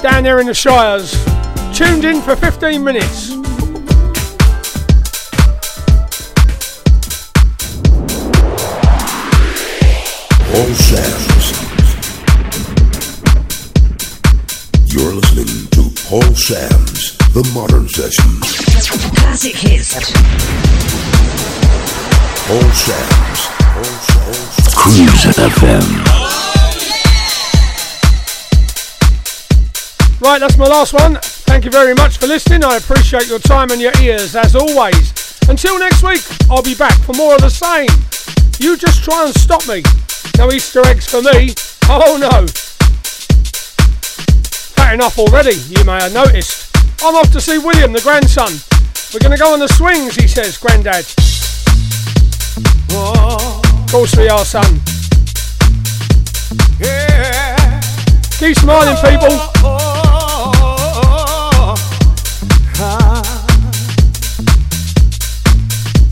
Down 0.00 0.22
there 0.22 0.38
in 0.38 0.46
the 0.46 0.54
Shires. 0.54 1.12
Tuned 1.76 2.04
in 2.04 2.22
for 2.22 2.36
15 2.36 2.84
minutes. 2.84 3.30
Paul 10.46 10.74
Sams. 10.76 11.46
You're 14.94 15.14
listening 15.14 15.66
to 15.70 15.90
Paul 16.06 16.34
Sams, 16.36 17.16
The 17.34 17.50
Modern 17.52 17.88
Sessions. 17.88 18.58
Classic 19.16 19.56
hits. 19.56 20.12
Paul 22.46 22.70
Sams. 22.70 23.09
FM. 25.40 25.80
Right, 30.20 30.38
that's 30.38 30.58
my 30.58 30.66
last 30.66 30.92
one. 30.92 31.16
Thank 31.48 31.64
you 31.64 31.70
very 31.70 31.94
much 31.94 32.18
for 32.18 32.26
listening. 32.26 32.62
I 32.62 32.76
appreciate 32.76 33.26
your 33.26 33.38
time 33.38 33.70
and 33.70 33.80
your 33.80 33.92
ears 34.02 34.36
as 34.36 34.54
always. 34.54 35.14
Until 35.48 35.78
next 35.78 36.02
week, 36.02 36.20
I'll 36.50 36.62
be 36.62 36.74
back 36.74 36.98
for 37.00 37.14
more 37.14 37.36
of 37.36 37.40
the 37.40 37.48
same. 37.48 37.88
You 38.58 38.76
just 38.76 39.02
try 39.02 39.24
and 39.24 39.34
stop 39.34 39.66
me. 39.66 39.82
No 40.36 40.52
Easter 40.52 40.86
eggs 40.86 41.08
for 41.08 41.22
me. 41.22 41.54
Oh 41.88 42.18
no. 42.20 42.46
Fat 44.76 44.92
enough 44.92 45.18
already, 45.18 45.54
you 45.54 45.82
may 45.84 46.02
have 46.02 46.12
noticed. 46.12 46.76
I'm 47.02 47.14
off 47.16 47.32
to 47.32 47.40
see 47.40 47.56
William, 47.56 47.94
the 47.94 48.02
grandson. 48.02 48.52
We're 49.14 49.20
going 49.20 49.36
to 49.36 49.42
go 49.42 49.54
on 49.54 49.58
the 49.58 49.68
swings, 49.68 50.16
he 50.16 50.28
says, 50.28 50.58
Grandad. 50.58 51.06
Of 52.92 53.90
course 53.90 54.14
we 54.16 54.28
are, 54.28 54.44
son. 54.44 54.89
Keep 58.40 58.56
smiling, 58.56 58.96
people. 58.96 59.36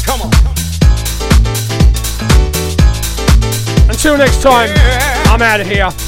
Come 0.05 0.21
on. 0.21 0.33
Until 3.89 4.19
next 4.19 4.43
time, 4.43 4.69
I'm 5.25 5.41
out 5.41 5.61
of 5.63 5.67
here. 5.67 6.08